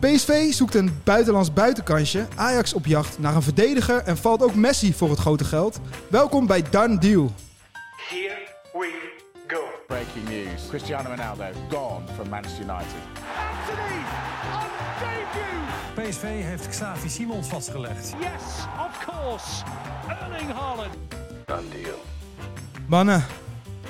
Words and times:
PSV 0.00 0.52
zoekt 0.52 0.74
een 0.74 1.00
buitenlands 1.04 1.52
buitenkansje, 1.52 2.26
Ajax 2.36 2.72
op 2.72 2.86
jacht 2.86 3.18
naar 3.18 3.34
een 3.34 3.42
verdediger 3.42 4.02
en 4.02 4.16
valt 4.16 4.42
ook 4.42 4.54
Messi 4.54 4.92
voor 4.92 5.10
het 5.10 5.18
grote 5.18 5.44
geld. 5.44 5.80
Welkom 6.08 6.46
bij 6.46 6.62
Done 6.70 6.98
Deal. 6.98 7.32
Here 8.08 8.38
we 8.72 9.10
go. 9.46 9.60
Breaking 9.86 10.28
news. 10.28 10.68
Cristiano 10.68 11.08
Ronaldo 11.08 11.44
gone 11.70 12.04
from 12.14 12.28
Manchester 12.28 12.62
United. 12.62 12.86
Anthony 13.36 14.00
on 14.52 14.70
debut. 15.94 16.10
PSV 16.10 16.22
heeft 16.22 16.68
Xavi 16.68 17.08
Simons 17.08 17.48
vastgelegd. 17.48 18.14
Yes, 18.20 18.66
of 18.86 19.04
course. 19.06 19.64
Erling 20.08 20.52
Haaland. 20.52 20.96
Mannen, 22.86 23.24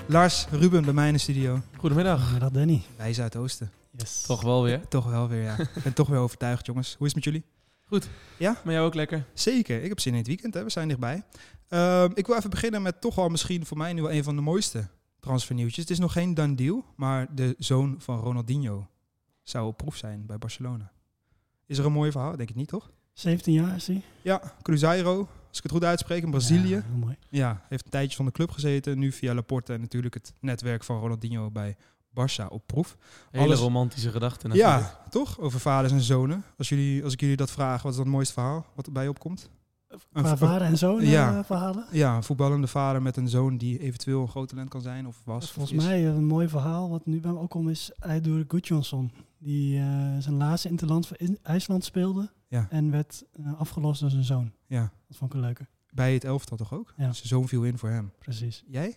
Lars, 0.06 0.46
Ruben 0.50 0.84
bij 0.84 0.94
mij 0.94 1.06
in 1.06 1.12
de 1.12 1.18
studio. 1.18 1.60
Goedemiddag. 1.76 2.20
Goedemiddag 2.20 2.50
Danny. 2.50 2.82
Wij 2.96 3.12
Zuidoosten. 3.12 3.79
Yes. 4.00 4.22
Toch 4.22 4.42
wel 4.42 4.62
weer. 4.62 4.88
Toch 4.88 5.10
wel 5.10 5.28
weer, 5.28 5.42
ja. 5.42 5.58
Ik 5.58 5.82
ben 5.82 5.92
toch 5.92 6.08
weer 6.08 6.18
overtuigd, 6.18 6.66
jongens. 6.66 6.94
Hoe 6.98 7.06
is 7.06 7.14
het 7.14 7.24
met 7.24 7.34
jullie? 7.34 7.44
Maar 8.64 8.74
jou 8.74 8.86
ook 8.86 8.94
lekker? 8.94 9.24
Zeker, 9.34 9.82
ik 9.82 9.88
heb 9.88 10.00
zin 10.00 10.12
in 10.12 10.18
het 10.18 10.26
weekend, 10.26 10.54
hè. 10.54 10.64
we 10.64 10.70
zijn 10.70 10.88
dichtbij. 10.88 11.22
Ehm, 11.68 12.10
ik 12.14 12.26
wil 12.26 12.36
even 12.36 12.50
beginnen 12.50 12.82
met 12.82 13.00
toch 13.00 13.14
wel 13.14 13.28
misschien 13.28 13.66
voor 13.66 13.76
mij 13.76 13.92
nu 13.92 14.02
wel 14.02 14.12
een 14.12 14.24
van 14.24 14.36
de 14.36 14.42
mooiste 14.42 14.88
transfernieuwtjes. 15.20 15.84
Het 15.84 15.90
is 15.90 15.98
nog 15.98 16.12
geen 16.12 16.34
done 16.34 16.54
deal, 16.54 16.84
maar 16.96 17.34
de 17.34 17.54
zoon 17.58 17.94
van 17.98 18.20
Ronaldinho 18.20 18.88
zou 19.42 19.66
op 19.66 19.76
proef 19.76 19.96
zijn 19.96 20.26
bij 20.26 20.38
Barcelona. 20.38 20.92
Is 21.66 21.78
er 21.78 21.86
een 21.86 21.92
mooi 21.92 22.10
verhaal? 22.10 22.36
Denk 22.36 22.50
ik 22.50 22.56
niet, 22.56 22.68
toch? 22.68 22.90
17 23.12 23.52
jaar 23.52 23.76
is 23.76 23.86
hij. 23.86 24.02
Ja, 24.22 24.54
Cruzeiro, 24.62 25.18
als 25.48 25.56
ik 25.56 25.62
het 25.62 25.72
goed 25.72 25.84
uitspreek, 25.84 26.22
in 26.22 26.30
Brazilië. 26.30 26.68
Ja, 26.68 26.82
heel 26.88 26.98
mooi. 26.98 27.16
Ja, 27.28 27.64
heeft 27.68 27.84
een 27.84 27.90
tijdje 27.90 28.16
van 28.16 28.24
de 28.24 28.32
club 28.32 28.50
gezeten. 28.50 28.98
Nu 28.98 29.12
via 29.12 29.34
Laporte 29.34 29.72
en 29.72 29.80
natuurlijk 29.80 30.14
het 30.14 30.32
netwerk 30.40 30.84
van 30.84 31.00
Ronaldinho 31.00 31.50
bij 31.50 31.76
Barça 32.10 32.46
op 32.48 32.66
proef. 32.66 32.96
Hele 33.30 33.44
Alles- 33.44 33.58
romantische 33.58 34.10
gedachten 34.10 34.48
natuurlijk. 34.48 34.78
Ja, 34.80 35.00
toch? 35.10 35.38
Over 35.38 35.60
vaders 35.60 35.92
en 35.92 36.00
zonen. 36.00 36.44
Als, 36.58 36.68
jullie, 36.68 37.04
als 37.04 37.12
ik 37.12 37.20
jullie 37.20 37.36
dat 37.36 37.50
vraag, 37.50 37.82
wat 37.82 37.90
is 37.90 37.96
dan 37.96 38.06
het 38.06 38.14
mooiste 38.14 38.34
verhaal 38.34 38.66
wat 38.74 38.86
erbij 38.86 39.08
opkomt? 39.08 39.50
Een 39.88 40.22
Qua 40.22 40.36
vader 40.36 40.66
en 40.66 40.78
zoon 40.78 41.04
Ja. 41.06 41.38
eh, 41.38 41.44
verhalen. 41.44 41.84
Ja, 41.90 42.16
een 42.16 42.22
voetballende 42.22 42.66
vader 42.66 43.02
met 43.02 43.16
een 43.16 43.28
zoon 43.28 43.56
die 43.56 43.78
eventueel 43.78 44.20
een 44.22 44.28
groot 44.28 44.48
talent 44.48 44.68
kan 44.68 44.80
zijn 44.80 45.06
of 45.06 45.20
was. 45.24 45.52
Volgens 45.52 45.76
is. 45.78 45.84
mij 45.84 46.06
een 46.06 46.24
mooi 46.26 46.48
verhaal 46.48 46.90
wat 46.90 47.06
nu 47.06 47.20
bij 47.20 47.32
me 47.32 47.38
ook 47.38 47.54
om 47.54 47.68
is 47.68 47.90
Eidur 47.98 48.44
Gudjonsson. 48.48 49.12
Die 49.38 49.78
eh, 49.78 49.84
zijn 50.18 50.34
laatste 50.36 50.68
interland 50.68 51.06
voor 51.06 51.16
in- 51.20 51.38
IJsland 51.42 51.84
speelde 51.84 52.30
Ja. 52.48 52.66
en 52.70 52.90
werd 52.90 53.24
eh, 53.32 53.60
afgelost 53.60 54.00
door 54.00 54.10
zijn 54.10 54.24
zoon. 54.24 54.52
Ja, 54.66 54.92
Dat 55.08 55.16
vond 55.16 55.30
ik 55.30 55.36
een 55.38 55.44
leuke. 55.44 55.66
bij 55.90 56.14
het 56.14 56.24
elftal 56.24 56.56
toch 56.56 56.72
ook? 56.74 56.94
Ja. 56.96 57.12
Zijn 57.12 57.28
zoon 57.28 57.48
viel 57.48 57.64
in 57.64 57.78
voor 57.78 57.88
hem. 57.88 58.12
Precies. 58.18 58.64
Jij? 58.66 58.96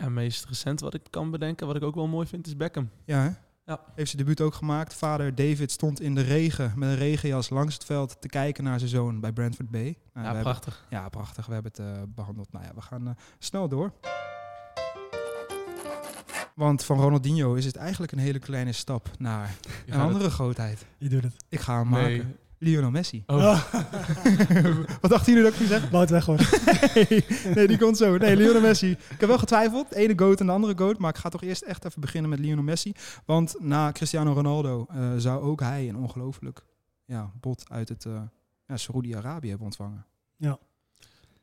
Ja, 0.00 0.08
meest 0.08 0.44
recent 0.44 0.80
wat 0.80 0.94
ik 0.94 1.02
kan 1.10 1.30
bedenken, 1.30 1.66
wat 1.66 1.76
ik 1.76 1.82
ook 1.82 1.94
wel 1.94 2.06
mooi 2.06 2.26
vind, 2.26 2.46
is 2.46 2.56
Beckham. 2.56 2.90
Ja, 3.04 3.18
hè? 3.22 3.30
Ja. 3.64 3.80
Heeft 3.94 4.10
zijn 4.10 4.22
debuut 4.22 4.40
ook 4.40 4.54
gemaakt. 4.54 4.94
Vader 4.94 5.34
David 5.34 5.70
stond 5.70 6.00
in 6.00 6.14
de 6.14 6.20
regen 6.20 6.72
met 6.76 6.88
een 6.88 6.96
regenjas 6.96 7.48
langs 7.50 7.74
het 7.74 7.84
veld 7.84 8.20
te 8.20 8.28
kijken 8.28 8.64
naar 8.64 8.78
zijn 8.78 8.90
zoon 8.90 9.20
bij 9.20 9.32
Brentford 9.32 9.70
Bay. 9.70 9.82
Nou, 9.82 9.96
ja, 10.12 10.22
hebben- 10.22 10.42
prachtig. 10.42 10.86
ja, 10.90 11.08
prachtig. 11.08 11.46
We 11.46 11.52
hebben 11.52 11.72
het 11.76 11.80
eh, 11.96 12.02
behandeld. 12.08 12.52
Nou 12.52 12.64
ja, 12.64 12.74
we 12.74 12.80
gaan 12.80 13.08
eh, 13.08 13.14
snel 13.38 13.68
door. 13.68 13.92
Want 16.54 16.84
van 16.84 17.00
Ronaldinho 17.00 17.54
is 17.54 17.64
het 17.64 17.76
eigenlijk 17.76 18.12
een 18.12 18.18
hele 18.18 18.38
kleine 18.38 18.72
stap 18.72 19.10
naar 19.18 19.54
Je 19.86 19.92
een 19.92 20.00
andere 20.00 20.30
grootheid. 20.30 20.86
Je 20.98 21.08
doet 21.08 21.22
het. 21.22 21.34
Ik 21.48 21.60
ga 21.60 21.78
hem 21.78 21.90
Nee. 21.90 22.18
maken. 22.18 22.36
Lionel 22.58 22.90
Messi. 22.90 23.22
Oh, 23.26 23.36
Wat 25.00 25.10
dachten 25.10 25.32
jullie 25.32 25.42
dat 25.42 25.52
ik 25.52 25.60
nu 25.60 25.66
zeg? 25.66 25.90
Wout 25.90 26.10
Weghorst. 26.10 26.66
nee, 26.94 27.24
nee, 27.54 27.66
die 27.66 27.78
komt 27.78 27.96
zo. 27.96 28.16
Nee, 28.16 28.36
Lionel 28.36 28.60
Messi. 28.60 28.90
Ik 28.90 29.20
heb 29.20 29.28
wel 29.28 29.38
getwijfeld. 29.38 29.88
De 29.88 29.96
ene 29.96 30.18
goat 30.18 30.40
en 30.40 30.46
de 30.46 30.52
andere 30.52 30.76
goat. 30.76 30.98
Maar 30.98 31.10
ik 31.10 31.16
ga 31.16 31.28
toch 31.28 31.42
eerst 31.42 31.62
echt 31.62 31.84
even 31.84 32.00
beginnen 32.00 32.30
met 32.30 32.38
Lionel 32.38 32.64
Messi. 32.64 32.92
Want 33.24 33.54
na 33.58 33.92
Cristiano 33.92 34.32
Ronaldo 34.32 34.86
eh, 34.88 35.12
zou 35.16 35.42
ook 35.42 35.60
hij 35.60 35.88
een 35.88 35.96
ongelooflijk 35.96 36.64
ja, 37.04 37.32
bod 37.40 37.64
uit 37.68 37.88
het 37.88 38.04
eh 38.04 38.22
ja, 38.68 38.76
Saoedi-Arabië 38.76 39.48
hebben 39.48 39.66
ontvangen. 39.66 40.06
Ja. 40.36 40.58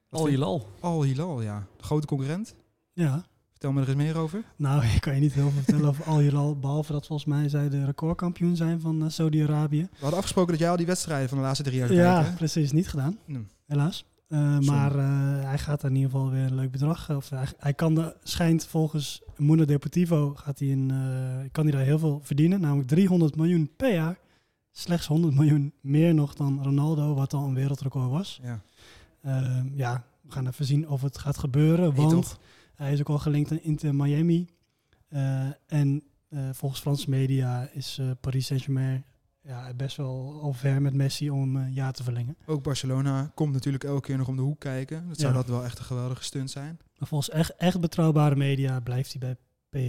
Al 0.10 0.28
Hilal. 0.28 0.70
Al 0.80 1.04
Hilal, 1.04 1.42
ja. 1.42 1.68
De 1.78 1.84
grote 1.84 2.08
concurrent. 2.08 2.56
Ja. 2.94 3.26
Vertel 3.56 3.72
me 3.72 3.82
er 3.82 3.88
eens 3.88 3.98
meer 3.98 4.18
over. 4.18 4.44
Nou, 4.56 4.86
ik 4.96 5.02
kan 5.02 5.14
je 5.14 5.20
niet 5.20 5.34
heel 5.34 5.50
veel 5.50 5.62
vertellen 5.64 5.90
over 5.90 6.04
Al 6.04 6.20
Hilal. 6.20 6.60
Behalve 6.60 6.92
dat 6.92 7.06
volgens 7.06 7.30
mij 7.30 7.50
zij 7.50 7.70
de 7.70 7.86
recordkampioen 7.86 8.56
zijn 8.56 8.80
van 8.80 9.04
eh, 9.04 9.10
Saudi-Arabië. 9.10 9.82
We 9.82 9.98
hadden 10.00 10.18
afgesproken 10.18 10.52
dat 10.52 10.62
jij 10.62 10.70
al 10.70 10.78
die 10.78 10.86
wedstrijden 10.86 11.30
van 11.30 11.38
de 11.38 11.44
laatste 11.44 11.64
drie 11.64 11.78
jaar 11.78 11.88
zou 11.88 12.00
Ja, 12.00 12.34
precies. 12.36 12.72
Niet 12.72 12.88
gedaan. 12.88 13.18
Helaas. 13.66 14.06
Eh, 14.28 14.60
maar 14.60 14.96
eh, 14.96 15.44
hij 15.44 15.58
gaat 15.58 15.84
in 15.84 15.96
ieder 15.96 16.12
geval 16.12 16.30
weer 16.32 16.44
een 16.44 16.56
leuk 16.56 16.72
bedrag. 16.72 17.10
Of 17.10 17.30
hij, 17.30 17.48
hij 17.58 17.74
kan 17.74 17.96
de, 17.96 18.16
schijnt 18.24 18.66
volgens 18.66 19.22
Mundo 19.38 19.66
Deportivo 19.66 20.34
gaat 20.36 20.60
hij 20.60 20.70
eh, 20.70 21.50
kan 21.52 21.64
hij 21.64 21.74
daar 21.74 21.86
heel 21.86 22.00
veel 22.00 22.20
verdienen. 22.24 22.62
Namelijk 22.62 22.88
300 22.88 23.36
miljoen 23.36 23.72
per 23.78 23.94
jaar. 23.94 24.18
Slechts 24.72 25.08
100 25.08 25.34
miljoen 25.34 25.74
meer 25.82 26.14
nog 26.14 26.34
dan 26.34 26.64
Ronaldo, 26.64 27.14
wat 27.14 27.34
al 27.34 27.46
een 27.46 27.54
wereldrecord 27.54 28.10
was. 28.10 28.40
Ja. 28.44 28.62
Eh, 29.22 29.62
ja, 29.74 30.04
we 30.22 30.32
gaan 30.32 30.48
even 30.48 30.66
zien 30.66 30.90
of 30.90 31.02
het 31.02 31.18
gaat 31.18 31.38
gebeuren. 31.38 31.94
Nee, 31.94 32.06
want 32.06 32.12
toch? 32.12 32.40
Hij 32.76 32.94
is 32.94 33.00
ook 33.00 33.10
al 33.10 33.20
gelinkt 33.20 33.52
aan 33.52 33.60
Inter 33.62 33.96
Miami. 33.96 34.48
Eh, 35.08 35.48
en 35.66 36.04
eh, 36.30 36.50
volgens 36.52 36.82
Franse 36.82 37.10
media 37.10 37.70
is 37.74 37.98
eh, 38.00 38.12
Paris 38.22 38.46
Saint-Germain 38.46 39.06
ja, 39.42 39.74
best 39.74 39.98
wel 39.98 40.40
al 40.42 40.54
ver 40.54 40.82
met 40.82 40.94
Messi 40.94 41.30
om 41.30 41.56
een 41.56 41.74
jaar 41.74 41.94
te 41.94 42.04
verlengen. 42.04 42.38
Ook 42.46 42.64
Barcelona 42.64 43.32
komt 43.36 43.54
natuurlijk 43.54 43.84
elke 43.84 44.02
keer 44.02 44.18
nog 44.18 44.28
om 44.28 44.36
de 44.36 44.42
hoek 44.42 44.60
kijken. 44.60 45.08
Dat 45.08 45.20
zou 45.20 45.34
Ja. 45.34 45.40
dat 45.40 45.50
wel 45.50 45.64
echt 45.64 45.80
een 45.80 45.86
geweldige 45.86 46.24
stunt 46.24 46.52
zijn. 46.52 46.80
Maar 46.98 47.08
volgens 47.08 47.30
echt, 47.30 47.56
echt 47.56 47.80
betrouwbare 47.80 48.36
media 48.36 48.80
blijft 48.80 49.16
hij 49.20 49.20
bij 49.20 49.38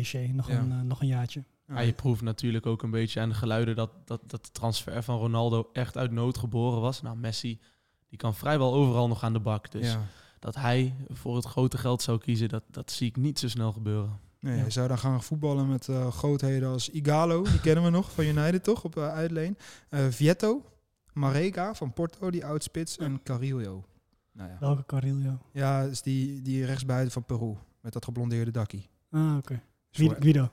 PSG 0.03 0.15
nog, 0.33 0.49
Ja. 0.49 0.59
een, 0.59 0.87
nog 0.87 1.01
een 1.01 1.07
jaartje. 1.07 1.45
Ja, 1.69 1.81
je 1.81 1.93
proeft 1.93 2.23
natuurlijk 2.23 2.67
ook 2.67 2.83
een 2.83 2.91
beetje 2.91 3.21
aan 3.21 3.29
de 3.29 3.35
geluiden 3.35 3.77
dat, 3.77 3.91
dat, 4.05 4.21
dat 4.27 4.45
de 4.45 4.51
transfer 4.51 5.03
van 5.03 5.19
Ronaldo 5.19 5.69
echt 5.73 5.97
uit 5.97 6.11
nood 6.11 6.39
geboren 6.39 6.81
was. 6.81 7.03
Nou, 7.03 7.17
Messi, 7.17 7.61
die 8.09 8.19
kan 8.19 8.35
vrijwel 8.35 8.75
overal 8.75 9.09
nog 9.09 9.23
aan 9.23 9.33
de 9.33 9.41
bak. 9.41 9.71
Dus 9.71 9.93
ja. 9.93 10.07
Dat 10.39 10.55
hij 10.55 10.95
voor 11.09 11.37
het 11.37 11.45
grote 11.45 11.79
geld 11.79 12.03
zou 12.03 12.19
kiezen, 12.19 12.49
dat, 12.49 12.63
dat 12.71 12.91
zie 12.91 13.09
ik 13.09 13.17
niet 13.17 13.39
zo 13.39 13.49
snel 13.49 13.73
gebeuren. 13.73 14.19
Nee, 14.41 14.55
Ja. 14.55 14.61
hij 14.61 14.71
zou 14.71 14.89
dan 14.89 14.99
gaan 14.99 15.23
voetballen 15.23 15.69
met 15.69 15.89
eh, 15.89 16.11
grootheden 16.11 16.69
als 16.69 16.91
Igalo, 16.91 17.43
die 17.43 17.61
kennen 17.61 17.85
we 17.85 17.91
nog 17.91 18.13
van 18.13 18.25
United 18.25 18.65
toch, 18.65 18.85
op 18.85 18.97
eh, 18.97 19.09
uitleen. 19.09 19.57
Eh 19.89 20.07
Vietto, 20.09 20.65
Marega 21.13 21.75
van 21.75 21.93
Porto, 21.93 22.31
die 22.31 22.47
oudspits, 22.47 22.99
en 22.99 23.23
Carillo. 23.23 23.85
Nou 24.33 24.51
ja, 24.51 24.57
Welke 24.61 24.85
Carillo? 24.87 25.39
ja 25.53 25.83
is 25.83 26.03
die, 26.03 26.43
die 26.43 26.65
rechtsbuiten 26.65 27.13
van 27.13 27.25
Peru, 27.25 27.55
met 27.81 27.93
dat 27.93 28.05
geblondeerde 28.05 28.51
dakkie. 28.51 28.89
Ah, 29.11 29.37
oké. 29.37 29.55
Voor- 29.91 30.05
Guido. 30.05 30.21
Guido. 30.21 30.51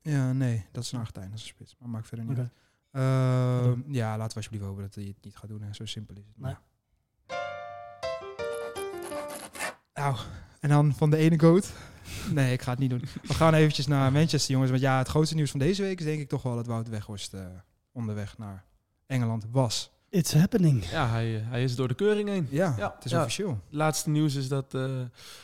Ja, 0.00 0.32
nee, 0.32 0.66
dat 0.72 0.82
is 0.84 0.92
een 0.92 0.98
Argentijn, 0.98 1.28
dat 1.30 1.38
is 1.38 1.42
een 1.44 1.48
spits. 1.48 1.76
Maar 1.78 1.88
maakt 1.88 2.06
verder 2.08 2.26
niet 2.26 2.38
uit. 2.38 2.52
Ehm, 2.90 3.92
ja, 3.92 4.10
laten 4.10 4.28
we 4.28 4.34
alsjeblieft 4.34 4.64
hopen 4.64 4.82
dat 4.82 4.94
hij 4.94 5.04
het 5.04 5.16
niet 5.24 5.36
gaat 5.36 5.48
doen. 5.48 5.62
Hè. 5.62 5.72
Zo 5.74 5.84
simpel 5.86 6.14
is 6.16 6.26
het. 6.26 6.36
Nee. 6.38 6.52
Maar. 6.52 6.60
Nou, 9.98 10.16
en 10.60 10.68
dan 10.68 10.94
van 10.94 11.10
de 11.10 11.16
ene 11.16 11.38
goat. 11.38 11.72
Nee, 12.30 12.52
ik 12.52 12.62
ga 12.62 12.70
het 12.70 12.78
niet 12.78 12.90
doen. 12.90 13.04
We 13.22 13.34
gaan 13.34 13.54
eventjes 13.54 13.86
naar 13.86 14.12
Manchester, 14.12 14.52
jongens. 14.52 14.70
Want 14.70 14.82
ja, 14.82 14.98
het 14.98 15.08
grootste 15.08 15.34
nieuws 15.34 15.50
van 15.50 15.60
deze 15.60 15.82
week 15.82 15.98
is 15.98 16.04
denk 16.04 16.20
ik 16.20 16.28
toch 16.28 16.42
wel 16.42 16.54
dat 16.54 16.66
Wout 16.66 16.88
Weghorst 16.88 17.34
eh, 17.34 17.40
onderweg 17.92 18.38
naar 18.38 18.64
Engeland 19.06 19.46
was. 19.50 19.90
It's 20.10 20.32
happening. 20.32 20.84
Ja, 20.84 21.08
hij, 21.08 21.26
hij 21.26 21.62
is 21.62 21.76
door 21.76 21.88
de 21.88 21.94
keuring 21.94 22.28
heen. 22.28 22.46
Ja, 22.50 22.74
Ja, 22.76 22.92
het 22.94 23.04
is 23.04 23.10
ja. 23.10 23.18
officieel. 23.18 23.48
Het 23.50 23.74
laatste 23.74 24.10
nieuws 24.10 24.34
is 24.34 24.48
dat 24.48 24.74
eh, 24.74 25.00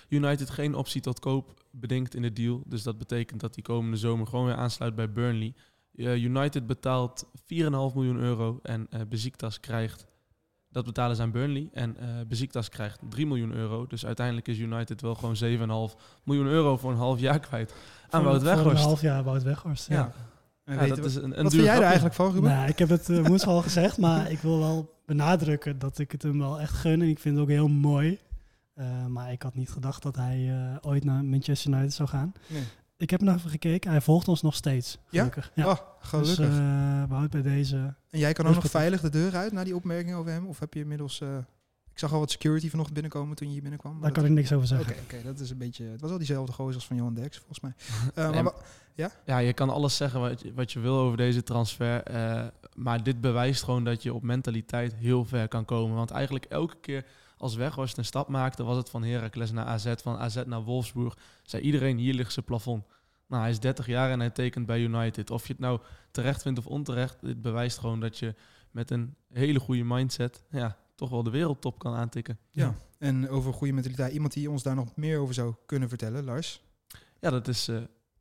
United 0.09 0.50
geen 0.50 0.75
optie 0.75 1.00
tot 1.00 1.20
koop 1.20 1.64
bedingt 1.70 2.14
in 2.14 2.22
de 2.22 2.32
deal. 2.32 2.62
Dus 2.66 2.82
dat 2.82 2.98
betekent 2.98 3.41
dat 3.41 3.54
hij 3.54 3.62
komende 3.62 3.97
zomer 3.97 4.26
gewoon 4.26 4.47
weer 4.47 4.56
aansluit 4.56 4.94
bij 4.94 5.12
Burnley. 5.12 5.54
Eh, 5.94 6.22
United 6.22 6.66
betaalt 6.66 7.25
4,5 7.25 7.69
miljoen 7.94 8.19
euro 8.19 8.59
en 8.62 8.87
eh 8.91 9.00
Beziktas 9.09 9.60
krijgt... 9.60 10.06
Dat 10.74 10.84
betalen 10.84 11.16
ze 11.16 11.22
aan 11.22 11.30
Burnley. 11.30 11.68
En 11.72 11.96
eh 11.96 12.06
Beziktas 12.28 12.68
krijgt 12.68 12.98
3 13.08 13.26
miljoen 13.26 13.52
euro. 13.52 13.86
Dus 13.86 14.06
uiteindelijk 14.06 14.48
is 14.48 14.58
United 14.58 15.00
wel 15.00 15.14
gewoon 15.14 15.36
7,5 15.90 15.96
miljoen 16.24 16.46
euro 16.46 16.76
voor 16.76 16.90
een 16.90 16.96
half 16.96 17.20
jaar 17.20 17.38
kwijt. 17.40 17.74
Aan 18.10 18.22
Voor- 18.22 18.30
Wout 18.30 18.42
Voor 18.42 18.50
een 18.50 18.56
Weghorst. 18.56 18.84
half 18.84 19.00
jaar 19.00 19.24
Wout 19.24 19.42
Weghorst. 19.42 19.88
Ja. 19.88 19.94
Ja. 19.94 20.12
En 20.64 20.74
Ja, 20.74 20.86
dat 20.86 20.98
we- 20.98 21.04
is 21.04 21.14
een, 21.14 21.22
een 21.22 21.28
wat 21.30 21.38
duur 21.40 21.50
vind 21.50 21.62
jij 21.64 21.76
er 21.76 21.82
eigenlijk 21.82 22.14
van, 22.14 22.32
Ruben? 22.32 22.50
Nou, 22.50 22.68
ik 22.68 22.78
heb 22.78 22.88
het 22.88 23.08
uh, 23.08 23.26
woensdag 23.26 23.50
al 23.50 23.62
gezegd, 23.62 23.98
maar 23.98 24.30
ik 24.30 24.38
wil 24.38 24.58
wel 24.58 24.94
benadrukken 25.06 25.78
dat 25.78 25.99
ik 25.99 26.12
het 26.12 26.22
hem 26.22 26.38
wel 26.38 26.60
echt 26.60 26.72
gun. 26.72 27.02
En 27.02 27.08
ik 27.08 27.19
vind 27.19 27.34
het 27.34 27.44
ook 27.44 27.50
heel 27.50 27.69
mooi. 27.69 28.19
Eh, 28.75 29.06
maar 29.06 29.32
ik 29.32 29.43
had 29.43 29.54
niet 29.54 29.70
gedacht 29.70 30.02
dat 30.02 30.16
hij 30.16 30.49
eh, 30.50 30.76
ooit 30.90 31.04
naar 31.04 31.25
Manchester 31.25 31.72
United 31.72 31.93
zou 31.93 32.08
gaan. 32.08 32.32
Nee. 32.46 32.62
Ik 33.04 33.10
heb 33.10 33.20
nog 33.20 33.34
even 33.36 33.50
gekeken. 33.50 33.90
Hij 33.90 34.00
volgt 34.00 34.28
ons 34.28 34.42
nog 34.42 34.54
steeds. 34.54 34.98
Ja? 35.10 35.18
Gelukkig. 35.18 35.50
Ja. 35.54 35.66
Oh, 35.70 35.76
gelukkig. 36.00 36.36
Dus 36.36 36.48
eh 36.58 37.02
Wout 37.08 37.30
bij 37.30 37.42
deze. 37.42 37.94
en 38.10 38.18
jij 38.18 38.32
kan 38.32 38.46
ook 38.46 38.54
nog 38.54 38.64
veilig 38.70 39.00
de 39.00 39.08
deur 39.10 39.36
uit 39.36 39.52
na 39.52 39.64
die 39.64 39.74
opmerking 39.76 40.14
over 40.16 40.30
hem? 40.32 40.46
Of 40.46 40.58
heb 40.58 40.74
je 40.74 40.80
inmiddels... 40.80 41.20
eh, 41.20 41.36
ik 41.92 41.98
zag 41.98 42.12
al 42.12 42.18
wat 42.18 42.30
security 42.30 42.68
vanochtend 42.70 42.94
binnenkomen 42.94 43.36
toen 43.36 43.46
je 43.46 43.52
hier 43.52 43.62
binnenkwam. 43.62 43.92
Daar 43.92 44.02
dat- 44.02 44.12
kan 44.12 44.24
ik 44.24 44.30
niks 44.30 44.52
over 44.52 44.74
Oké, 44.76 44.84
zeggen. 44.84 45.02
oké, 45.04 45.22
dat 45.22 45.40
is 45.40 45.50
een 45.50 45.58
beetje. 45.58 45.84
Het 45.84 46.00
was 46.00 46.10
al 46.10 46.18
diezelfde 46.18 46.52
gozer 46.52 46.74
als 46.74 46.86
van 46.86 46.96
Johan 46.96 47.14
Derks, 47.14 47.36
volgens 47.36 47.60
mij. 47.60 47.72
Eh, 48.14 48.30
Nee, 48.30 48.42
maar 48.42 48.52
wa- 48.94 49.10
Ja, 49.24 49.38
je 49.38 49.52
kan 49.52 49.70
alles 49.70 49.96
zeggen 49.96 50.20
wat 50.20 50.40
je, 50.40 50.52
wat 50.54 50.72
je 50.72 50.80
wil 50.80 50.96
over 50.98 51.16
deze 51.16 51.42
transfer. 51.42 52.02
eh, 52.02 52.42
maar 52.74 53.02
dit 53.02 53.20
bewijst 53.20 53.62
gewoon 53.62 53.84
dat 53.84 54.02
je 54.02 54.14
op 54.14 54.22
mentaliteit 54.22 54.94
heel 54.94 55.24
ver 55.24 55.48
kan 55.48 55.64
komen. 55.64 55.96
Want 55.96 56.10
eigenlijk 56.10 56.44
elke 56.44 56.76
keer 56.80 57.04
als 57.36 57.54
Weghorst 57.54 57.98
een 57.98 58.04
stap 58.04 58.28
maakte, 58.28 58.62
was 58.64 58.76
het 58.76 58.90
van 58.90 59.04
Heracles 59.04 59.52
naar 59.52 59.64
AZ, 59.64 59.92
van 60.02 60.16
AZ 60.18 60.42
naar 60.46 60.62
Wolfsburg. 60.62 61.16
Zei 61.42 61.62
iedereen, 61.62 61.98
hier 61.98 62.14
ligt 62.14 62.32
zijn 62.32 62.44
plafond. 62.44 62.84
Nou, 63.34 63.46
hij 63.46 63.54
is 63.54 63.60
30 63.60 63.86
jaar 63.86 64.10
en 64.10 64.20
hij 64.20 64.31
tekent 64.31 64.66
bij 64.66 64.81
United. 64.81 65.31
Of 65.31 65.46
je 65.46 65.52
het 65.52 65.62
nou 65.62 65.81
terecht 66.10 66.42
vindt 66.42 66.58
of 66.58 66.66
onterecht, 66.66 67.20
dit 67.20 67.42
bewijst 67.42 67.78
gewoon 67.78 68.00
dat 68.00 68.19
je 68.19 68.34
met 68.70 68.90
een 68.90 69.14
hele 69.32 69.60
goede 69.60 69.84
mindset 69.84 70.44
ja, 70.50 70.76
toch 70.94 71.10
wel 71.10 71.22
de 71.22 71.31
wereldtop 71.31 71.78
kan 71.78 71.94
aantikken. 71.94 72.38
Ja. 72.50 72.75
En 72.98 73.28
over 73.28 73.52
goede 73.52 73.72
mentaliteit. 73.72 74.12
Iemand 74.12 74.32
die 74.32 74.50
ons 74.50 74.62
daar 74.62 74.75
nog 74.75 74.96
meer 74.96 75.19
over 75.19 75.34
zou 75.34 75.54
kunnen 75.66 75.88
vertellen, 75.88 76.25
Lars. 76.25 76.62
Ja, 77.20 77.31
dat 77.31 77.48
is 77.48 77.69
eh, 77.69 77.76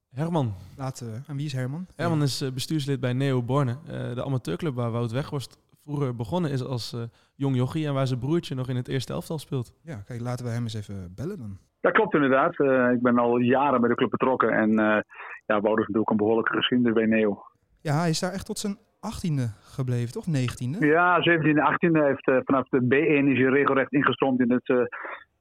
Herman. 0.10 0.54
Laten 0.78 1.12
we. 1.12 1.20
En 1.28 1.36
wie 1.36 1.46
is 1.46 1.54
Herman? 1.54 1.88
Herman 1.96 2.24
is 2.24 2.42
eh, 2.42 2.52
bestuurslid 2.52 3.00
bij 3.00 3.14
Neo 3.14 3.44
Borne, 3.44 3.72
eh, 3.72 4.14
de 4.14 4.26
amateurclub 4.26 4.76
waar 4.76 4.92
Wout 4.92 5.12
Weghorst 5.12 5.58
vroeger 5.84 6.16
begonnen 6.16 6.52
is 6.52 6.62
als 6.62 6.94
eh, 6.94 7.02
jong 7.36 7.56
jochie 7.56 7.88
en 7.88 7.94
waar 7.94 8.08
zijn 8.08 8.20
broertje 8.20 8.56
nog 8.56 8.70
in 8.70 8.76
het 8.76 8.88
eerste 8.88 9.14
elftal 9.14 9.40
speelt. 9.40 9.74
Ja, 9.82 9.96
kijk, 9.96 10.22
laten 10.22 10.46
we 10.46 10.52
hem 10.52 10.64
eens 10.64 10.74
even 10.74 11.14
bellen 11.16 11.38
dan. 11.38 11.58
Dat 11.84 11.94
klopt 11.94 12.14
inderdaad. 12.14 12.60
Eh, 12.60 12.92
ik 12.92 13.02
ben 13.02 13.18
al 13.18 13.38
jaren 13.38 13.80
bij 13.80 13.90
de 13.90 13.96
club 13.96 14.10
betrokken. 14.10 14.50
En 14.50 14.70
uh, 14.70 14.98
ja, 15.46 15.62
Wout 15.62 15.80
is 15.80 15.86
natuurlijk 15.86 16.10
een 16.10 16.18
behoorlijke 16.18 16.56
geschiedenis 16.56 16.94
bij 16.94 17.06
Neo. 17.06 17.44
Ja, 17.82 18.00
hij 18.00 18.10
is 18.10 18.20
daar 18.20 18.32
echt 18.32 18.46
tot 18.46 18.60
zijn 18.60 18.78
18e 19.12 19.44
gebleven, 19.76 20.12
toch? 20.12 20.26
19e? 20.28 20.78
Ja, 20.80 21.20
17e, 21.20 21.62
18e. 21.72 22.04
heeft 22.10 22.28
uh, 22.28 22.38
vanaf 22.44 22.68
de 22.70 22.82
B1 22.82 23.28
is 23.32 23.40
hij 23.40 23.50
regelrecht 23.50 23.92
ingestroomd 23.92 24.40
in 24.40 24.52
het 24.52 24.70
uh, 24.70 24.82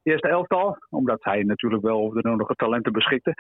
eerste 0.03 0.29
elftal. 0.29 0.77
Omdat 0.91 1.25
hij 1.25 1.43
natuurlijk 1.43 1.83
wel 1.83 2.11
de 2.11 2.23
nodige 2.23 2.55
talenten 2.55 2.93
beschikte. 2.93 3.35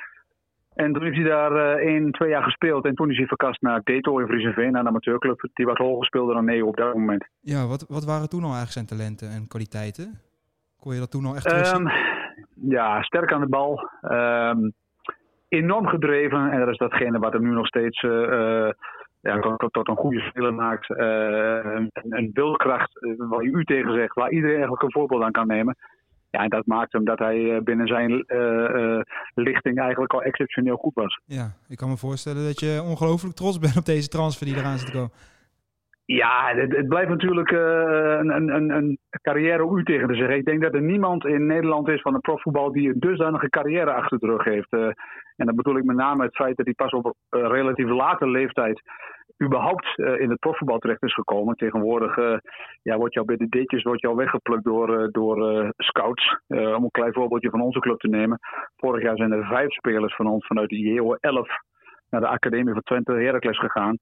En 0.75 0.93
toen 0.93 1.03
heeft 1.03 1.17
hij 1.17 1.25
daar 1.25 1.53
uh, 1.53 1.87
één, 1.87 2.13
twee 2.13 2.29
jaar 2.29 2.43
gespeeld. 2.43 2.85
En 2.85 2.95
toen 2.95 3.11
is 3.11 3.17
hij 3.17 3.27
verkast 3.27 3.63
naar 3.63 3.81
Deto 3.85 4.19
in 4.19 4.27
Friesenveen, 4.27 4.77
een 4.77 4.87
amateurclub. 4.87 5.49
Die 5.53 5.67
wat 5.67 5.79
hoger 5.79 6.05
speelde 6.05 6.35
dan 6.35 6.45
Neo 6.45 6.67
op 6.67 6.77
dat 6.77 6.95
moment. 6.95 7.27
Ja, 7.41 7.67
wat, 7.67 7.87
wat 7.89 8.05
waren 8.05 8.29
toen 8.29 8.45
al 8.45 8.55
eigenlijk 8.55 8.73
zijn 8.73 8.87
talenten 8.87 9.31
en 9.31 9.49
kwaliteiten? 9.49 10.21
Kon 10.77 10.95
je 10.95 11.01
dat 11.01 11.11
toen 11.11 11.25
al 11.25 11.35
echt? 11.35 11.75
Um, 11.75 12.12
ja, 12.55 13.03
sterk 13.03 13.33
aan 13.33 13.41
de 13.41 13.49
bal. 13.49 13.89
Um, 14.03 14.73
enorm 15.53 15.87
gedreven. 15.87 16.51
En 16.51 16.59
dat 16.59 16.69
is 16.69 16.77
datgene 16.77 17.19
wat 17.19 17.33
hem 17.33 17.43
nu 17.43 17.51
nog 17.51 17.67
steeds 17.67 18.03
uh, 18.03 18.71
ja, 19.21 19.41
tot, 19.41 19.73
tot, 19.73 19.89
een 19.89 19.97
goede 19.97 20.21
speler 20.21 20.55
maakt. 20.55 20.91
Uh, 20.91 20.97
een, 21.75 21.91
een 21.93 22.31
wilkracht 22.33 22.91
waar 23.17 23.43
je 23.43 23.51
u 23.51 23.65
tegen 23.65 23.95
zegt, 23.95 24.15
waar 24.15 24.31
iedereen 24.31 24.55
eigenlijk 24.55 24.83
een 24.83 24.93
voorbeeld 24.93 25.23
aan 25.23 25.33
kan 25.33 25.47
nemen. 25.47 25.77
Ja, 26.31 26.41
en 26.41 26.49
dat 26.49 26.67
maakt 26.67 26.93
hem 26.93 27.05
dat 27.05 27.19
hij 27.19 27.63
binnen 27.63 27.87
zijn 27.87 28.25
uh, 28.27 29.01
lichting 29.35 29.79
eigenlijk 29.79 30.13
al 30.13 30.23
exceptioneel 30.23 30.77
goed 30.77 30.95
was. 30.95 31.21
Ja, 31.25 31.51
ik 31.69 31.77
kan 31.77 31.89
me 31.89 31.97
voorstellen 31.97 32.45
dat 32.45 32.61
je 32.61 32.83
ongelooflijk 32.85 33.35
trots 33.35 33.59
bent 33.59 33.77
op 33.77 33.85
deze 33.85 34.09
transfer 34.09 34.47
die 34.47 34.57
eraan 34.57 34.79
zit 34.79 34.87
te 34.87 34.93
komen. 34.93 35.11
Ja, 36.05 36.55
het, 36.55 36.89
blijft 36.89 37.09
natuurlijk 37.09 37.51
uh, 37.51 37.61
een, 38.19 38.55
een, 38.55 38.71
een 38.71 38.99
carrière 39.23 39.77
u 39.77 39.85
tegen 39.85 40.09
te 40.09 40.15
zeggen. 40.15 40.37
Ik 40.37 40.45
denk 40.45 40.63
dat 40.63 40.75
er 40.75 40.83
niemand 40.83 41.25
in 41.25 41.47
Nederland 41.47 41.89
is 41.89 42.01
van 42.01 42.13
de 42.13 42.19
profvoetbal 42.19 42.73
die 42.73 42.89
een 42.89 43.01
dusdanige 43.01 43.49
carrière 43.49 43.93
achter 43.93 44.19
de 44.19 44.27
rug 44.27 44.45
heeft. 44.45 44.73
Uh, 44.73 44.87
en 45.37 45.47
dan 45.47 45.57
bedoel 45.57 45.77
ik 45.77 45.85
met 45.85 45.97
name 45.97 46.25
het 46.25 46.35
feit 46.35 46.57
dat 46.57 46.67
hij 46.67 46.75
pas 46.75 46.93
op 46.93 47.05
een 47.05 47.41
uh, 47.41 47.47
relatief 47.47 47.89
late 47.89 48.29
leeftijd 48.29 48.83
überhaupt 49.43 49.99
in 49.99 50.31
het 50.31 50.39
profvoetbal 50.39 50.79
terecht 50.79 51.03
is 51.03 51.15
gekomen. 51.15 51.57
Tegenwoordig 51.57 52.17
ja, 52.83 52.97
wordt 52.97 53.15
jou 53.15 53.27
bij 53.27 53.37
de 53.37 53.49
ditjes 53.49 53.83
wordt 53.83 54.01
jou 54.01 54.17
weggeplukt 54.17 54.65
door, 54.65 55.09
door 55.13 55.69
scouts. 55.77 56.39
om 56.47 56.85
een 56.85 56.91
klein 56.91 57.13
voorbeeldje 57.13 57.51
van 57.51 57.61
onze 57.61 57.79
club 57.79 57.99
te 57.99 58.09
nemen. 58.09 58.39
Vorig 58.77 59.03
jaar 59.03 59.17
zijn 59.17 59.33
er 59.33 59.47
vijf 59.47 59.73
spelers 59.73 60.15
van 60.15 60.27
ons 60.27 60.47
vanuit 60.47 60.69
de 60.69 60.79
JO 60.79 61.15
11 61.15 61.49
naar 62.11 62.21
de 62.21 62.29
Academie 62.29 62.73
van 62.73 62.83
Twente 62.83 63.13
Heracles 63.13 63.59
gegaan. 63.59 63.99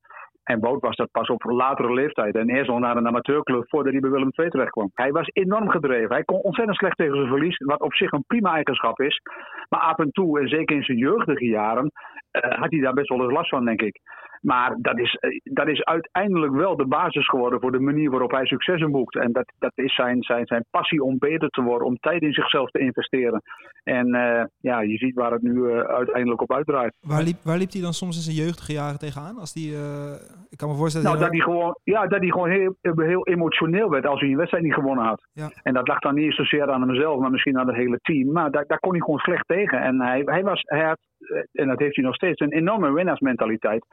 En 0.50 0.60
Wout 0.60 0.80
was 0.80 0.96
dat 0.96 1.10
pas 1.10 1.28
op 1.28 1.42
latere 1.42 1.92
leeftijd. 1.94 2.34
En 2.34 2.50
eerst 2.50 2.70
al 2.70 2.78
naar 2.78 2.96
een 2.96 3.06
amateurclub 3.06 3.68
voordat 3.68 3.92
hij 3.92 4.00
bij 4.00 4.10
Willem 4.10 4.30
II 4.32 4.48
terecht 4.48 4.70
kwam. 4.70 4.90
Hij 4.94 5.12
was 5.12 5.28
enorm 5.32 5.68
gedreven. 5.68 6.14
Hij 6.14 6.24
kon 6.24 6.40
ontzettend 6.40 6.76
slecht 6.76 6.96
tegen 6.96 7.16
zijn 7.16 7.28
verlies. 7.28 7.56
Wat 7.58 7.80
op 7.80 7.94
zich 7.94 8.12
een 8.12 8.24
prima 8.26 8.54
eigenschap 8.54 9.00
is. 9.00 9.20
Maar 9.68 9.80
af 9.80 9.98
en 9.98 10.10
toe, 10.10 10.40
en 10.40 10.48
zeker 10.48 10.76
in 10.76 10.82
zijn 10.82 10.98
jeugdige 10.98 11.44
jaren, 11.44 11.84
uh, 11.84 12.58
had 12.60 12.70
hij 12.70 12.80
daar 12.80 12.92
best 12.92 13.08
wel 13.08 13.22
eens 13.22 13.32
last 13.32 13.48
van, 13.48 13.64
denk 13.64 13.82
ik. 13.82 14.00
Maar 14.40 14.76
dat 14.78 14.98
is, 14.98 15.18
dat 15.42 15.68
is 15.68 15.84
uiteindelijk 15.84 16.52
wel 16.52 16.76
de 16.76 16.86
basis 16.86 17.28
geworden 17.28 17.60
voor 17.60 17.72
de 17.72 17.80
manier 17.80 18.10
waarop 18.10 18.30
hij 18.30 18.46
successen 18.46 18.90
boekt. 18.90 19.16
En 19.16 19.32
dat, 19.32 19.52
dat 19.58 19.72
is 19.74 19.94
zijn, 19.94 20.22
zijn, 20.22 20.46
zijn 20.46 20.64
passie 20.70 21.02
om 21.02 21.18
beter 21.18 21.48
te 21.48 21.62
worden, 21.62 21.86
om 21.86 21.96
tijd 21.96 22.22
in 22.22 22.32
zichzelf 22.32 22.70
te 22.70 22.78
investeren. 22.78 23.42
En 23.82 24.06
uh, 24.14 24.42
ja, 24.60 24.80
je 24.80 24.96
ziet 24.96 25.14
waar 25.14 25.32
het 25.32 25.42
nu 25.42 25.52
uh, 25.52 25.80
uiteindelijk 25.80 26.40
op 26.42 26.52
uitdraait. 26.52 26.96
Waar 27.00 27.22
liep, 27.22 27.36
waar 27.42 27.58
liep 27.58 27.72
hij 27.72 27.80
dan 27.80 27.92
soms 27.92 28.16
in 28.16 28.22
zijn 28.22 28.46
jeugdige 28.46 28.72
jaren 28.72 28.98
tegenaan? 28.98 29.36
Als 29.38 29.52
die, 29.52 29.72
uh, 29.72 30.12
ik 30.50 30.58
kan 30.58 30.68
me 30.68 30.74
voorstellen... 30.74 31.08
Nou, 31.08 31.20
dat 31.20 31.30
hij 31.30 31.40
gewoon, 31.40 31.78
ja, 31.84 32.06
dat 32.06 32.20
hij 32.20 32.28
gewoon 32.28 32.50
heel, 32.50 32.74
heel 32.96 33.26
emotioneel 33.26 33.90
werd 33.90 34.06
als 34.06 34.20
hij 34.20 34.30
een 34.30 34.36
wedstrijd 34.36 34.64
niet 34.64 34.74
gewonnen 34.74 35.04
had. 35.04 35.26
Ja. 35.32 35.50
En 35.62 35.74
dat 35.74 35.88
lag 35.88 35.98
dan 35.98 36.14
niet 36.14 36.34
zozeer 36.34 36.70
aan 36.70 36.88
hemzelf, 36.88 37.20
maar 37.20 37.30
misschien 37.30 37.58
aan 37.58 37.66
het 37.66 37.76
hele 37.76 37.98
team. 38.02 38.32
Maar 38.32 38.50
daar, 38.50 38.64
daar 38.66 38.78
kon 38.78 38.92
hij 38.92 39.00
gewoon 39.00 39.18
slecht 39.18 39.46
tegen. 39.46 39.80
En 39.80 40.00
hij, 40.00 40.22
hij, 40.24 40.42
was, 40.42 40.60
hij 40.64 40.84
had, 40.84 40.98
en 41.52 41.68
dat 41.68 41.78
heeft 41.78 41.96
hij 41.96 42.04
nog 42.04 42.14
steeds, 42.14 42.40
een 42.40 42.52
enorme 42.52 42.92
winnaarsmentaliteit. 42.92 43.84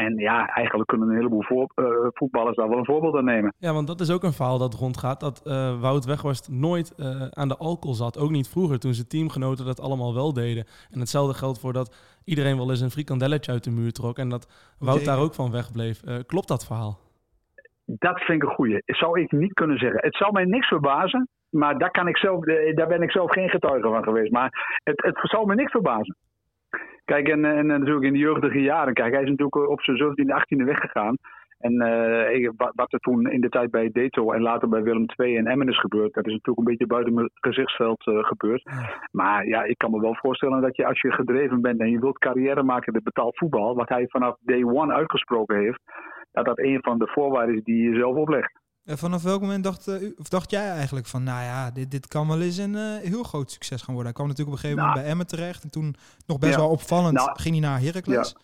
En 0.00 0.16
ja, 0.16 0.46
eigenlijk 0.46 0.88
kunnen 0.88 1.08
een 1.08 1.16
heleboel 1.16 1.42
voor, 1.42 1.70
uh, 1.76 1.86
voetballers 2.12 2.56
daar 2.56 2.68
wel 2.68 2.78
een 2.78 2.84
voorbeeld 2.84 3.14
aan 3.14 3.24
nemen. 3.24 3.54
Ja, 3.58 3.72
want 3.72 3.86
dat 3.86 4.00
is 4.00 4.10
ook 4.10 4.22
een 4.22 4.32
verhaal 4.32 4.58
dat 4.58 4.74
rondgaat. 4.74 5.20
Dat 5.20 5.42
uh, 5.44 5.80
Wout 5.80 6.04
Weghorst 6.04 6.48
nooit 6.50 6.94
uh, 6.96 7.26
aan 7.30 7.48
de 7.48 7.56
alcohol 7.56 7.94
zat. 7.94 8.18
Ook 8.18 8.30
niet 8.30 8.48
vroeger, 8.48 8.78
toen 8.78 8.94
zijn 8.94 9.08
teamgenoten 9.08 9.64
dat 9.64 9.80
allemaal 9.80 10.14
wel 10.14 10.32
deden. 10.32 10.64
En 10.90 10.98
hetzelfde 11.00 11.34
geldt 11.34 11.60
voor 11.60 11.72
dat 11.72 12.20
iedereen 12.24 12.56
wel 12.56 12.70
eens 12.70 12.80
een 12.80 12.90
frikandelletje 12.90 13.52
uit 13.52 13.64
de 13.64 13.70
muur 13.70 13.92
trok. 13.92 14.18
En 14.18 14.28
dat 14.28 14.74
Wout 14.78 15.04
daar 15.04 15.18
ook 15.18 15.34
van 15.34 15.50
wegbleef. 15.50 16.00
klopt 16.26 16.48
dat 16.48 16.66
verhaal? 16.66 16.98
Dat 17.84 18.20
vind 18.20 18.42
ik 18.42 18.48
een 18.48 18.54
goeie. 18.54 18.82
Zou 18.86 19.20
ik 19.20 19.32
niet 19.32 19.52
kunnen 19.52 19.78
zeggen. 19.78 20.00
Het 20.02 20.16
zou 20.16 20.32
mij 20.32 20.44
niks 20.44 20.68
verbazen. 20.68 21.28
Maar 21.50 21.78
daar, 21.78 21.90
kan 21.90 22.08
ik 22.08 22.16
zelf, 22.16 22.44
daar 22.74 22.88
ben 22.88 23.02
ik 23.02 23.10
zelf 23.10 23.30
geen 23.30 23.48
getuige 23.48 23.88
van 23.88 24.02
geweest. 24.02 24.32
Maar 24.32 24.78
het, 24.82 25.02
het 25.02 25.18
zou 25.22 25.46
me 25.46 25.54
niks 25.54 25.70
verbazen. 25.70 26.16
Kijk, 27.10 27.28
en, 27.28 27.44
en, 27.44 27.66
natuurlijk 27.66 28.06
in 28.06 28.12
de 28.12 28.18
jeugdige 28.18 28.60
jaren. 28.60 28.94
Kijk, 28.94 29.12
hij 29.12 29.22
is 29.22 29.28
natuurlijk 29.28 29.70
op 29.70 29.82
zijn 29.82 29.96
17e, 29.96 30.40
18e 30.40 30.64
weggegaan. 30.64 31.16
En 31.58 31.72
uh, 31.72 32.50
wat 32.74 32.92
er 32.92 32.98
toen 32.98 33.30
in 33.30 33.40
de 33.40 33.48
tijd 33.48 33.70
bij 33.70 33.90
Deto 33.92 34.32
en 34.32 34.42
later 34.42 34.68
bij 34.68 34.82
Willem 34.82 35.06
II 35.16 35.36
en 35.36 35.46
Emmen 35.46 35.68
is 35.68 35.80
gebeurd, 35.80 36.14
dat 36.14 36.26
is 36.26 36.32
natuurlijk 36.32 36.58
een 36.58 36.64
beetje 36.64 36.86
buiten 36.86 37.14
mijn 37.14 37.30
gezichtsveld 37.34 38.06
uh, 38.06 38.24
gebeurd. 38.24 38.70
Maar 39.10 39.46
ja, 39.46 39.62
ik 39.62 39.78
kan 39.78 39.90
me 39.90 40.00
wel 40.00 40.14
voorstellen 40.14 40.60
dat 40.60 40.76
je 40.76 40.86
als 40.86 41.00
je 41.00 41.12
gedreven 41.12 41.60
bent 41.60 41.80
en 41.80 41.90
je 41.90 41.98
wilt 41.98 42.18
carrière 42.18 42.62
maken 42.62 42.86
in 42.86 42.94
het 42.94 43.04
betaald 43.04 43.38
voetbal, 43.38 43.74
wat 43.74 43.88
hij 43.88 44.06
vanaf 44.08 44.36
day 44.40 44.64
one 44.64 44.94
uitgesproken 44.94 45.56
heeft, 45.56 45.80
dat 46.32 46.44
dat 46.44 46.58
een 46.58 46.78
van 46.82 46.98
de 46.98 47.06
voorwaarden 47.06 47.54
is 47.54 47.62
die 47.62 47.90
je 47.90 47.98
zelf 47.98 48.16
oplegt. 48.16 48.52
En 48.84 48.98
vanaf 48.98 49.22
welk 49.22 49.40
moment 49.40 49.64
dacht, 49.64 49.88
uh, 49.88 50.18
of 50.18 50.28
dacht 50.28 50.50
jij 50.50 50.68
eigenlijk 50.68 51.06
van, 51.06 51.22
nou 51.22 51.42
ja, 51.42 51.70
dit, 51.70 51.90
dit 51.90 52.08
kan 52.08 52.28
wel 52.28 52.40
eens 52.40 52.58
een 52.58 52.74
uh, 52.74 52.96
heel 52.96 53.22
groot 53.22 53.50
succes 53.50 53.82
gaan 53.82 53.94
worden? 53.94 54.12
Hij 54.12 54.20
kwam 54.20 54.28
natuurlijk 54.28 54.56
op 54.56 54.62
een 54.62 54.68
gegeven 54.68 54.82
moment 54.82 54.94
nou, 54.94 55.06
bij 55.06 55.12
Emmen 55.12 55.26
terecht 55.26 55.62
en 55.62 55.70
toen 55.70 55.94
nog 56.26 56.38
best 56.38 56.54
ja, 56.54 56.60
wel 56.60 56.70
opvallend 56.70 57.14
nou, 57.14 57.30
ging 57.32 57.58
hij 57.58 57.68
naar 57.68 57.80
Heracles. 57.80 58.36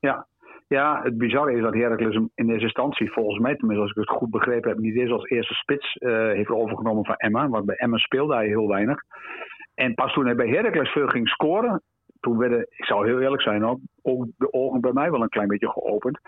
Ja. 0.00 0.08
ja. 0.08 0.26
Ja, 0.68 1.00
het 1.02 1.18
bizarre 1.18 1.56
is 1.56 1.62
dat 1.62 1.74
Heracles 1.74 2.14
hem 2.14 2.30
in 2.34 2.46
deze 2.46 2.64
instantie, 2.64 3.12
volgens 3.12 3.38
mij 3.38 3.56
tenminste 3.56 3.82
als 3.82 3.90
ik 3.90 3.96
het 3.96 4.18
goed 4.18 4.30
begrepen 4.30 4.70
heb, 4.70 4.78
niet 4.78 4.96
eens 4.96 5.10
als 5.10 5.24
eerste 5.24 5.54
spits 5.54 5.96
uh, 6.00 6.10
heeft 6.10 6.50
overgenomen 6.50 7.04
van 7.04 7.14
Emma. 7.14 7.48
Want 7.48 7.66
bij 7.66 7.76
Emma 7.76 7.96
speelde 7.96 8.34
hij 8.34 8.46
heel 8.46 8.68
weinig. 8.68 9.02
En 9.74 9.94
pas 9.94 10.12
toen 10.12 10.24
hij 10.24 10.34
bij 10.34 10.48
Heracles 10.48 10.92
veel 10.92 11.08
ging 11.08 11.28
scoren, 11.28 11.82
toen 12.20 12.38
werden, 12.38 12.66
ik 12.70 12.84
zou 12.84 13.06
heel 13.06 13.20
eerlijk 13.20 13.42
zijn, 13.42 13.64
ook, 13.64 13.78
ook 14.02 14.26
de 14.36 14.52
ogen 14.52 14.80
bij 14.80 14.92
mij 14.92 15.10
wel 15.10 15.22
een 15.22 15.28
klein 15.28 15.48
beetje 15.48 15.70
geopend. 15.70 16.18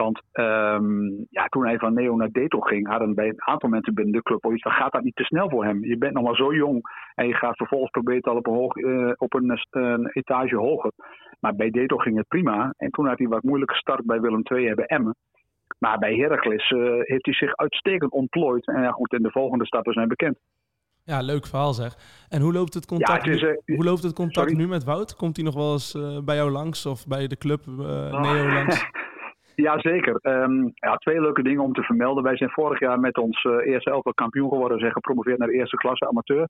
Want 0.00 0.22
um, 0.32 1.26
ja, 1.30 1.46
toen 1.46 1.66
hij 1.66 1.78
van 1.78 1.94
Neo 1.94 2.16
naar 2.16 2.32
Deto 2.32 2.60
ging, 2.60 2.88
hadden 2.88 3.14
bij 3.14 3.28
een 3.28 3.42
aantal 3.42 3.68
mensen 3.68 3.94
binnen 3.94 4.14
de 4.14 4.22
club 4.22 4.52
iets 4.52 4.62
van 4.62 4.72
gaat 4.72 4.92
dat 4.92 5.02
niet 5.02 5.16
te 5.16 5.24
snel 5.24 5.50
voor 5.50 5.64
hem. 5.64 5.84
Je 5.84 5.98
bent 5.98 6.14
nog 6.14 6.24
maar 6.24 6.34
zo 6.34 6.54
jong 6.54 6.82
en 7.14 7.26
je 7.26 7.34
gaat 7.34 7.56
vervolgens 7.56 7.90
proberen 7.90 8.22
al 8.22 8.36
op 8.36 8.46
een, 8.46 8.54
hoog, 8.54 8.76
uh, 8.76 9.12
op 9.16 9.34
een, 9.34 9.60
een 9.70 10.10
etage 10.12 10.56
hoger. 10.56 10.92
Maar 11.40 11.54
bij 11.54 11.70
Deto 11.70 11.96
ging 11.96 12.16
het 12.16 12.28
prima. 12.28 12.74
En 12.76 12.90
toen 12.90 13.06
had 13.06 13.18
hij 13.18 13.28
wat 13.28 13.42
moeilijk 13.42 13.70
gestart 13.70 14.04
bij 14.04 14.20
Willem 14.20 14.42
II 14.44 14.66
en 14.66 14.74
bij 14.74 14.84
Emmen. 14.84 15.16
Maar 15.78 15.98
bij 15.98 16.14
Heracles 16.14 16.70
uh, 16.70 16.80
heeft 16.98 17.24
hij 17.24 17.34
zich 17.34 17.56
uitstekend 17.56 18.12
ontplooid. 18.12 18.66
En 18.66 18.82
ja, 18.82 18.90
goed, 18.90 19.12
en 19.12 19.22
de 19.22 19.30
volgende 19.30 19.66
stappen 19.66 19.92
zijn 19.92 20.08
bekend. 20.08 20.38
Ja, 21.04 21.20
leuk 21.20 21.46
verhaal 21.46 21.72
zeg. 21.72 21.96
En 22.28 22.40
hoe 22.40 22.52
loopt 22.52 22.74
het 22.74 22.86
contact, 22.86 23.24
ja, 23.24 23.30
het 23.30 23.42
is, 23.42 23.48
uh, 23.66 23.76
hoe 23.76 23.84
loopt 23.84 24.02
het 24.02 24.12
contact 24.12 24.52
nu 24.52 24.68
met 24.68 24.84
Wout? 24.84 25.16
Komt 25.16 25.36
hij 25.36 25.44
nog 25.44 25.54
wel 25.54 25.72
eens 25.72 25.94
uh, 25.94 26.18
bij 26.24 26.36
jou 26.36 26.50
langs 26.50 26.86
of 26.86 27.06
bij 27.06 27.26
de 27.26 27.36
club 27.36 27.66
uh, 27.66 27.76
Neo 28.20 28.52
langs? 28.52 28.84
Jazeker. 29.60 30.18
Um, 30.22 30.72
ja, 30.74 30.94
twee 30.96 31.20
leuke 31.20 31.42
dingen 31.42 31.62
om 31.62 31.72
te 31.72 31.82
vermelden. 31.82 32.22
Wij 32.22 32.36
zijn 32.36 32.50
vorig 32.50 32.80
jaar 32.80 33.00
met 33.00 33.18
ons 33.18 33.44
uh, 33.44 33.66
eerste 33.66 33.90
elftal 33.90 34.14
kampioen 34.14 34.48
geworden. 34.48 34.78
Zijn 34.78 34.92
gepromoveerd 34.92 35.38
naar 35.38 35.48
de 35.48 35.54
eerste 35.54 35.76
klasse 35.76 36.08
amateur. 36.08 36.48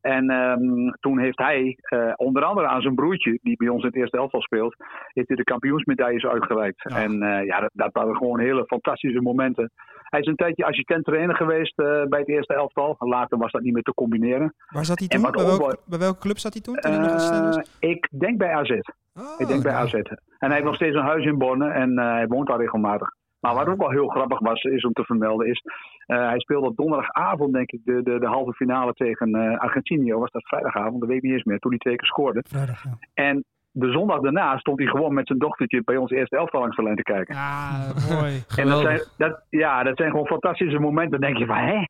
En 0.00 0.30
um, 0.30 0.96
toen 1.00 1.18
heeft 1.18 1.38
hij, 1.38 1.78
uh, 1.94 2.12
onder 2.16 2.44
andere 2.44 2.66
aan 2.66 2.80
zijn 2.80 2.94
broertje, 2.94 3.38
die 3.42 3.56
bij 3.56 3.68
ons 3.68 3.82
in 3.82 3.88
het 3.88 3.96
eerste 3.96 4.16
elftal 4.16 4.40
speelt, 4.40 4.74
heeft 5.12 5.28
hij 5.28 5.36
de 5.36 5.44
kampioensmedailles 5.44 6.24
uitgereikt. 6.24 6.82
Ja. 6.88 7.02
En 7.02 7.22
uh, 7.22 7.44
ja, 7.44 7.60
dat, 7.60 7.70
dat, 7.72 7.92
waren 7.92 8.16
gewoon 8.16 8.40
hele 8.40 8.64
fantastische 8.66 9.20
momenten. 9.20 9.70
Hij 10.02 10.20
is 10.20 10.26
een 10.26 10.36
tijdje 10.36 10.64
assistent 10.64 11.04
trainer 11.04 11.36
geweest 11.36 11.78
uh, 11.78 12.04
bij 12.04 12.18
het 12.18 12.28
eerste 12.28 12.54
elftal. 12.54 12.96
Later 12.98 13.38
was 13.38 13.52
dat 13.52 13.62
niet 13.62 13.72
meer 13.72 13.82
te 13.82 13.94
combineren. 13.94 14.54
Waar 14.66 14.84
zat 14.84 14.98
hij 14.98 15.08
toen? 15.08 15.22
Bij, 15.22 15.44
welk, 15.44 15.76
bij, 15.86 15.98
welke 15.98 16.20
club 16.20 16.38
zat 16.38 16.52
hij 16.52 16.62
toen? 16.62 16.74
toen 16.74 16.92
hij 16.92 17.40
nog 17.40 17.62
ik 17.78 18.08
denk 18.18 18.38
bij 18.38 18.52
AZ. 18.54 18.70
Oh, 19.14 19.34
ik 19.38 19.46
denk 19.46 19.62
bij 19.62 19.72
AZ. 19.72 19.94
En 19.94 20.14
hij 20.38 20.52
heeft 20.52 20.64
nog 20.64 20.74
steeds 20.74 20.96
een 20.96 21.02
huis 21.02 21.24
in 21.24 21.38
Borne 21.38 21.68
en 21.68 21.98
hij 21.98 22.26
woont 22.26 22.46
daar 22.48 22.58
regelmatig. 22.58 23.08
Maar 23.40 23.54
wat 23.54 23.66
ook 23.66 23.78
wel 23.78 23.90
heel 23.90 24.08
grappig 24.08 24.38
was, 24.38 24.62
is 24.62 24.84
om 24.84 24.92
te 24.92 25.04
vermelden, 25.04 25.48
is 25.48 25.62
uh, 26.06 26.28
hij 26.28 26.40
speelde 26.40 26.66
op 26.66 26.76
donderdagavond, 26.76 27.52
denk 27.52 27.70
ik, 27.70 27.80
de, 27.84 28.02
de, 28.02 28.18
de 28.18 28.26
halve 28.26 28.52
finale 28.52 28.92
tegen 28.92 29.28
uh, 29.36 29.58
Argentinië. 29.58 30.14
Was 30.14 30.30
dat 30.30 30.48
vrijdagavond? 30.48 31.00
Dat 31.00 31.08
weet 31.08 31.16
ik 31.16 31.22
niet 31.22 31.32
eens 31.32 31.44
meer. 31.44 31.58
Toen 31.58 31.70
hij 31.70 31.80
twee 31.80 31.96
keer 31.96 32.06
scoorde. 32.06 32.44
Vrijdag, 32.48 32.82
ja. 32.82 32.98
En 33.14 33.44
de 33.72 33.90
zondag 33.90 34.20
daarna 34.20 34.58
stond 34.58 34.78
hij 34.78 34.88
gewoon 34.88 35.14
met 35.14 35.26
zijn 35.26 35.38
dochtertje 35.38 35.82
bij 35.84 35.96
ons 35.96 36.10
eerste 36.10 36.36
elftal 36.36 36.60
langs 36.60 36.76
de 36.76 36.82
lijn 36.82 36.96
te 36.96 37.02
kijken. 37.02 37.34
Ja, 37.34 37.92
mooi. 38.14 38.42
En 38.60 38.66
dat 38.66 38.80
zijn, 38.80 39.00
dat, 39.16 39.42
ja, 39.50 39.82
dat 39.82 39.96
zijn 39.96 40.10
gewoon 40.10 40.26
fantastische 40.26 40.78
momenten. 40.78 41.20
Dan 41.20 41.30
denk 41.30 41.38
je 41.38 41.46
van, 41.46 41.56
hè? 41.56 41.84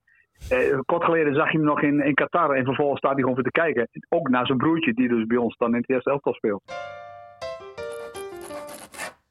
Eh, 0.48 0.78
kort 0.86 1.04
geleden 1.04 1.34
zag 1.34 1.50
je 1.50 1.56
hem 1.56 1.66
nog 1.66 1.82
in, 1.82 2.00
in 2.00 2.14
Qatar 2.14 2.50
en 2.50 2.64
vervolgens 2.64 2.98
staat 2.98 3.12
hij 3.12 3.20
gewoon 3.20 3.34
voor 3.34 3.44
te 3.44 3.60
kijken. 3.60 3.88
Ook 4.08 4.28
naar 4.28 4.46
zijn 4.46 4.58
broertje, 4.58 4.94
die 4.94 5.08
dus 5.08 5.26
bij 5.26 5.36
ons 5.36 5.56
dan 5.56 5.74
in 5.74 5.80
het 5.80 5.90
eerste 5.90 6.10
elftal 6.10 6.34
speelt. 6.34 6.62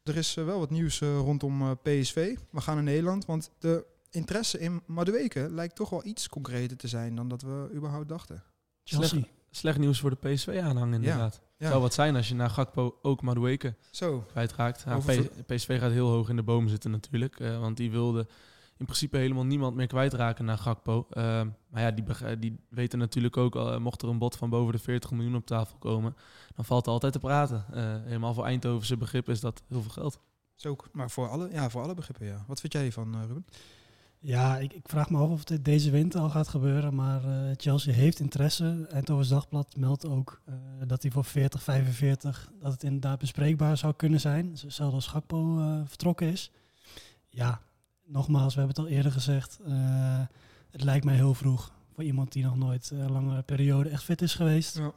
Er 0.10 0.18
is 0.18 0.36
eh, 0.38 0.46
wel 0.46 0.60
wat 0.60 0.70
nieuws 0.70 1.02
eh, 1.02 1.18
rondom 1.18 1.62
eh, 1.62 1.72
PSV. 1.82 2.38
We 2.50 2.62
gaan 2.62 2.76
naar 2.76 2.84
Nederland, 2.84 3.26
want 3.26 3.52
de 3.60 3.86
interesse 4.10 4.60
in 4.60 4.82
Madueke 4.86 5.48
lijkt 5.50 5.76
toch 5.76 5.90
wel 5.90 6.06
iets 6.06 6.30
concreter 6.30 6.78
te 6.78 6.88
zijn 6.88 7.16
dan 7.16 7.28
dat 7.28 7.42
we 7.42 7.70
überhaupt 7.74 8.08
dachten. 8.10 8.44
Slecht 9.52 9.78
nieuws 9.78 10.00
voor 10.00 10.10
de 10.10 10.30
PSV-aanhang 10.30 10.94
inderdaad. 10.94 11.42
Ja. 11.58 11.70
Zou 11.70 11.82
wat 11.82 11.94
zijn 11.94 12.16
als 12.16 12.28
je 12.28 12.36
na 12.36 12.48
Gakpo 12.48 13.00
ook 13.02 13.22
Madueke 13.22 13.76
Zo, 13.92 14.26
kwijtraakt. 14.32 14.86
PSV 15.46 15.80
gaat 15.80 15.92
heel 15.92 16.08
hoog 16.10 16.30
in 16.30 16.36
de 16.36 16.44
boom 16.44 16.68
zitten 16.68 16.92
natuurlijk. 16.92 17.40
eh, 17.40 17.60
want 17.60 17.78
die 17.78 17.92
wilde 17.92 18.28
in 18.80 18.86
principe 18.86 19.18
helemaal 19.18 19.46
niemand 19.46 19.76
meer 19.76 19.88
kwijtraken 19.88 20.46
naar 20.46 20.58
Gakpo. 20.58 21.08
Eh, 21.10 21.24
maar 21.70 21.82
ja, 21.82 21.92
die, 21.92 22.04
beg- 22.04 22.40
die 22.40 22.60
weten 22.70 23.00
natuurlijk 23.00 23.38
ook, 23.38 23.56
al, 23.56 23.74
eh, 23.74 23.80
mocht 23.80 24.02
er 24.02 24.10
een 24.10 24.18
bod 24.18 24.36
van 24.36 24.50
boven 24.50 24.74
de 24.74 24.80
40 24.80 25.12
miljoen 25.12 25.36
op 25.36 25.46
tafel 25.46 25.78
komen, 25.78 26.16
dan 26.56 26.66
valt 26.66 26.86
er 26.86 26.92
altijd 26.92 27.14
te 27.14 27.20
praten. 27.20 27.66
Eh, 27.72 27.84
helemaal 28.04 28.34
voor 28.34 28.46
Eindhovense 28.46 28.98
begrip 28.98 29.30
is 29.30 29.40
dat 29.40 29.64
heel 29.68 29.82
veel 29.82 29.92
geld. 29.92 30.20
zo. 30.56 30.76
Maar 30.92 31.10
voor 31.10 31.30
alle, 31.30 31.50
ja, 31.52 31.70
voor 31.70 31.82
alle 31.82 31.94
begrippen, 31.94 32.26
ja. 32.26 32.44
Wat 32.48 32.60
vind 32.60 32.74
jij 32.74 32.88
eh, 32.88 33.04
Ruben? 33.28 33.46
Ja, 34.22 34.58
ik, 34.58 34.74
ik 34.74 34.90
vraag 34.90 35.10
me 35.10 35.18
af 35.18 35.30
of 35.30 35.44
dit 35.44 35.66
deze 35.66 35.92
winter 35.92 36.20
al 36.22 36.30
gaat 36.30 36.48
gebeuren. 36.48 36.96
Maar 36.96 37.24
eh, 37.24 37.52
Chelsea 37.58 37.94
heeft 37.94 38.20
interesse. 38.20 38.88
Eindhoven's 38.92 39.30
Dagblad 39.30 39.76
meldt 39.78 40.06
ook 40.06 40.42
eh, 40.46 40.54
dat 40.88 41.02
hij 41.02 41.12
voor 41.12 41.24
40, 41.24 41.64
45... 41.64 42.52
dat 42.62 42.72
het 42.72 42.84
inderdaad 42.84 43.20
bespreekbaar 43.20 43.78
zou 43.78 43.94
kunnen 43.94 44.20
zijn. 44.20 44.58
Zelfs 44.58 44.94
als 44.94 45.08
Gakpo 45.08 45.60
eh, 45.60 45.82
vertrokken 45.86 46.28
is. 46.28 46.52
Ja, 47.30 47.62
nogmaals, 48.12 48.54
we 48.56 48.60
hebben 48.62 48.78
het 48.82 48.86
al 48.92 48.96
eerder 48.98 49.12
gezegd. 49.12 49.60
eh, 49.66 50.20
het 50.72 50.84
lijkt 50.84 51.06
mij 51.06 51.16
heel 51.16 51.34
vroeg 51.34 51.72
voor 51.94 52.04
iemand 52.04 52.32
die 52.32 52.44
nog 52.44 52.56
nooit 52.58 52.90
een 52.94 53.12
lange 53.12 53.42
periode 53.42 53.90
echt 53.90 54.04
fit 54.04 54.22
is 54.22 54.36
geweest. 54.36 54.78
Ja. 54.78 54.92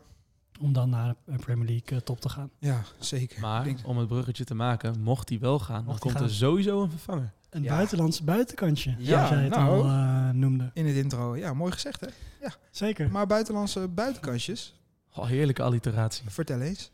Om 0.60 0.72
dan 0.72 0.90
naar 0.90 1.14
een 1.26 1.38
Premier 1.40 1.66
League 1.68 1.98
eh, 1.98 2.04
top 2.04 2.20
te 2.20 2.28
gaan. 2.28 2.50
Ja, 2.58 2.82
zeker. 2.98 3.40
Maar 3.40 3.64
denk- 3.64 3.78
om 3.84 3.98
het 3.98 4.08
bruggetje 4.08 4.44
te 4.44 4.54
maken, 4.54 5.00
mocht 5.00 5.28
hij 5.28 5.38
wel 5.38 5.58
gaan, 5.58 5.74
dan 5.76 5.84
Mocht 5.84 6.00
komt 6.00 6.20
er 6.20 6.30
sowieso 6.30 6.82
een 6.82 6.90
vervanger. 6.90 7.32
Een 7.50 7.62
Ja. 7.62 7.74
buitenlands 7.74 8.22
buitenkantje, 8.24 8.94
Ja, 8.98 9.04
zoals 9.04 9.28
jij 9.28 9.42
het 9.42 9.54
nou. 9.54 9.82
al 9.82 9.84
eh, 9.88 10.30
noemde. 10.30 10.70
in 10.74 10.86
het 10.86 10.96
intro, 10.96 11.36
ja, 11.36 11.54
mooi 11.54 11.72
gezegd 11.72 12.00
hè. 12.00 12.06
Zeker. 12.70 13.10
Maar 13.10 13.26
buitenlandse 13.26 13.88
buitenkantjes, 13.88 14.74
Oh, 15.14 15.26
heerlijke 15.26 15.62
alliteratie. 15.62 16.30
vertel 16.30 16.60
eens. 16.60 16.90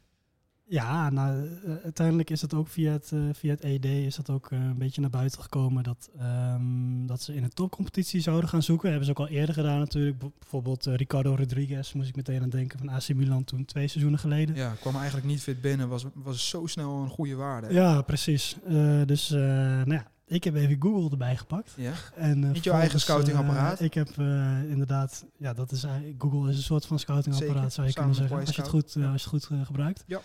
Ja, 0.69 1.11
nou, 1.11 1.49
eh, 1.65 1.73
uiteindelijk 1.85 2.31
is 2.31 2.41
het 2.41 2.55
ook 2.55 2.69
via 2.69 2.93
het, 2.93 3.13
eh, 3.13 3.21
via 3.33 3.51
het 3.51 3.65
ED 3.65 3.85
is 3.85 4.17
dat 4.17 4.31
ook 4.31 4.51
eh, 4.51 4.59
een 4.59 4.79
beetje 4.79 5.01
naar 5.01 5.11
buiten 5.11 5.43
gekomen 5.43 5.83
dat, 5.83 6.11
ehm, 6.19 7.07
dat 7.07 7.23
ze 7.23 7.35
in 7.35 7.43
een 7.43 7.55
topcompetitie 7.55 8.21
zouden 8.21 8.49
gaan 8.49 8.63
zoeken. 8.63 8.89
hebben 8.89 9.07
ze 9.07 9.11
ook 9.11 9.19
al 9.19 9.29
eerder 9.29 9.55
gedaan 9.55 9.79
natuurlijk. 9.79 10.19
Bijvoorbeeld 10.19 10.85
Ricardo 10.85 11.35
Rodriguez, 11.35 11.93
moest 11.93 12.09
ik 12.09 12.17
meteen 12.17 12.43
aan 12.43 12.49
denken, 12.49 12.79
van 12.79 12.89
AC 12.89 13.15
Milan 13.15 13.45
toen 13.45 13.65
twee 13.65 13.89
seizoenen 13.89 14.21
geleden. 14.21 14.55
Ja, 14.55 14.69
Ja, 14.69 14.75
kwam 14.81 14.97
eigenlijk 14.97 15.27
niet 15.27 15.43
fit 15.43 15.61
binnen, 15.61 15.89
was, 15.89 16.05
was 16.15 16.49
zo 16.49 16.67
snel 16.67 17.03
een 17.03 17.09
goede 17.09 17.35
waarde. 17.35 17.73
precies. 18.03 18.57
Eh, 18.67 19.01
dus 19.05 19.29
nou 19.29 19.93
ja, 19.93 20.07
ik 20.29 20.45
heb 20.45 20.55
even 20.55 20.77
Google 20.83 21.11
erbij 21.11 21.37
gepakt. 21.37 21.75
Ja. 21.77 21.93
En, 22.15 22.45
eh, 22.45 22.51
Niet 22.51 22.65
jouw 22.65 22.79
eigen 22.79 23.01
scoutingapparaat? 23.01 23.79
eh, 23.79 23.87
ik 23.87 23.95
heb 23.95 24.09
eh, 24.19 24.71
inderdaad, 24.71 25.25
ja, 25.37 25.53
dat 25.53 25.73
is 25.73 25.85
eigenlijk- 25.85 26.23
Google 26.23 26.51
is 26.51 26.57
een 26.57 26.63
soort 26.63 26.87
van 26.87 26.99
scoutingapparaat, 26.99 27.73
zou 27.73 27.87
je 27.87 27.93
samen 27.93 28.11
kunnen 28.15 28.15
zeggen, 28.29 28.37
als 28.47 28.57
je 28.57 28.61
het 28.61 28.71
goed, 28.71 28.85
als 29.13 29.23
je 29.23 29.31
het 29.37 29.45
goed 29.45 29.67
gebruikt. 29.67 30.05
Ja. 30.07 30.21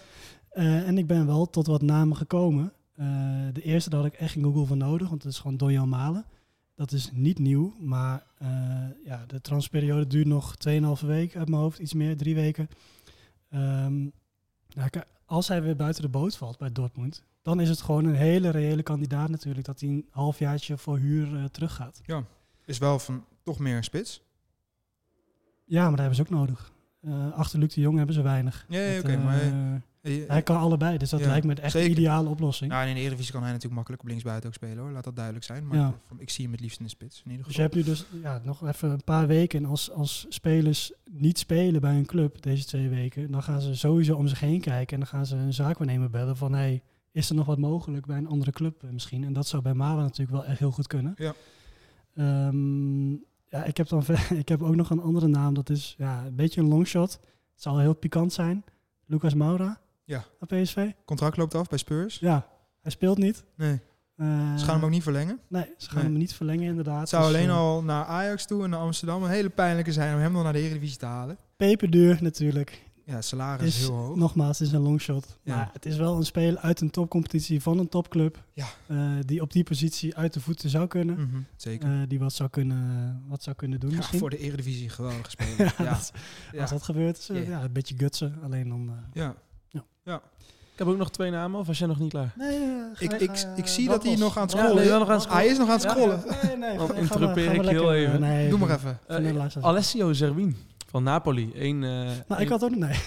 En 0.86 0.98
ik 0.98 1.07
ben 1.07 1.25
wel 1.25 1.50
tot 1.50 1.67
wat 1.67 1.81
namen 1.81 2.17
gekomen. 2.17 2.74
De 3.53 3.62
eerste 3.62 3.89
daar 3.89 4.00
had 4.00 4.13
ik 4.13 4.19
echt 4.19 4.31
geen 4.33 4.43
Google 4.43 4.65
voor 4.65 4.77
nodig, 4.77 5.10
want 5.10 5.24
het 5.24 5.31
is 5.31 5.39
gewoon 5.39 5.57
Donjan 5.57 5.89
Malen. 5.89 6.25
Dat 6.75 6.91
is 6.91 7.10
niet 7.13 7.39
nieuw, 7.39 7.75
maar 7.79 8.24
ja, 9.05 9.24
de 9.27 9.41
transperiode 9.41 10.07
duurt 10.07 10.27
nog 10.27 10.55
2,5 10.57 11.05
week 11.05 11.36
uit 11.36 11.50
mijn 11.50 11.62
hoofd, 11.62 11.79
iets 11.79 11.93
meer, 11.93 12.17
drie 12.17 12.36
weken. 12.36 12.69
Ehm, 13.50 14.01
nou, 14.74 14.89
als 15.25 15.48
hij 15.48 15.62
weer 15.62 15.75
buiten 15.75 16.01
de 16.01 16.10
boot 16.10 16.38
valt 16.38 16.58
bij 16.58 16.72
Dortmund, 16.72 17.24
dan 17.42 17.60
is 17.60 17.70
het 17.70 17.82
gewoon 17.82 18.06
een 18.06 18.15
hele 18.15 18.50
reële 18.50 18.84
kandidaat 18.84 19.30
natuurlijk 19.30 19.65
dat 19.65 19.80
hij 19.80 19.89
een 19.89 20.08
halfjaartje 20.10 20.77
voor 20.77 20.98
huur 20.98 21.36
eh, 21.36 21.44
teruggaat. 21.44 22.01
Is 22.65 22.77
wel 22.77 23.00
van 23.00 23.25
toch 23.44 23.60
meer 23.60 23.77
een 23.77 23.84
spits. 23.84 24.24
Ja, 25.65 25.82
maar 25.82 25.89
dat 25.89 26.00
hebben 26.00 26.15
ze 26.15 26.22
ook 26.22 26.30
nodig. 26.30 26.72
Eh, 27.01 27.32
achter 27.34 27.60
Luc 27.60 27.74
de 27.74 27.82
Jong 27.82 27.98
hebben 27.98 28.15
ze 28.15 28.22
weinig. 28.22 28.65
Ja, 28.70 28.80
ja, 28.80 29.00
oké, 29.00 29.12
eh, 29.12 29.24
maar... 29.24 29.82
hij 30.12 30.41
kan 30.41 30.57
allebei, 30.57 30.98
dus 30.98 31.10
dat 31.10 31.19
Ja, 31.19 31.27
lijkt 31.27 31.45
me 31.45 31.53
echt 31.53 31.74
de 31.74 31.89
ideale 31.89 32.29
oplossing. 32.29 32.72
Nou, 32.72 32.83
en 32.83 32.89
in 32.89 32.95
de 32.95 33.01
Eredivisie 33.01 33.31
kan 33.31 33.41
hij 33.41 33.50
natuurlijk 33.50 33.75
makkelijk 33.75 34.01
op 34.03 34.07
linksbuiten 34.10 34.48
ook 34.50 34.55
spelen 34.55 34.77
hoor. 34.77 34.91
Laat 34.91 35.03
dat 35.03 35.15
duidelijk 35.15 35.45
zijn. 35.45 35.67
Maar 35.67 35.77
Ja. 35.77 35.93
ik 36.17 36.29
zie 36.29 36.43
hem 36.43 36.53
het 36.53 36.62
liefst 36.62 36.77
in 36.79 36.83
de 36.86 36.91
spits. 36.91 37.22
In 37.25 37.31
ieder 37.31 37.45
Dus 37.45 37.55
je 37.55 37.62
geval. 37.62 37.77
hebt 37.81 37.88
nu 37.88 37.93
dus 37.93 38.22
ja, 38.22 38.41
nog 38.43 38.67
even 38.67 38.89
een 38.89 39.03
paar 39.03 39.27
weken. 39.27 39.63
En 39.63 39.69
als, 39.69 39.91
als 39.91 40.25
spelers 40.29 40.91
niet 41.12 41.38
spelen 41.39 41.81
bij 41.81 41.95
een 41.98 42.05
club 42.05 42.41
deze 42.41 42.65
twee 42.65 42.89
weken, 42.89 43.31
dan 43.31 43.43
gaan 43.43 43.62
ze 43.62 43.75
sowieso 43.75 44.15
om 44.15 44.27
zich 44.27 44.39
heen 44.39 44.62
kijken. 44.62 44.93
En 44.93 45.00
dan 45.00 45.07
gaan 45.10 45.25
ze 45.25 45.36
een 45.36 45.53
zaakwaarnemer 45.53 46.10
bellen 46.10 46.38
van 46.38 46.53
hey, 46.53 46.81
is 47.12 47.29
er 47.29 47.36
nog 47.36 47.45
wat 47.45 47.57
mogelijk 47.60 48.05
bij 48.05 48.17
een 48.17 48.27
andere 48.27 48.51
club 48.51 48.83
eh, 48.83 48.89
misschien? 48.89 49.24
En 49.24 49.33
dat 49.33 49.48
zou 49.48 49.62
bij 49.63 49.74
Malen 49.74 50.03
natuurlijk 50.03 50.31
wel 50.31 50.45
echt 50.45 50.60
heel 50.60 50.72
goed 50.72 50.88
kunnen. 50.88 51.13
Ja. 51.17 51.33
Ehm, 52.15 53.12
ja, 53.50 53.63
ik 53.65 53.77
heb, 53.77 53.88
dan 53.88 54.03
ik 54.43 54.50
heb 54.50 54.62
ook 54.62 54.75
nog 54.75 54.89
een 54.89 55.01
andere 55.01 55.27
naam. 55.27 55.53
Dat 55.53 55.69
is 55.69 55.95
ja, 55.98 56.25
een 56.25 56.36
beetje 56.36 56.62
een 56.62 56.67
longshot. 56.67 57.12
Het 57.53 57.62
zal 57.62 57.79
heel 57.79 57.93
pikant 57.95 58.33
zijn. 58.33 58.63
Lucas 59.05 59.33
Moura. 59.33 59.81
Ja. 60.05 60.24
Op 60.39 60.48
PSV. 60.48 60.89
Contract 61.05 61.38
loopt 61.38 61.55
af 61.55 61.67
bij 61.69 61.77
Spurs. 61.77 62.19
Ja, 62.19 62.48
hij 62.81 62.91
speelt 62.91 63.17
niet. 63.17 63.43
Nee. 63.55 63.79
Eh, 64.15 64.55
Ze 64.57 64.65
gaan 64.65 64.75
hem 64.75 64.83
ook 64.83 64.89
niet 64.89 65.03
verlengen. 65.03 65.39
Nee, 65.48 65.65
ze 65.77 65.88
gaan 65.89 65.95
Nee. 66.01 66.05
hem 66.05 66.17
niet 66.17 66.33
verlengen 66.33 66.63
inderdaad. 66.67 67.00
Het 67.00 67.10
zou 67.10 67.24
Dus, 67.27 67.36
alleen 67.36 67.50
eh, 67.50 67.57
al 67.57 67.83
naar 67.83 68.05
Ajax 68.05 68.45
toe 68.48 68.63
en 68.63 68.69
naar 68.69 68.79
Amsterdam 68.79 69.24
een 69.24 69.29
hele 69.29 69.50
pijnlijke 69.50 69.91
zijn 69.91 70.15
om 70.15 70.22
hem 70.22 70.31
nog 70.31 70.43
naar 70.43 70.53
de 70.53 70.60
Eredivisie 70.60 70.98
te 70.98 71.05
halen. 71.05 71.38
Peperduur 71.57 72.17
natuurlijk. 72.22 72.91
Ja, 73.05 73.22
salaris 73.22 73.67
is 73.67 73.79
heel 73.79 73.91
hoog. 73.95 74.15
nogmaals, 74.15 74.60
het 74.60 74.67
is 74.67 74.74
een 74.74 74.81
longshot. 74.81 75.39
Ja. 75.43 75.55
Maar 75.55 75.69
het 75.74 75.86
is 75.86 75.98
wel 75.98 76.17
een 76.17 76.25
speler 76.25 76.57
uit 76.60 76.81
een 76.81 76.89
topcompetitie 76.89 77.62
van 77.62 77.79
een 77.79 77.89
topclub. 77.89 78.43
Ja. 78.53 78.65
eh, 78.88 79.12
die 79.25 79.41
op 79.41 79.51
die 79.51 79.63
positie 79.63 80.15
uit 80.15 80.33
de 80.33 80.39
voeten 80.41 80.69
zou 80.69 80.88
kunnen. 80.88 81.15
Mhm, 81.15 81.41
zeker. 81.55 82.07
Die 82.07 82.19
wat 82.19 82.33
zou 82.33 82.50
kunnen, 82.50 83.24
wat 83.27 83.43
zou 83.43 83.55
kunnen 83.55 83.79
doen 83.79 83.89
ja, 83.89 83.95
misschien. 83.95 84.19
voor 84.19 84.29
de 84.29 84.38
Eredivisie 84.38 84.89
geweldig 84.89 85.25
gespeeld. 85.25 85.57
Ja, 85.57 85.72
ja. 85.77 85.83
dat- 85.83 86.12
Ja. 86.51 86.62
Als 86.62 86.69
dat 86.69 86.83
gebeurt, 86.83 87.17
is 87.17 87.27
Ja. 87.27 87.36
ja, 87.36 87.63
een 87.63 87.72
beetje 87.74 87.95
gutsen. 87.98 88.36
Alleen 88.43 88.69
dan... 88.69 88.89
eh, 89.13 89.22
Ja. 90.03 90.22
Ik 90.74 90.79
heb 90.79 90.88
ook 90.88 90.98
nog 90.98 91.12
twee 91.12 91.31
namen, 91.31 91.60
of 91.60 91.67
was 91.67 91.77
jij 91.77 91.88
nog 91.88 92.00
niet 92.00 92.10
klaar? 92.12 92.31
Nee, 92.36 92.57
eh, 92.57 92.83
Ik, 93.00 93.12
ik, 93.13 93.45
ik 93.55 93.67
zie 93.67 93.86
brand 93.86 94.01
dat 94.03 94.12
hij 94.12 94.22
nog 94.22 94.36
aan 94.38 94.41
het 94.43 94.51
scrollen 94.51 94.83
is. 94.83 94.89
wel 94.89 95.00
nog 95.00 95.10
aan 95.10 95.19
het 95.19 95.29
Hij 95.29 95.48
is 95.48 95.57
nog 95.57 95.67
aan 95.67 95.74
het 95.74 95.83
Ja. 95.83 95.89
scrollen. 95.89 96.24
Nee, 96.43 96.57
nee. 96.57 96.77
Dan 96.77 96.95
interrupeer 96.95 97.43
ga 97.45 97.51
ik 97.51 97.62
heel 97.62 97.63
lekker, 97.63 97.91
even. 97.91 98.13
eh, 98.13 98.19
Nee, 98.19 98.50
Doe 98.50 98.60
maar 98.60 98.69
even. 98.69 99.00
Van 99.07 99.24
de 99.24 99.29
Eh. 99.39 99.63
Alessio 99.63 100.13
Zerwin 100.13 100.57
van 100.89 101.03
Napoli. 101.03 101.51
Een, 101.55 101.83
eh, 101.83 101.89
Nou, 102.27 102.41
ik 102.41 102.50
had 102.50 102.63
ook... 102.63 102.75
Nee. 102.75 103.00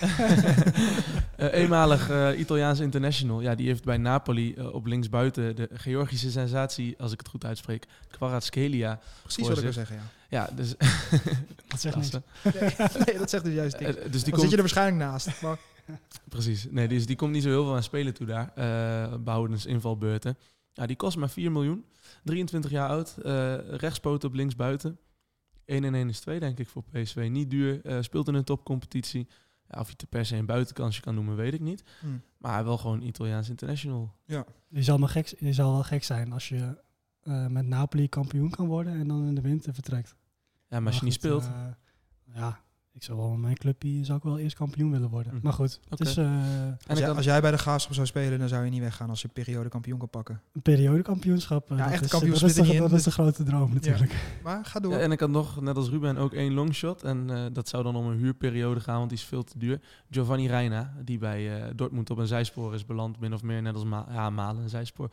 Eh, 1.36 1.52
eenmalig 1.52 2.10
eh, 2.10 2.38
Italiaanse 2.38 2.82
international. 2.82 3.40
Ja, 3.40 3.54
die 3.54 3.66
heeft 3.66 3.84
bij 3.84 3.96
Napoli 3.96 4.54
eh, 4.54 4.74
op 4.74 4.86
linksbuiten 4.86 5.56
de 5.56 5.68
Georgische 5.72 6.30
sensatie, 6.30 6.94
als 6.98 7.12
ik 7.12 7.18
het 7.18 7.28
goed 7.28 7.44
uitspreek, 7.44 7.86
Kvaratskhelia. 8.10 8.98
Precies 9.22 9.48
wat 9.48 9.56
ik 9.56 9.62
wil 9.62 9.72
zeggen, 9.72 9.96
ja. 9.96 10.02
Ja, 10.28 10.48
dus, 10.56 10.74
Dat 11.68 11.80
zegt 11.80 11.94
klasse. 11.96 12.22
Nee, 12.42 12.54
nee, 13.06 13.18
dat 13.18 13.30
zegt 13.30 13.44
dus 13.44 13.54
juist 13.54 13.78
niks. 13.80 13.96
Eh, 13.96 14.10
dus 14.10 14.22
die 14.22 14.30
Dan 14.32 14.40
zit 14.40 14.50
je 14.50 14.56
er 14.56 14.62
waarschijnlijk 14.62 14.96
naast. 15.10 15.42
Maar 15.42 15.56
precies. 16.28 16.66
Nee, 16.70 16.88
dus 16.88 17.06
die 17.06 17.16
komt 17.16 17.32
niet 17.32 17.42
zo 17.42 17.48
heel 17.48 17.64
veel 17.64 17.74
aan 17.74 17.82
spelen 17.82 18.14
toe 18.14 18.26
daar. 18.26 18.52
eh 18.54 19.16
behoudens 19.18 19.66
invalbeurten. 19.66 20.36
Ja, 20.72 20.86
die 20.86 20.96
kost 20.96 21.16
maar 21.16 21.30
4 21.30 21.52
miljoen. 21.52 21.84
23 22.24 22.70
jaar 22.70 22.88
oud. 22.88 23.16
eh 23.18 23.54
rechtspoot 23.68 24.24
op 24.24 24.34
linksbuiten. 24.34 24.98
1 25.64 25.84
en 25.84 25.94
1 25.94 26.08
is 26.08 26.20
2, 26.20 26.40
denk 26.40 26.58
ik, 26.58 26.68
voor 26.68 26.82
PSV. 26.90 27.28
Niet 27.30 27.50
duur. 27.50 27.80
eh, 27.84 27.98
speelt 28.00 28.28
in 28.28 28.34
een 28.34 28.44
topcompetitie. 28.44 29.26
Ja, 29.68 29.80
of 29.80 29.86
je 29.88 29.94
het 29.96 30.08
per 30.08 30.26
se 30.26 30.36
een 30.36 30.46
buitenkansje 30.46 31.00
kan 31.00 31.14
noemen, 31.14 31.36
weet 31.36 31.54
ik 31.54 31.60
niet. 31.60 31.84
hm, 32.00 32.06
Maar 32.38 32.64
wel 32.64 32.78
gewoon 32.78 33.02
Italiaans 33.02 33.48
international. 33.48 34.14
Je 34.68 34.82
zal, 34.82 34.98
maar 34.98 35.08
gek, 35.08 35.34
je 35.38 35.52
zal 35.52 35.72
wel 35.72 35.82
gek 35.82 36.04
zijn 36.04 36.32
als 36.32 36.48
je 36.48 36.82
eh, 37.22 37.46
met 37.46 37.66
Napoli 37.66 38.08
kampioen 38.08 38.50
kan 38.50 38.66
worden 38.66 38.92
en 38.92 39.08
dan 39.08 39.26
in 39.26 39.34
de 39.34 39.40
winter 39.40 39.74
vertrekt. 39.74 40.16
Ja, 40.68 40.78
maar 40.80 40.86
als 40.88 40.98
je 40.98 41.04
niet 41.04 41.14
speelt... 41.14 41.50
ja, 42.34 42.60
ik 42.96 43.02
zou 43.02 43.18
wel 43.18 43.36
mijn 43.36 43.56
clubje 43.56 44.04
zou 44.04 44.18
ik 44.18 44.24
wel 44.24 44.38
eerst 44.38 44.56
kampioen 44.56 44.90
willen 44.90 45.08
worden. 45.08 45.32
Hm. 45.32 45.38
Maar 45.42 45.52
goed, 45.52 45.80
het 45.88 46.00
is 46.00 46.16
eh, 46.16 46.24
en 46.24 46.78
als, 46.86 46.98
jij, 46.98 47.10
als 47.10 47.24
jij 47.24 47.40
bij 47.40 47.50
de 47.50 47.58
Graafschap 47.58 47.94
zou 47.94 48.06
spelen, 48.06 48.38
dan 48.38 48.48
zou 48.48 48.64
je 48.64 48.70
niet 48.70 48.80
weggaan 48.80 49.08
als 49.08 49.22
je 49.22 49.28
periode 49.28 49.68
kampioen 49.68 49.98
kan 49.98 50.08
pakken. 50.08 50.40
een 50.52 50.62
periodekampioenschap. 50.62 51.70
eh, 51.70 51.76
Ja, 51.78 51.84
dat 51.84 51.92
echt 51.92 52.04
is, 52.04 52.10
kampioenschap 52.10 52.48
dat 52.48 52.66
is, 52.66 52.78
dat 52.78 52.92
is 52.92 53.02
de 53.02 53.10
grote 53.10 53.42
droom 53.42 53.74
natuurlijk. 53.74 54.14
Maar 54.42 54.64
ga 54.64 54.80
door. 54.80 54.92
Ja, 54.92 54.98
en 54.98 55.12
ik 55.12 55.20
had 55.20 55.30
nog, 55.30 55.60
net 55.60 55.76
als 55.76 55.88
Ruben, 55.88 56.16
ook 56.16 56.32
één 56.32 56.54
longshot. 56.54 57.02
En 57.02 57.30
eh, 57.30 57.44
dat 57.52 57.68
zou 57.68 57.82
dan 57.82 57.96
om 57.96 58.06
een 58.06 58.18
huurperiode 58.18 58.80
gaan, 58.80 58.98
want 58.98 59.08
die 59.08 59.18
is 59.18 59.24
veel 59.24 59.44
te 59.44 59.58
duur. 59.58 59.80
Giovanni 60.10 60.46
Reina, 60.46 60.94
die 61.04 61.18
bij 61.18 61.62
eh, 61.62 61.70
Dortmund 61.74 62.10
op 62.10 62.18
een 62.18 62.26
zijspoor 62.26 62.74
is 62.74 62.84
beland. 62.86 63.20
Min 63.20 63.34
of 63.34 63.42
meer 63.42 63.62
net 63.62 63.74
als 63.74 63.84
Ma 63.84 64.06
ja, 64.10 64.30
Malen, 64.30 64.62
een 64.62 64.68
zijspoor. 64.68 65.10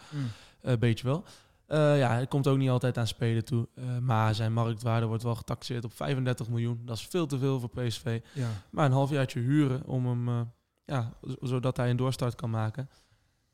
Eh 0.61 0.77
beetje 0.79 1.05
wel. 1.07 1.23
Eh, 1.67 1.97
ja, 1.97 2.09
hij 2.13 2.27
komt 2.27 2.47
ook 2.47 2.57
niet 2.57 2.69
altijd 2.69 2.97
aan 2.97 3.07
spelen 3.07 3.45
toe. 3.45 3.67
Eh, 3.75 3.83
maar 3.97 4.35
zijn 4.35 4.53
marktwaarde 4.53 5.05
wordt 5.05 5.23
wel 5.23 5.35
getaxeerd 5.35 5.83
op 5.85 5.93
35 5.93 6.49
miljoen. 6.49 6.81
Dat 6.85 6.97
is 6.97 7.07
veel 7.07 7.25
te 7.25 7.37
veel 7.37 7.59
voor 7.59 7.69
PSV. 7.69 8.19
Ja. 8.33 8.47
Maar 8.71 8.85
een 8.85 8.91
halfjaartje 8.91 9.39
huren 9.39 9.85
om 9.85 10.05
hem 10.05 10.27
eh, 10.27 10.41
ja, 10.85 11.13
zodat 11.41 11.77
hij 11.77 11.89
een 11.89 11.97
doorstart 11.97 12.35
kan 12.35 12.49
maken. 12.49 12.89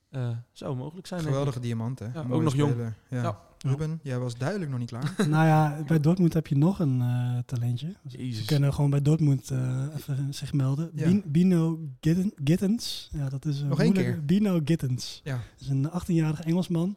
Eh, 0.10 0.30
zou 0.52 0.76
mogelijk 0.76 1.08
zijn. 1.08 1.22
Geweldige 1.22 1.60
diamant, 1.60 2.00
hè? 2.00 2.06
Ja, 2.14 2.26
ook 2.30 2.42
nog 2.42 2.56
jong. 2.56 2.72
speler. 2.72 2.96
Ja. 3.10 3.22
Ja. 3.22 3.40
Ruben, 3.70 4.00
jij 4.04 4.20
was 4.20 4.38
duidelijk 4.38 4.72
nog 4.72 4.80
niet 4.80 4.90
klaar. 4.90 5.14
nou 5.30 5.46
ja, 5.48 5.84
bij 5.88 6.00
Dortmund 6.00 6.34
heb 6.34 6.48
je 6.48 6.58
nog 6.58 6.80
een 6.80 7.04
talentje. 7.46 7.88
We 8.02 8.18
Jezus. 8.18 8.46
kunnen 8.46 8.74
gewoon 8.74 8.90
bij 8.90 9.02
Dortmund 9.02 9.52
eh, 9.52 9.86
even 9.96 10.34
zich 10.34 10.54
melden. 10.54 10.90
Bin- 10.94 11.24
Bino 11.26 11.80
Gitten- 12.02 12.32
Gittens. 12.44 13.10
Ja, 13.12 13.30
dat 13.30 13.46
is 13.46 13.62
een 13.62 13.68
Nog 13.68 13.80
één 13.80 13.88
moeilijke- 13.94 14.18
keer. 14.18 14.26
Bino 14.26 14.60
Gittens. 14.66 15.22
Ja. 15.24 15.34
Dat 15.36 15.60
is 15.62 15.68
een 15.70 15.90
18-jarige 15.92 16.44
Engelsman. 16.44 16.96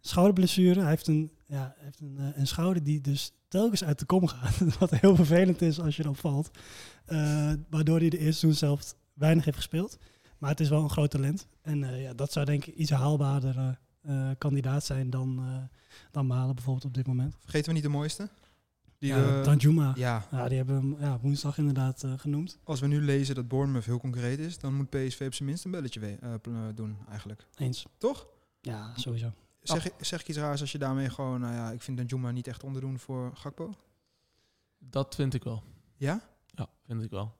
Schouderblessure. 0.00 0.80
Hij 0.80 0.88
heeft 0.88 1.06
een, 1.06 1.30
ja, 1.46 1.74
heeft 1.78 2.00
een, 2.00 2.16
eh, 2.18 2.38
een 2.38 2.46
schouder 2.46 2.82
die 2.82 3.00
dus 3.00 3.32
telkens 3.48 3.84
uit 3.84 3.98
de 3.98 4.04
kom 4.04 4.26
gaat. 4.26 4.58
Wat 4.78 4.90
heel 4.90 5.16
vervelend 5.16 5.62
is 5.62 5.80
als 5.80 5.96
je 5.96 6.02
erop 6.02 6.18
valt. 6.18 6.50
Eh, 7.04 7.52
waardoor 7.70 7.98
hij 7.98 8.08
de 8.08 8.18
eerste 8.18 8.38
seizoen 8.38 8.54
zelf 8.68 8.94
weinig 9.12 9.44
heeft 9.44 9.56
gespeeld. 9.56 9.98
Maar 10.38 10.50
het 10.50 10.60
is 10.60 10.68
wel 10.68 10.82
een 10.82 10.90
groot 10.90 11.10
talent. 11.10 11.46
En 11.62 11.84
eh, 11.84 12.02
ja, 12.02 12.14
dat 12.14 12.32
zou 12.32 12.46
denk 12.46 12.64
ik 12.64 12.74
iets 12.74 12.90
haalbaarder 12.90 13.78
kandidaat 14.38 14.84
zijn 14.84 15.10
dan, 15.10 15.42
dan 16.10 16.26
Malen 16.26 16.54
bijvoorbeeld 16.54 16.84
op 16.84 16.94
dit 16.94 17.06
moment. 17.06 17.34
Vergeten 17.40 17.68
we 17.68 17.72
niet 17.72 17.82
de 17.82 17.88
mooiste? 17.88 18.28
Die 18.98 19.08
ja, 19.08 19.42
Danjuma. 19.42 19.92
ja, 19.96 20.26
Ja, 20.30 20.48
die 20.48 20.56
hebben 20.56 20.76
hem 20.76 20.96
ja, 21.00 21.18
woensdag 21.20 21.58
inderdaad 21.58 22.04
genoemd. 22.16 22.58
als 22.64 22.80
we 22.80 22.86
nu 22.86 23.00
lezen 23.00 23.34
dat 23.34 23.48
Bournemouth 23.48 23.84
heel 23.84 23.98
concreet 23.98 24.38
is, 24.38 24.58
dan 24.58 24.74
moet 24.74 24.90
PSV 24.90 25.22
op 25.26 25.34
zijn 25.34 25.48
minst 25.48 25.64
een 25.64 25.70
belletje 25.70 26.18
doen, 26.74 26.96
eigenlijk. 27.08 27.46
Eens. 27.56 27.86
Toch? 27.98 28.26
Ja, 28.60 28.92
sowieso. 28.96 29.32
Zeg, 29.62 29.86
ik- 29.86 30.04
zeg 30.04 30.20
ik 30.20 30.28
iets 30.28 30.38
raars 30.38 30.60
als 30.60 30.72
je 30.72 30.78
daarmee 30.78 31.10
gewoon, 31.10 31.40
nou 31.40 31.54
ja, 31.54 31.70
ik 31.70 31.82
vind 31.82 31.96
Danjuma 31.96 32.30
niet 32.30 32.46
echt 32.46 32.64
onderdoen 32.64 32.98
voor 32.98 33.30
Gakpo? 33.36 33.74
Dat 34.78 35.14
vind 35.14 35.34
ik 35.34 35.44
wel. 35.44 35.62
Ja? 35.96 36.20
Ja, 36.46 36.68
vind 36.86 37.02
ik 37.02 37.10
wel. 37.10 37.36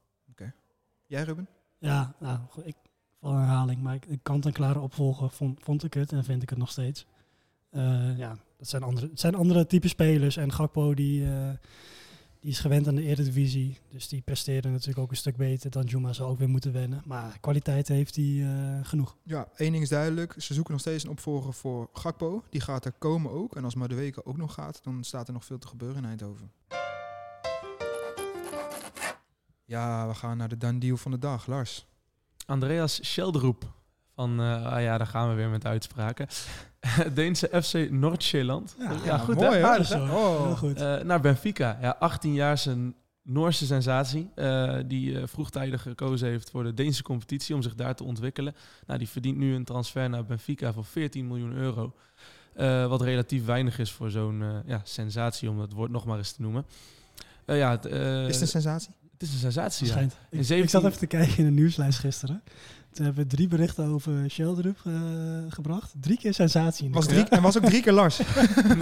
Jij 1.07 1.23
Ruben? 1.23 1.49
Ja, 1.79 2.15
nou, 2.19 2.39
ik 2.63 2.77
val 3.21 3.31
een 3.33 3.39
herhaling, 3.39 3.83
maar 3.83 3.95
ik, 3.95 4.07
ik 4.07 4.19
kant-en-klare 4.23 4.81
opvolger 4.81 5.31
vond, 5.31 5.61
vond 5.65 5.85
ik 5.85 5.95
het 5.95 6.13
en 6.13 6.25
vind 6.25 6.43
ik 6.43 6.51
het 6.51 6.59
nog 6.59 6.71
steeds. 6.71 7.07
Eh, 7.71 8.19
ja, 8.19 8.37
dat 8.57 8.69
zijn 8.69 8.83
andere, 8.83 9.07
het 9.09 9.21
zijn 9.21 9.35
andere 9.35 9.67
type 9.67 9.89
spelers. 9.89 10.37
En 10.37 10.53
Gakpo 10.53 10.95
die, 10.95 11.25
eh, 11.35 11.51
die 12.41 12.51
is 12.51 12.59
gewend 12.59 12.89
aan 12.89 12.95
de 12.95 13.03
Eredivisie. 13.03 13.79
Dus 13.91 14.09
die 14.09 14.21
presteerde 14.21 14.69
natuurlijk 14.69 14.99
ook 14.99 15.11
een 15.11 15.17
stuk 15.17 15.37
beter 15.37 15.71
dan 15.71 15.85
Juma 15.85 16.13
zou 16.13 16.31
ook 16.31 16.39
weer 16.39 16.49
moeten 16.49 16.73
wennen. 16.73 17.03
Maar 17.07 17.39
kwaliteit 17.41 17.89
heeft 17.89 18.17
hij 18.17 18.43
eh, 18.43 18.87
genoeg. 18.87 19.17
Ja, 19.23 19.49
één 19.57 19.73
ding 19.73 19.83
is 19.83 19.89
duidelijk. 19.89 20.35
Ze 20.37 20.55
zoeken 20.55 20.73
nog 20.73 20.81
steeds 20.81 21.05
een 21.05 21.11
opvolger 21.11 21.53
voor 21.53 21.89
Gakpo. 21.93 22.45
Die 22.51 22.61
gaat 22.61 22.85
er 22.85 22.93
komen 22.93 23.31
ook. 23.31 23.57
En 23.57 23.65
als 23.65 23.75
Madueke 23.75 24.25
ook 24.25 24.37
nog 24.37 24.55
gaat, 24.55 24.81
dan 24.83 25.05
staat 25.05 25.27
er 25.27 25.33
nog 25.33 25.45
veel 25.45 25.59
te 25.59 25.69
gebeuren 25.69 25.97
in 26.03 26.09
Eindhoven. 26.09 26.53
Ja, 29.65 30.09
we 30.09 30.15
gaan 30.15 30.37
naar 30.37 30.49
de 30.49 30.57
done 30.57 30.79
deal 30.79 30.97
van 30.97 31.11
de 31.11 31.19
dag. 31.19 31.47
Lars. 31.47 31.87
Andreas 32.47 32.99
Schelderoep 33.03 33.77
van, 34.19 34.41
eh, 34.41 34.67
ah 34.73 34.83
ja, 34.83 34.99
daar 34.99 35.07
gaan 35.07 35.29
we 35.29 35.35
weer 35.35 35.49
met 35.49 35.65
uitspraken. 35.67 36.27
Deense 37.15 37.51
FC 37.63 37.91
Noord-Zeeland. 37.91 38.77
Ja, 39.05 39.19
goed 39.19 39.35
mooi 39.35 39.57
hè? 39.59 39.67
Aardig, 39.67 39.89
hè? 39.89 39.97
Zo, 39.97 40.05
Oh. 40.15 40.45
heel 40.47 40.57
goed. 40.57 40.81
Eh, 40.81 41.01
naar 41.01 41.21
Benfica. 41.21 41.79
Ja, 41.81 41.97
18 41.99 42.35
jaar 42.35 42.59
zijn 42.59 42.95
Noorse 43.23 43.67
sensatie. 43.67 44.31
eh, 44.35 44.77
die 44.87 45.19
eh, 45.21 45.27
vroegtijdig 45.27 45.83
gekozen 45.83 46.29
heeft 46.29 46.51
voor 46.51 46.63
de 46.65 46.75
Deense 46.75 47.03
competitie 47.03 47.55
om 47.55 47.63
zich 47.63 47.75
daar 47.75 47.95
te 47.95 48.05
ontwikkelen. 48.05 48.55
Nou, 48.87 48.99
die 48.99 49.09
verdient 49.09 49.37
nu 49.39 49.55
een 49.55 49.65
transfer 49.65 50.11
naar 50.11 50.25
Benfica 50.25 50.73
voor 50.73 50.85
14 50.85 51.27
miljoen 51.27 51.53
euro. 51.53 51.95
Eh, 52.55 52.87
wat 52.87 53.01
relatief 53.03 53.45
weinig 53.45 53.79
is 53.79 53.93
voor 53.93 54.11
zo'n 54.11 54.43
eh, 54.43 54.49
ja, 54.67 54.81
sensatie, 54.85 55.51
om 55.51 55.61
het 55.61 55.73
woord 55.73 55.91
nog 55.91 56.05
maar 56.05 56.19
eens 56.19 56.33
te 56.33 56.43
noemen. 56.43 56.67
Eh, 57.45 57.59
ja, 57.59 57.71
het, 57.71 57.87
eh, 57.87 58.27
Is 58.27 58.33
het 58.33 58.41
een 58.41 58.49
sensatie? 58.49 58.91
het 59.13 59.23
is 59.23 59.33
een 59.33 59.39
sensatie. 59.39 59.87
Ja. 59.87 59.93
Schijnt. 59.93 60.13
In 60.31 60.39
Ik, 60.39 60.45
17 60.45 60.65
ik 60.65 60.71
zat 60.71 60.85
even 60.85 60.99
te 60.99 61.07
kijken 61.07 61.37
in 61.39 61.45
de 61.45 61.51
nieuwslijst 61.51 61.99
gisteren. 61.99 62.43
Toen 62.99 63.07
hebben 63.07 63.25
we 63.29 63.35
drie 63.37 63.49
berichten 63.49 63.85
over 63.87 64.13
Sheldrup 64.31 64.77
eh 64.85 64.93
gebracht. 65.49 65.93
Drie 66.01 66.19
keer 66.19 66.35
sensatie. 66.35 66.85
in 66.85 66.91
de 66.91 66.97
Was 66.97 67.07
drie, 67.07 67.25
En 67.29 67.43
was 67.43 67.57
ook 67.59 67.65
drie 67.65 67.83
keer 67.83 67.93
Lars. 67.93 68.19
nee, 68.67 68.77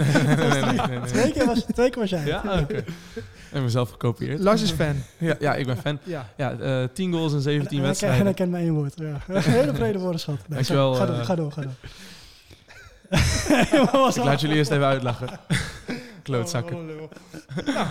nee, 0.61 0.87
nee. 0.87 0.99
Twee 1.05 1.31
keer 1.31 1.45
was, 1.45 1.65
twee 1.73 1.89
keer 1.89 1.99
was 1.99 2.09
jij. 2.09 2.25
Ja, 2.25 2.41
oké. 2.61 2.83
En 3.51 3.63
mezelf 3.63 3.89
gekopieerd. 3.89 4.39
Lars 4.39 4.61
is 4.61 4.71
fan. 4.71 4.95
Ja, 5.17 5.35
ja, 5.39 5.55
ik 5.55 5.65
ben 5.65 5.77
fan. 5.77 5.99
Ja. 6.03 6.29
Ja, 6.37 6.51
eh 6.59 6.87
10 6.93 7.11
goals 7.13 7.33
in 7.33 7.41
17 7.41 7.61
En 7.61 7.67
ken- 7.69 7.77
En 7.79 7.85
wedstrijden. 7.85 8.25
hij 8.25 8.33
kent 8.33 8.51
maar 8.51 8.59
één 8.61 8.73
woord. 8.73 8.93
Ja. 8.95 9.05
Een 9.35 9.41
hele 9.41 9.71
brede 9.71 9.99
woordenschat. 9.99 10.35
Nee, 10.35 10.45
Dankjewel, 10.47 10.93
Ga, 10.93 10.99
ga, 10.99 11.05
door, 11.05 11.19
eh, 11.19 11.25
ga 11.25 11.35
door, 11.35 11.51
ga 11.51 11.61
door. 11.61 11.71
Ik 14.15 14.23
laat 14.23 14.41
jullie 14.41 14.55
eerst 14.55 14.71
even 14.71 14.85
uitlachen. 14.85 15.27
Klootzakken. 16.23 16.85
Nou, 17.65 17.87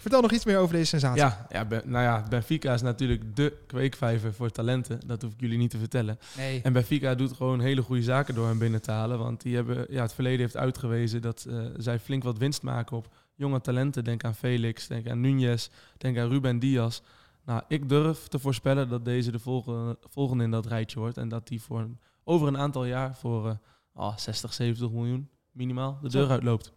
vertel 0.00 0.20
nog 0.20 0.32
iets 0.32 0.44
meer 0.44 0.58
over 0.58 0.74
deze 0.74 0.86
sensatie. 0.88 1.20
Ja, 1.22 1.46
ja, 1.50 1.64
Ben- 1.64 1.82
nou 1.90 2.04
ja, 2.04 2.26
Benfica 2.28 2.74
is 2.74 2.82
natuurlijk 2.82 3.36
de 3.36 3.56
kweekvijver 3.66 4.32
voor 4.34 4.50
talenten. 4.50 5.00
Dat 5.06 5.22
hoef 5.22 5.32
ik 5.32 5.40
jullie 5.40 5.58
niet 5.58 5.70
te 5.70 5.78
vertellen. 5.78 6.18
Nee. 6.36 6.60
En 6.62 6.72
Benfica 6.72 7.14
doet 7.14 7.32
gewoon 7.32 7.60
hele 7.60 7.82
goede 7.82 8.02
zaken 8.02 8.34
door 8.34 8.46
hem 8.46 8.58
binnen 8.58 8.82
te 8.82 8.90
halen. 8.90 9.18
Want 9.18 9.42
die 9.42 9.54
hebben, 9.54 9.86
ja, 9.90 10.02
het 10.02 10.12
verleden 10.12 10.40
heeft 10.40 10.56
uitgewezen 10.56 11.22
dat 11.22 11.46
eh, 11.48 11.64
zij 11.76 11.98
flink 11.98 12.22
wat 12.22 12.38
winst 12.38 12.62
maken 12.62 12.96
op 12.96 13.08
jonge 13.34 13.60
talenten. 13.60 14.04
Denk 14.04 14.24
aan 14.24 14.34
Felix, 14.34 14.86
denk 14.86 15.08
aan 15.08 15.20
Nunez, 15.20 15.68
denk 15.98 16.18
aan 16.18 16.28
Ruben 16.28 16.58
Diaz. 16.58 17.00
Nou, 17.44 17.62
ik 17.68 17.88
durf 17.88 18.28
te 18.28 18.38
voorspellen 18.38 18.88
dat 18.88 19.04
deze 19.04 19.30
de 19.30 19.38
volgende, 19.38 19.96
volgende 20.08 20.44
in 20.44 20.50
dat 20.50 20.66
rijtje 20.66 20.98
wordt. 20.98 21.16
En 21.16 21.28
dat 21.28 21.48
die 21.48 21.62
voor 21.62 21.80
een- 21.80 21.98
over 22.24 22.48
een 22.48 22.58
aantal 22.58 22.84
jaar 22.84 23.16
voor 23.16 23.48
eh, 23.48 23.54
ah, 23.94 24.16
60, 24.16 24.52
70 24.52 24.90
miljoen 24.90 25.28
minimaal 25.52 25.98
de 26.02 26.08
deur 26.08 26.30
uitloopt. 26.30 26.72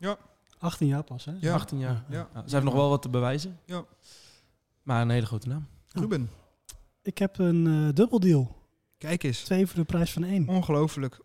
18 0.62 0.88
jaar 0.88 1.04
pas, 1.04 1.26
hè? 1.26 1.32
Ja. 1.40 1.54
18 1.54 1.80
jaar. 1.80 2.04
Ja. 2.10 2.30
Ja, 2.34 2.44
ze 2.46 2.54
hebben 2.54 2.64
nog 2.72 2.74
wel 2.82 2.90
wat 2.90 3.02
te 3.02 3.10
bewijzen. 3.10 3.60
Ja. 3.66 3.86
Maar 4.84 5.02
een 5.02 5.10
hele 5.10 5.26
grote 5.26 5.48
naam. 5.48 5.68
Ruben, 5.90 6.30
Ik 7.02 7.18
heb 7.18 7.38
een 7.40 7.68
eh 7.68 7.94
dubbeldeal. 7.96 8.56
kijk 8.98 9.24
eens. 9.24 9.44
Twee 9.44 9.68
voor 9.68 9.80
de 9.80 9.86
prijs 9.86 10.12
van 10.14 10.24
één. 10.24 10.48
Ongelooflijk. 10.50 11.20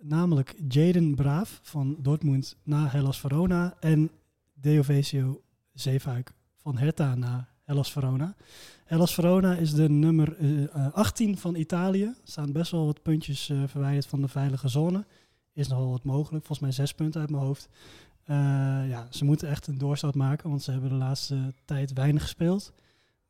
Namelijk 0.00 0.54
Jaden 0.68 1.14
Braaf 1.14 1.60
van 1.62 1.96
Dortmund 1.98 2.56
naar 2.62 2.92
Hellas 2.92 3.20
Verona. 3.20 3.76
En 3.80 4.10
Deovesio 4.54 5.42
Zeefuik 5.72 6.32
van 6.56 6.78
Hertha 6.78 7.14
naar 7.14 7.48
Hellas 7.62 7.92
Verona. 7.92 8.34
Hellas 8.84 9.14
Verona 9.14 9.54
is 9.56 9.72
de 9.74 9.88
nummer 9.88 10.36
eh, 10.36 10.62
eh, 10.62 10.92
18 10.92 11.38
van 11.38 11.54
Italië. 11.54 12.04
Er 12.04 12.14
staan 12.24 12.52
best 12.52 12.70
wel 12.70 12.86
wat 12.86 13.02
puntjes 13.02 13.48
eh, 13.48 13.62
verwijderd 13.66 14.06
van 14.06 14.20
de 14.20 14.28
veilige 14.28 14.68
zone. 14.68 15.04
Is 15.52 15.68
nogal 15.68 15.90
wat 15.90 16.04
mogelijk. 16.04 16.46
Volgens 16.46 16.58
mij 16.60 16.72
zes 16.72 16.94
punten 16.94 17.20
uit 17.20 17.30
mijn 17.30 17.42
hoofd. 17.42 17.68
Eh, 18.30 18.36
ja, 18.88 19.06
ze 19.10 19.24
moeten 19.24 19.48
echt 19.48 19.66
een 19.66 19.78
doorstart 19.78 20.14
maken, 20.14 20.48
want 20.48 20.62
ze 20.62 20.70
hebben 20.70 20.90
de 20.90 20.96
laatste 20.96 21.54
tijd 21.64 21.92
weinig 21.92 22.22
gespeeld. 22.22 22.72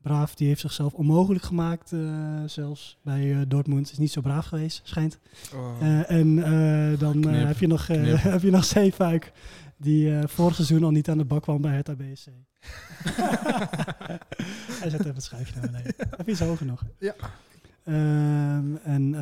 Braaf 0.01 0.35
die 0.35 0.47
heeft 0.47 0.61
zichzelf 0.61 0.93
onmogelijk 0.93 1.43
gemaakt, 1.43 1.91
eh, 1.91 1.99
zelfs 2.45 2.97
bij 3.03 3.31
eh, 3.31 3.41
Dortmund. 3.47 3.91
Is 3.91 3.97
niet 3.97 4.11
zo 4.11 4.21
braaf 4.21 4.45
geweest, 4.45 4.81
schijnt. 4.83 5.19
Oh. 5.53 5.75
En 6.07 6.35
dan 6.97 7.27
heb 7.27 7.59
je 7.59 7.67
nog, 7.67 7.87
heb 8.33 8.41
je 8.41 8.51
nog 8.51 8.65
Zeefuik, 8.65 9.31
die 9.77 10.27
vorig 10.27 10.55
seizoen 10.55 10.83
al 10.83 10.91
niet 10.91 11.09
aan 11.09 11.17
de 11.17 11.25
bak 11.25 11.41
kwam 11.41 11.61
bij 11.61 11.73
Hertha 11.73 11.95
BSC. 11.95 12.25
hij 14.81 14.89
zet 14.89 14.99
even 14.99 15.13
het 15.13 15.23
schijfje 15.23 15.59
naar 15.59 15.71
beneden. 15.71 15.93
Even 15.97 16.31
iets 16.31 16.39
hoger 16.39 16.65
nog. 16.65 16.83
Ja. 16.99 17.15
Ehm, 17.83 18.75
en 18.75 19.13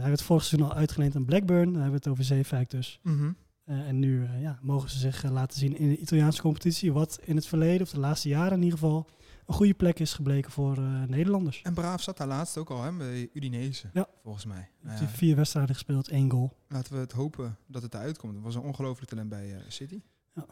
hij 0.00 0.08
werd 0.08 0.22
vorig 0.22 0.44
seizoen 0.44 0.70
al 0.70 0.76
uitgeleend 0.76 1.16
aan 1.16 1.24
Blackburn. 1.24 1.64
Dan 1.64 1.82
hebben 1.82 1.90
we 1.90 1.96
het 1.96 2.08
over 2.08 2.24
Zeefuik 2.24 2.70
dus. 2.70 3.00
Mhm. 3.02 3.30
Eh, 3.64 3.88
en 3.88 3.98
nu 3.98 4.24
eh, 4.24 4.42
ja, 4.42 4.58
mogen 4.62 4.90
ze 4.90 4.98
zich 4.98 5.24
eh, 5.24 5.30
laten 5.30 5.58
zien 5.58 5.76
in 5.78 5.88
de 5.88 5.96
Italiaanse 5.98 6.42
competitie. 6.42 6.92
Wat 6.92 7.18
in 7.24 7.36
het 7.36 7.46
verleden, 7.46 7.82
of 7.82 7.90
de 7.90 7.98
laatste 8.00 8.28
jaren 8.28 8.56
in 8.56 8.62
ieder 8.62 8.78
geval, 8.78 9.08
een 9.46 9.54
goede 9.54 9.74
plek 9.74 9.98
is 9.98 10.12
gebleken 10.14 10.50
voor 10.50 10.80
Nederlanders. 11.08 11.62
En 11.62 11.74
Braaf 11.74 12.02
zat 12.02 12.16
daar 12.16 12.26
laatst 12.26 12.56
ook 12.58 12.70
al 12.70 12.82
hè, 12.82 12.92
bij 12.92 13.28
Udinese, 13.32 13.90
Ja. 13.92 14.06
volgens 14.22 14.44
mij. 14.44 14.68
Nou 14.80 14.98
Heeft 14.98 15.10
ja, 15.10 15.16
vier 15.18 15.36
wedstrijden 15.36 15.74
gespeeld, 15.74 16.08
één 16.08 16.30
goal. 16.30 16.52
laten 16.68 16.92
we 16.94 16.98
het 16.98 17.12
hopen 17.12 17.56
dat 17.66 17.82
het 17.82 17.94
eruit 17.94 18.18
komt. 18.18 18.34
Het 18.34 18.42
was 18.42 18.54
een 18.54 18.62
ongelooflijk 18.62 19.10
talent 19.10 19.28
bij 19.28 19.54
City. 19.68 20.00
Ja. 20.34 20.44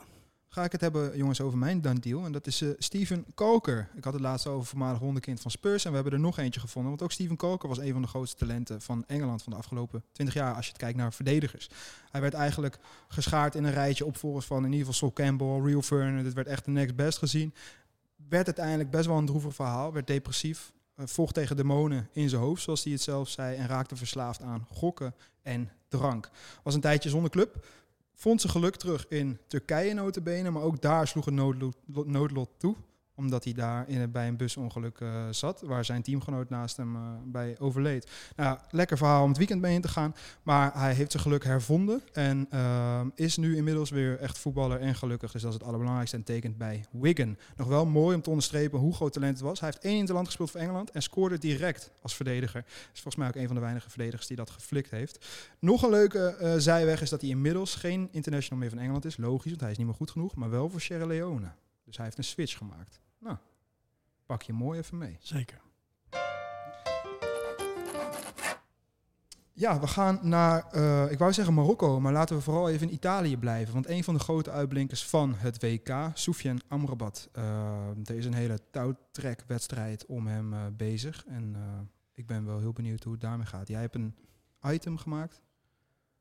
Ga 0.53 0.65
ik 0.65 0.73
het 0.73 0.81
hebben, 0.81 1.17
jongens, 1.17 1.41
over 1.41 1.59
mijn 1.59 1.81
done 1.81 1.99
deal. 2.01 2.25
En 2.25 2.33
dat 2.33 2.47
is 2.47 2.61
eh, 2.63 2.69
Steven 2.79 3.25
Kalker. 3.35 3.89
Ik 3.95 4.05
had 4.05 4.13
het 4.13 4.23
laatst 4.23 4.47
over 4.47 4.67
voormalig 4.67 4.99
wonderkind 4.99 5.41
van 5.41 5.51
Spurs. 5.51 5.85
En 5.85 5.89
we 5.91 5.95
hebben 5.95 6.13
er 6.13 6.21
nog 6.21 6.39
eentje 6.39 6.61
gevonden. 6.61 6.91
Want 6.91 7.03
ook 7.03 7.13
Steven 7.13 7.37
Kalker 7.37 7.69
was 7.69 7.79
een 7.79 7.93
van 7.93 8.03
de 8.03 8.09
grootste 8.09 8.37
talenten 8.37 8.81
van 8.81 9.05
Engeland 9.07 9.43
van 9.43 9.53
de 9.53 9.59
afgelopen 9.59 10.05
20 10.13 10.35
jaar. 10.35 10.55
Als 10.55 10.65
je 10.65 10.73
het 10.73 10.81
kijkt 10.81 10.97
naar 10.99 11.13
verdedigers. 11.13 11.71
Hij 12.11 12.21
werd 12.21 12.35
eigenlijk 12.35 12.79
geschaard 13.09 13.55
in 13.55 13.65
een 13.65 13.73
rijtje 13.73 14.05
opvolgers 14.07 14.47
van 14.47 14.57
in 14.59 14.73
ieder 14.73 14.79
geval 14.79 14.93
Sol 14.95 15.13
Campbell, 15.13 15.61
Rio 15.61 15.83
Fern. 15.83 16.23
Dit 16.23 16.33
werd 16.33 16.47
echt 16.47 16.65
de 16.65 16.71
next 16.71 16.97
best 16.97 17.19
gezien. 17.19 17.55
Werd 18.29 18.47
uiteindelijk 18.47 18.91
best 18.91 19.07
wel 19.07 19.19
een 19.19 19.27
droevig 19.27 19.55
verhaal. 19.55 19.93
Werd 19.93 20.07
depressief. 20.07 20.73
eh, 20.95 21.07
vocht 21.07 21.35
tegen 21.35 21.57
demonen 21.57 22.09
in 22.13 22.29
zijn 22.29 22.43
hoofd, 22.43 22.63
zoals 22.63 22.85
hij 22.85 22.93
het 22.93 23.03
zelf 23.03 23.29
zei. 23.29 23.57
En 23.57 23.67
raakte 23.67 23.97
verslaafd 23.97 24.43
aan 24.43 24.67
gokken 24.71 25.15
en 25.43 25.71
drank. 25.89 26.31
Was 26.63 26.75
een 26.75 26.81
tijdje 26.81 27.09
zonder 27.09 27.31
club. 27.31 27.67
Vond 28.21 28.41
zijn 28.41 28.53
geluk 28.53 28.77
terug 28.77 29.07
in 29.09 29.39
Turkije 29.47 29.95
notabene, 29.95 30.51
maar 30.51 30.63
ook 30.63 30.81
daar 30.81 31.09
sloeg 31.09 31.27
een 31.27 31.35
noodlot, 31.35 31.77
noodlot 31.87 32.51
toe. 32.59 32.77
Omdat 33.21 33.45
hij 33.45 33.53
daar 33.53 33.89
in, 33.89 34.11
bij 34.11 34.29
een 34.29 34.37
busongeluk 34.37 35.01
eh, 35.01 35.25
zat, 35.31 35.61
waar 35.61 35.85
zijn 35.85 36.03
teamgenoot 36.03 36.51
naast 36.51 36.77
hem 36.77 36.97
eh, 36.97 37.03
bij 37.25 37.57
overleed. 37.59 38.11
Nou, 38.37 38.59
lekker 38.71 38.97
verhaal 38.97 39.23
om 39.23 39.29
het 39.29 39.39
weekend 39.39 39.61
mee 39.61 39.75
in 39.75 39.81
te 39.81 39.89
gaan. 39.89 40.15
Maar 40.43 40.73
hij 40.75 40.95
heeft 40.95 41.11
zijn 41.11 41.23
geluk 41.23 41.45
hervonden 41.45 42.03
en 42.13 42.47
ehm, 42.51 43.09
is 43.15 43.37
nu 43.37 43.57
inmiddels 43.57 43.91
weer 43.91 44.19
echt 44.19 44.39
voetballer 44.39 44.81
en 44.81 44.95
gelukkig. 44.95 45.33
Dus 45.33 45.43
dat 45.43 45.51
is 45.51 45.57
het 45.57 45.67
allerbelangrijkste 45.67 46.17
en 46.17 46.23
tekent 46.23 46.59
bij 46.59 46.85
Wigan. 46.91 47.37
Nog 47.57 47.67
wel 47.67 47.87
mooi 47.87 48.17
om 48.17 48.23
te 48.23 48.31
onderstrepen 48.31 48.79
hoe 48.79 48.95
groot 48.95 49.13
talent 49.13 49.39
het 49.39 49.47
was. 49.47 49.61
Hij 49.61 49.69
heeft 49.69 49.85
één 49.85 49.99
interland 49.99 50.27
gespeeld 50.27 50.51
voor 50.51 50.61
Engeland 50.61 50.91
en 50.91 51.03
scoorde 51.03 51.39
direct 51.39 51.91
als 52.03 52.15
verdediger. 52.15 52.65
Is 52.67 53.01
volgens 53.01 53.17
mij 53.17 53.29
ook 53.29 53.35
een 53.35 53.47
van 53.47 53.55
de 53.55 53.61
weinige 53.61 53.91
verdedigers 53.91 54.27
die 54.27 54.37
dat 54.37 54.51
geflikt 54.51 54.91
heeft. 54.91 55.27
Nog 55.59 55.83
een 55.83 55.91
leuke 55.91 56.37
eh, 56.37 56.55
zijweg 56.57 57.03
is 57.03 57.11
dat 57.11 57.21
hij 57.21 57.31
inmiddels 57.31 57.75
geen 57.75 58.09
international 58.11 58.61
meer 58.61 58.71
van 58.71 58.79
Engeland 58.79 59.05
is. 59.05 59.17
Logisch, 59.17 59.51
want 59.51 59.61
hij 59.61 59.71
is 59.71 59.77
niet 59.77 59.87
meer 59.87 59.97
goed 59.97 60.11
genoeg, 60.11 60.35
maar 60.35 60.51
wel 60.51 60.71
voor 60.71 60.81
Sierra 60.81 61.07
Leone. 61.07 61.51
Dus 61.85 61.97
hij 61.97 62.05
heeft 62.05 62.19
een 62.19 62.25
switch 62.25 62.57
gemaakt. 62.57 63.01
Nou, 63.21 63.37
pak 64.27 64.43
je 64.43 64.53
mooi 64.53 64.79
even 64.79 64.99
mee. 64.99 65.17
Zeker. 65.21 65.61
Ja, 69.53 69.81
we 69.81 69.87
gaan 69.87 70.19
naar, 70.23 70.67
eh, 70.71 71.11
ik 71.11 71.19
wou 71.19 71.33
zeggen 71.33 71.55
Marokko, 71.55 72.01
maar 72.01 72.13
laten 72.13 72.37
we 72.37 72.43
vooral 72.43 72.69
even 72.71 72.87
in 72.89 72.95
Italië 72.95 73.37
blijven. 73.37 73.75
Want 73.75 73.89
een 73.89 74.05
van 74.05 74.15
de 74.15 74.21
grote 74.21 74.51
uitblinkers 74.51 75.07
van 75.07 75.35
het 75.35 75.63
WK, 75.63 76.11
Soufiane 76.15 76.61
Amrabat. 76.69 77.29
eh, 77.33 77.89
er 78.05 78.15
is 78.15 78.25
een 78.25 78.35
hele 78.35 78.59
touwtrekwedstrijd 78.71 80.07
om 80.07 80.27
hem 80.27 80.53
eh, 80.53 80.61
bezig. 80.77 81.25
En 81.27 81.55
eh, 81.57 81.63
ik 82.13 82.27
ben 82.27 82.45
wel 82.47 82.59
heel 82.59 82.73
benieuwd 82.73 83.03
hoe 83.03 83.13
het 83.13 83.21
daarmee 83.21 83.47
gaat. 83.47 83.69
Jij 83.69 83.81
hebt 83.81 83.95
een 83.95 84.15
item 84.63 84.97
gemaakt. 84.97 85.41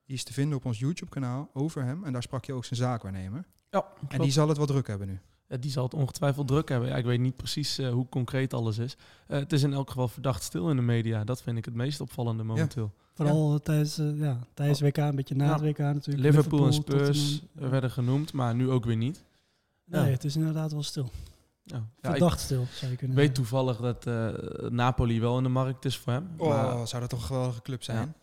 Die 0.06 0.16
is 0.16 0.24
te 0.24 0.34
vinden 0.34 0.58
op 0.58 0.66
ons 0.66 0.80
YouTube-kanaal 0.80 1.50
over 1.54 1.84
hem. 1.84 2.04
En 2.04 2.14
daar 2.14 2.24
sprak 2.24 2.46
je 2.46 2.54
ook 2.54 2.66
zijn 2.66 2.80
zaakwaarnemer. 2.80 3.46
Ja, 3.70 3.86
En 4.08 4.22
die 4.22 4.32
zal 4.32 4.48
het 4.48 4.58
wat 4.58 4.68
druk 4.68 4.88
hebben 4.88 5.08
nu. 5.08 5.20
Ja, 5.50 5.58
die 5.58 5.72
zal 5.72 5.84
het 5.84 5.94
ongetwijfeld 5.94 6.48
druk 6.48 6.70
hebben. 6.70 6.90
Ja, 6.90 6.96
ik 6.96 7.06
weet 7.06 7.20
niet 7.20 7.36
precies 7.36 7.78
eh, 7.78 7.90
hoe 7.90 8.10
concreet 8.10 8.54
alles 8.54 8.78
is. 8.78 8.98
Eh, 9.28 9.40
het 9.40 9.54
is 9.54 9.64
in 9.64 9.74
elk 9.74 9.90
geval 9.90 10.08
verdacht 10.08 10.44
stil 10.44 10.70
in 10.70 10.76
de 10.76 10.82
media. 10.82 11.24
Dat 11.24 11.42
vind 11.42 11.58
ik 11.58 11.66
het 11.66 11.74
meest 11.74 12.02
opvallende 12.02 12.44
momenteel. 12.44 12.92
Vooral 13.14 13.60
tijdens, 13.62 13.98
eh, 13.98 14.20
ja, 14.20 14.40
tijdens 14.54 14.82
WK, 14.82 14.98
een 14.98 15.16
beetje 15.16 15.36
na 15.36 15.46
Ja. 15.46 15.52
het 15.52 15.62
WK 15.62 15.78
natuurlijk. 15.78 16.26
Liverpool, 16.26 16.66
en 16.66 16.74
Spurs 16.74 16.96
Tottenham. 17.08 17.48
Ja. 17.60 17.70
werden 17.70 17.92
genoemd, 17.92 18.34
maar 18.34 18.56
nu 18.56 18.70
ook 18.70 18.86
weer 18.86 18.98
niet. 18.98 19.24
Nee, 19.86 20.06
Ja. 20.06 20.10
het 20.10 20.24
is 20.24 20.36
inderdaad 20.36 20.72
wel 20.72 20.84
stil. 20.84 21.10
Ja. 21.64 21.76
Ja, 21.76 21.82
ik 22.10 22.16
Verdacht 22.16 22.40
stil, 22.40 22.66
zou 22.74 22.92
je 22.92 22.98
kunnen 22.98 23.18
weet 23.18 23.36
toevallig 23.36 23.78
dat 23.78 24.06
eh, 24.06 24.28
Napoli 24.70 25.20
wel 25.20 25.38
in 25.38 25.44
de 25.44 25.50
markt 25.50 25.86
is 25.86 25.98
voor 25.98 26.14
hem. 26.14 26.30
Oh, 26.38 26.48
Maar, 26.48 26.88
zou 26.88 27.02
dat 27.02 27.10
toch 27.10 27.20
een 27.20 27.26
geweldige 27.26 27.62
club 27.62 27.84
zijn? 27.84 28.16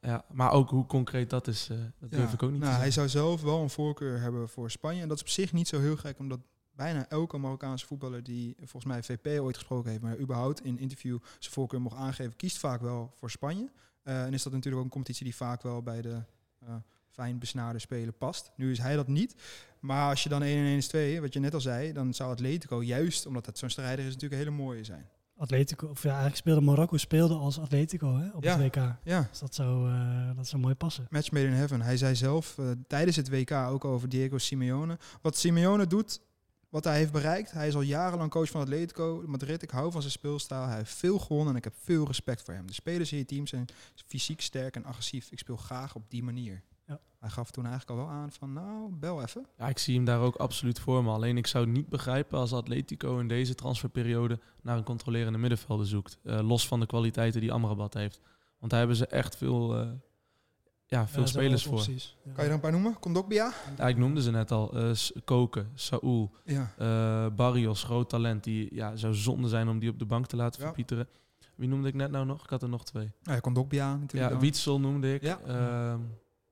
ja, 0.00 0.24
maar 0.32 0.50
ook 0.52 0.70
hoe 0.70 0.86
concreet 0.86 1.30
dat 1.30 1.46
is, 1.46 1.68
eh, 1.70 1.76
dat 1.98 2.10
durf 2.10 2.32
ik 2.32 2.42
ook 2.42 2.50
niet 2.50 2.60
nou, 2.60 2.72
te 2.72 2.78
hij 2.78 2.90
zou 2.90 3.08
zelf 3.08 3.42
wel 3.42 3.62
een 3.62 3.70
voorkeur 3.70 4.20
hebben 4.20 4.48
voor 4.48 4.70
Spanje. 4.70 5.02
En 5.02 5.08
dat 5.08 5.16
is 5.16 5.22
op 5.22 5.28
zich 5.28 5.52
niet 5.52 5.68
zo 5.68 5.80
heel 5.80 5.96
gek, 5.96 6.18
omdat 6.18 6.38
bijna 6.76 7.08
elke 7.08 7.38
Marokkaanse 7.38 7.86
voetballer 7.86 8.22
die 8.22 8.54
volgens 8.58 8.84
mij 8.84 9.02
VP 9.02 9.40
ooit 9.40 9.56
gesproken 9.56 9.90
heeft, 9.90 10.02
maar 10.02 10.18
überhaupt 10.18 10.64
in 10.64 10.78
interview 10.78 11.18
zijn 11.38 11.52
voorkeur 11.54 11.80
mocht 11.80 11.96
aangeven, 11.96 12.36
kiest 12.36 12.58
vaak 12.58 12.80
wel 12.80 13.12
voor 13.14 13.30
Spanje. 13.30 13.70
Eh, 14.02 14.24
en 14.24 14.32
is 14.34 14.42
dat 14.42 14.52
natuurlijk 14.52 14.76
ook 14.78 14.84
een 14.84 14.90
competitie 14.92 15.24
die 15.24 15.36
vaak 15.36 15.62
wel 15.62 15.82
bij 15.82 16.02
de 16.02 16.22
eh, 16.66 16.74
fijn 17.10 17.38
besnaarde 17.38 17.78
spelen 17.78 18.16
past. 18.16 18.50
Nu 18.56 18.70
is 18.70 18.78
hij 18.78 18.96
dat 18.96 19.08
niet. 19.08 19.34
Maar 19.80 20.08
als 20.10 20.22
je 20.22 20.28
dan 20.28 20.42
1 20.42 20.56
en 20.58 20.64
1 20.64 20.76
is 20.76 20.88
2, 20.88 21.20
wat 21.20 21.32
je 21.32 21.40
net 21.40 21.54
al 21.54 21.60
zei, 21.60 21.92
dan 21.92 22.14
zou 22.14 22.30
Atletico 22.30 22.82
juist, 22.82 23.26
omdat 23.26 23.46
het 23.46 23.58
zo'n 23.58 23.70
strijder 23.70 24.04
is, 24.04 24.12
natuurlijk 24.12 24.40
een 24.42 24.46
hele 24.48 24.62
mooie 24.62 24.84
zijn. 24.84 25.08
Atletico, 25.38 25.86
of 25.88 26.02
ja, 26.02 26.08
eigenlijk 26.08 26.36
speelde 26.38 26.60
Marokko 26.60 26.96
speelde 26.96 27.34
als 27.34 27.58
Atletico 27.58 28.16
hè, 28.16 28.28
op 28.32 28.42
Ja. 28.44 28.58
het 28.58 28.74
WK. 28.76 28.96
Ja, 29.02 29.26
Dus 29.30 29.38
dat 29.38 29.54
zou, 29.54 29.90
eh, 29.92 30.30
dat 30.36 30.46
zou 30.46 30.62
mooi 30.62 30.74
passen. 30.74 31.06
Match 31.10 31.30
made 31.30 31.46
in 31.46 31.52
heaven. 31.52 31.80
Hij 31.82 31.96
zei 31.96 32.14
zelf 32.16 32.58
tijdens 32.86 33.16
het 33.16 33.28
WK 33.28 33.50
ook 33.52 33.84
over 33.84 34.08
Diego 34.08 34.38
Simeone. 34.38 34.98
Wat 35.22 35.36
Simeone 35.36 35.86
doet, 35.86 36.20
wat 36.68 36.84
hij 36.84 36.96
heeft 36.96 37.12
bereikt. 37.12 37.52
Hij 37.52 37.68
is 37.68 37.74
al 37.74 37.80
jarenlang 37.80 38.30
coach 38.30 38.50
van 38.50 38.60
Atletico 38.60 39.22
Madrid. 39.26 39.62
Ik 39.62 39.70
hou 39.70 39.92
van 39.92 40.00
zijn 40.00 40.12
speelstijl. 40.12 40.66
Hij 40.66 40.76
heeft 40.76 40.94
veel 40.94 41.18
gewonnen 41.18 41.50
en 41.50 41.56
ik 41.56 41.64
heb 41.64 41.74
veel 41.82 42.06
respect 42.06 42.42
voor 42.42 42.54
hem. 42.54 42.66
De 42.66 42.72
spelers 42.72 43.12
in 43.12 43.18
je 43.18 43.24
team 43.24 43.46
zijn 43.46 43.66
fysiek 44.06 44.40
sterk 44.40 44.76
en 44.76 44.84
agressief. 44.84 45.30
Ik 45.30 45.38
speel 45.38 45.56
graag 45.56 45.94
op 45.94 46.10
die 46.10 46.22
manier. 46.22 46.62
Ja. 46.86 47.00
Hij 47.20 47.30
gaf 47.30 47.50
toen 47.50 47.66
eigenlijk 47.66 47.98
al 47.98 48.06
wel 48.06 48.14
aan 48.14 48.32
van, 48.32 48.52
nou, 48.52 48.90
bel 48.90 49.22
even. 49.22 49.46
Ja, 49.58 49.68
ik 49.68 49.78
zie 49.78 49.94
hem 49.96 50.04
daar 50.04 50.20
ook 50.20 50.36
absoluut 50.36 50.80
voor 50.80 51.04
me. 51.04 51.10
Alleen 51.10 51.36
ik 51.36 51.46
zou 51.46 51.64
het 51.64 51.74
niet 51.74 51.88
begrijpen 51.88 52.38
als 52.38 52.52
Atletico 52.52 53.18
in 53.18 53.28
deze 53.28 53.54
transferperiode 53.54 54.38
naar 54.62 54.76
een 54.76 54.84
controlerende 54.84 55.38
middenvelder 55.38 55.86
zoekt. 55.86 56.18
Eh, 56.22 56.40
los 56.40 56.68
van 56.68 56.80
de 56.80 56.86
kwaliteiten 56.86 57.40
die 57.40 57.52
Amrabat 57.52 57.94
heeft. 57.94 58.20
Want 58.58 58.70
daar 58.70 58.80
hebben 58.80 58.96
ze 58.96 59.06
echt 59.06 59.36
veel, 59.36 59.78
eh, 59.78 59.88
ja, 60.86 61.08
veel 61.08 61.26
spelers 61.26 61.64
voor. 61.64 61.72
opties. 61.78 62.16
Kan 62.24 62.44
je 62.44 62.48
er 62.48 62.54
een 62.54 62.60
paar 62.60 62.72
noemen? 62.72 62.98
Kondogbia? 62.98 63.52
Ja, 63.76 63.88
ik 63.88 63.96
noemde 63.96 64.22
ze 64.22 64.30
net 64.30 64.50
al. 64.50 64.72
eh, 64.76 64.90
Koken, 65.24 65.70
Saúl, 65.74 66.30
Ja. 66.44 66.72
eh, 66.78 67.26
Barrios, 67.36 67.82
groot 67.82 68.08
talent. 68.08 68.44
Die 68.44 68.74
ja, 68.74 68.96
zou 68.96 69.14
zonde 69.14 69.48
zijn 69.48 69.68
om 69.68 69.78
die 69.78 69.90
op 69.90 69.98
de 69.98 70.06
bank 70.06 70.26
te 70.26 70.36
laten 70.36 70.60
Ja. 70.60 70.66
verpieteren. 70.66 71.08
Wie 71.54 71.68
noemde 71.68 71.88
ik 71.88 71.94
net 71.94 72.10
nou 72.10 72.26
nog? 72.26 72.44
Ik 72.44 72.50
had 72.50 72.62
er 72.62 72.68
nog 72.68 72.84
twee. 72.84 73.12
Ja, 73.22 73.38
Kondogbia 73.40 73.96
natuurlijk. 73.96 74.32
Ja. 74.32 74.38
Wietsel 74.38 74.80
noemde 74.80 75.14
ik. 75.14 75.22
Ja. 75.22 75.38
Ehm, 75.46 76.00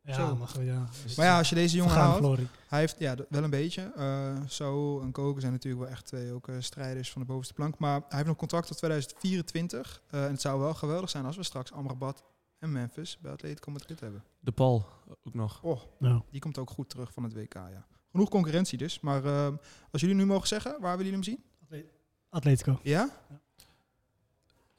Ja, 0.07 0.15
Zo. 0.15 0.37
maar 0.37 0.65
ja. 0.65 0.87
Maar 1.17 1.27
ja, 1.27 1.39
als 1.39 1.49
je 1.49 1.55
deze 1.55 1.77
jongen 1.77 2.15
glorie. 2.15 2.49
Hij 2.69 2.79
heeft 2.81 2.97
ja, 2.99 3.15
wel 3.29 3.43
een 3.45 3.51
beetje. 3.51 3.93
eh 3.97 4.33
zo 4.49 5.01
en 5.01 5.11
Koken 5.13 5.41
zijn 5.41 5.53
natuurlijk 5.53 5.83
wel 5.83 5.93
echt 5.93 6.07
twee 6.07 6.33
ook, 6.33 6.49
eh, 6.49 6.55
strijders 6.59 7.11
van 7.13 7.21
de 7.21 7.27
bovenste 7.27 7.55
plank. 7.55 7.79
Maar 7.79 7.93
hij 7.95 8.05
heeft 8.17 8.27
nog 8.27 8.37
contract 8.37 8.67
tot 8.67 8.77
2024. 8.77 10.03
eh, 10.11 10.25
en 10.25 10.31
het 10.31 10.41
zou 10.41 10.61
wel 10.61 10.75
geweldig 10.75 11.11
zijn 11.11 11.25
als 11.27 11.37
we 11.37 11.43
straks 11.43 11.73
Amrabat 11.73 12.23
en 12.65 12.73
Memphis 12.73 13.19
bij 13.19 13.33
Atletico 13.33 13.71
Madrid 13.71 14.01
hebben. 14.01 14.25
de 14.41 14.53
Paul 14.53 14.87
ook 15.25 15.35
nog. 15.35 15.63
Oh, 15.63 15.81
Ja. 15.99 16.23
die 16.31 16.41
komt 16.41 16.59
ook 16.59 16.71
goed 16.71 16.89
terug 16.91 17.13
van 17.13 17.23
het 17.23 17.33
WK, 17.33 17.55
ja. 17.55 17.87
Genoeg 18.11 18.29
concurrentie 18.29 18.79
dus. 18.79 19.01
Maar 19.01 19.25
eh, 19.25 19.47
als 19.91 20.01
jullie 20.01 20.17
nu 20.17 20.27
mogen 20.27 20.49
zeggen, 20.49 20.71
waar 20.81 20.97
willen 20.97 21.13
jullie 21.13 21.13
hem 21.13 21.23
zien? 21.71 21.89
Atletico. 22.29 22.81
Ja? 22.83 23.09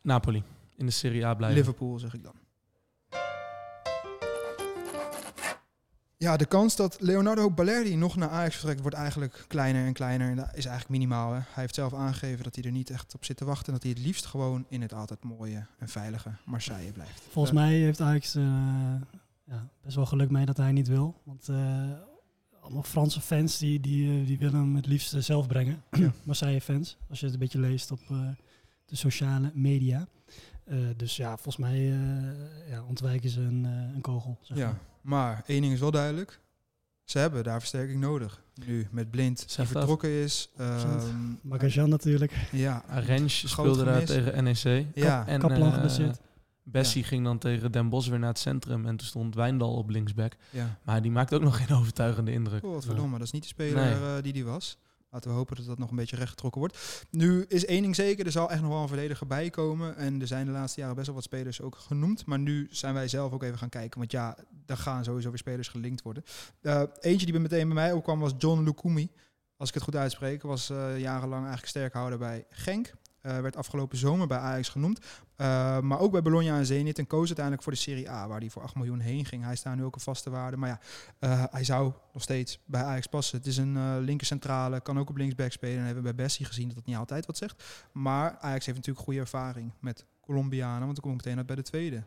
Napoli. 0.02 0.44
In 0.76 0.86
de 0.86 0.92
Serie 0.92 1.26
A 1.26 1.34
blijven. 1.34 1.58
Liverpool, 1.58 2.00
zeg 2.00 2.14
ik 2.14 2.24
dan. 2.24 2.36
Ja, 6.18 6.38
de 6.38 6.46
kans 6.46 6.76
dat 6.76 7.02
Leonardo 7.02 7.52
Balerdi 7.52 7.96
nog 7.96 8.16
naar 8.16 8.30
Ajax 8.30 8.56
vertrekt 8.56 8.82
wordt 8.82 8.96
eigenlijk 8.96 9.46
kleiner 9.48 9.86
en 9.86 9.94
kleiner. 9.94 10.30
En 10.30 10.36
dat 10.36 10.48
is 10.54 10.66
eigenlijk 10.66 10.90
minimaal. 10.90 11.34
Hè. 11.34 11.40
Hij 11.40 11.62
heeft 11.64 11.76
zelf 11.76 11.94
aangegeven 11.94 12.44
dat 12.44 12.56
hij 12.56 12.64
er 12.64 12.72
niet 12.72 12.90
echt 12.90 13.16
op 13.16 13.26
zit 13.26 13.38
te 13.38 13.46
wachten. 13.46 13.66
En 13.68 13.74
dat 13.74 13.84
hij 13.84 13.92
het 13.92 14.02
liefst 14.02 14.26
gewoon 14.26 14.66
in 14.70 14.82
het 14.82 14.94
altijd 14.94 15.24
mooie 15.24 15.66
en 15.78 15.88
veilige 15.90 16.32
Marseille 16.46 16.92
blijft. 16.92 17.22
Volgens 17.30 17.54
mij 17.54 17.74
heeft 17.74 18.02
Ajax 18.02 18.36
eh, 18.36 18.44
ja, 19.44 19.70
best 19.82 19.96
wel 19.96 20.06
geluk 20.06 20.30
mee 20.30 20.46
dat 20.46 20.58
hij 20.58 20.72
niet 20.72 20.88
wil. 20.88 21.22
Want 21.24 21.50
eh, 21.50 21.92
allemaal 22.62 22.84
Franse 22.84 23.22
fans 23.22 23.58
die, 23.58 23.80
die, 23.80 24.20
eh, 24.20 24.28
die 24.28 24.38
willen 24.38 24.60
hem 24.60 24.76
het 24.76 24.86
liefst 24.88 25.24
zelf 25.24 25.48
brengen. 25.48 25.84
Ja. 25.92 26.12
Marseille-fans, 26.24 26.98
als 27.10 27.20
je 27.20 27.26
het 27.26 27.34
een 27.34 27.40
beetje 27.40 27.60
leest 27.60 27.92
op 27.92 28.00
de 28.86 28.96
sociale 28.96 29.52
media. 29.54 30.08
Dus 30.96 31.16
ja, 31.16 31.28
volgens 31.28 31.58
mij 31.58 31.80
ja, 32.70 32.84
ontwijken 32.88 33.30
ze 33.30 33.42
een, 33.42 33.64
een 33.64 34.02
kogel. 34.02 34.38
Zeg 34.42 34.58
Ja, 34.58 34.66
maar. 34.66 34.80
Maar 35.06 35.44
één 35.46 35.62
ding 35.62 35.74
is 35.74 35.80
wel 35.80 35.92
duidelijk. 35.92 36.40
Ze 37.04 37.18
hebben 37.20 37.44
daar 37.44 37.60
versterking 37.60 38.00
nodig. 38.00 38.44
Nu 38.66 38.88
met 38.92 39.12
Blind 39.12 39.56
die 39.56 39.66
vertrokken 39.66 40.10
is. 40.10 40.50
Ehm, 40.58 41.10
Magajan 41.42 41.90
natuurlijk. 41.90 42.48
ja, 42.52 42.84
Rens 42.90 43.38
Groot 43.40 43.50
speelde 43.50 43.84
daar 43.84 44.04
tegen 44.06 44.44
NEC. 44.44 44.86
Ja. 44.94 45.28
en 45.28 45.40
Kaplan 45.40 45.74
eh. 45.74 46.10
Bessie 46.64 47.04
ging 47.04 47.24
dan 47.24 47.38
tegen 47.38 47.72
Den 47.72 47.90
Bosch 47.90 48.10
weer 48.10 48.20
naar 48.20 48.30
het 48.30 48.40
centrum. 48.40 48.86
En 48.86 48.96
toen 48.96 49.08
stond 49.08 49.36
Wijndal 49.36 49.74
op 49.74 49.90
linksback. 49.90 50.34
ja. 50.50 50.78
Maar 50.84 51.02
die 51.02 51.12
maakte 51.12 51.36
ook 51.36 51.42
nog 51.42 51.58
geen 51.66 51.78
overtuigende 51.80 52.32
indruk. 52.32 52.64
Oh, 52.64 52.74
wat 52.74 52.86
verdomme, 52.86 53.18
dat 53.18 53.26
is 53.28 53.32
niet 53.34 53.42
de 53.42 53.48
speler 53.48 53.84
Nee. 53.84 53.94
eh, 53.94 54.24
die 54.24 54.34
die 54.34 54.46
was. 54.46 54.78
Laten 55.16 55.30
we 55.30 55.38
hopen 55.38 55.56
dat 55.56 55.66
dat 55.66 55.78
nog 55.78 55.90
een 55.90 55.96
beetje 55.96 56.16
rechtgetrokken 56.16 56.62
wordt. 56.62 57.06
Nu 57.10 57.46
is 57.48 57.66
één 57.66 57.82
ding 57.82 57.96
zeker, 57.96 58.26
er 58.26 58.32
zal 58.32 58.52
echt 58.52 58.62
nog 58.62 58.72
wel 58.72 58.82
een 58.82 58.88
verdediger 58.88 59.28
bij 59.28 59.50
komen. 59.50 59.96
En 59.98 60.22
er 60.22 60.28
zijn 60.28 60.46
de 60.46 60.52
laatste 60.52 60.80
jaren 60.80 60.96
best 60.96 61.08
wel 61.08 61.16
wat 61.16 61.24
spelers 61.24 61.62
ook 61.62 61.76
genoemd. 61.76 62.26
Maar 62.26 62.40
nu 62.40 62.68
zijn 62.72 62.94
wij 62.94 63.08
zelf 63.08 63.32
ook 63.34 63.44
even 63.44 63.58
gaan 63.58 63.70
kijken. 63.70 64.00
Want 64.00 64.12
ja, 64.12 64.38
daar 64.66 64.78
gaan 64.78 65.04
sowieso 65.04 65.30
weer 65.30 65.38
spelers 65.38 65.68
gelinkt 65.68 66.02
worden. 66.02 66.24
Eh, 66.62 66.84
eentje 67.00 67.26
die 67.26 67.40
meteen 67.40 67.66
bij 67.66 67.76
mij 67.76 67.92
opkwam 67.92 68.20
was 68.20 68.34
John 68.38 68.64
Lukumi. 68.64 69.12
Als 69.58 69.70
ik 69.70 69.76
het 69.76 69.84
goed 69.84 69.96
uitspreek, 69.96 70.42
was 70.42 70.70
eh, 70.70 71.00
jarenlang 71.00 71.42
eigenlijk 71.42 71.68
sterkhouder 71.68 72.20
bij 72.20 72.46
Genk. 72.50 72.94
Eh, 73.26 73.40
werd 73.40 73.56
afgelopen 73.56 73.98
zomer 73.98 74.28
bij 74.28 74.38
Ajax 74.38 74.70
genoemd. 74.70 75.00
Uh, 75.00 75.80
maar 75.80 76.00
ook 76.00 76.12
bij 76.12 76.22
Bologna 76.22 76.58
en 76.58 76.66
Zenit. 76.66 76.98
En 77.00 77.08
koos 77.08 77.26
uiteindelijk 77.26 77.64
voor 77.64 77.72
de 77.72 77.78
Serie 77.78 78.10
A, 78.10 78.28
waar 78.28 78.40
hij 78.40 78.50
voor 78.50 78.62
8 78.62 78.76
miljoen 78.76 79.00
heen 79.00 79.26
ging. 79.26 79.44
Hij 79.44 79.54
is 79.54 79.62
daar 79.62 79.76
nu 79.76 79.84
ook 79.84 79.96
een 79.96 80.02
vaste 80.02 80.30
waarde. 80.30 80.58
Maar 80.58 80.70
ja, 80.70 80.80
uh, 81.20 81.44
hij 81.52 81.64
zou 81.64 81.94
nog 82.14 82.22
steeds 82.22 82.60
bij 82.66 82.84
Ajax 82.84 83.08
passen. 83.08 83.38
Het 83.38 83.48
is 83.48 83.58
een 83.58 83.76
uh, 83.76 83.96
linker 84.00 84.28
centrale, 84.28 84.82
kan 84.82 85.00
ook 85.00 85.10
op 85.10 85.18
linksback 85.18 85.52
spelen. 85.52 85.78
En 85.78 85.86
hebben 85.86 86.04
we 86.04 86.14
bij 86.14 86.24
Bessie 86.26 86.46
gezien 86.46 86.68
dat 86.68 86.76
dat 86.76 86.86
niet 86.86 86.96
altijd 86.96 87.26
wat 87.26 87.38
zegt. 87.38 87.64
Maar 87.92 88.38
Ajax 88.40 88.66
heeft 88.66 88.78
natuurlijk 88.78 89.06
goede 89.06 89.20
ervaring 89.20 89.72
met 89.80 90.06
Colombianen. 90.22 90.86
Want 90.86 90.94
dan 90.94 91.04
kom 91.04 91.12
ik 91.12 91.18
meteen 91.18 91.38
uit 91.38 91.48
bij 91.48 91.56
de 91.56 91.62
tweede. 91.62 92.04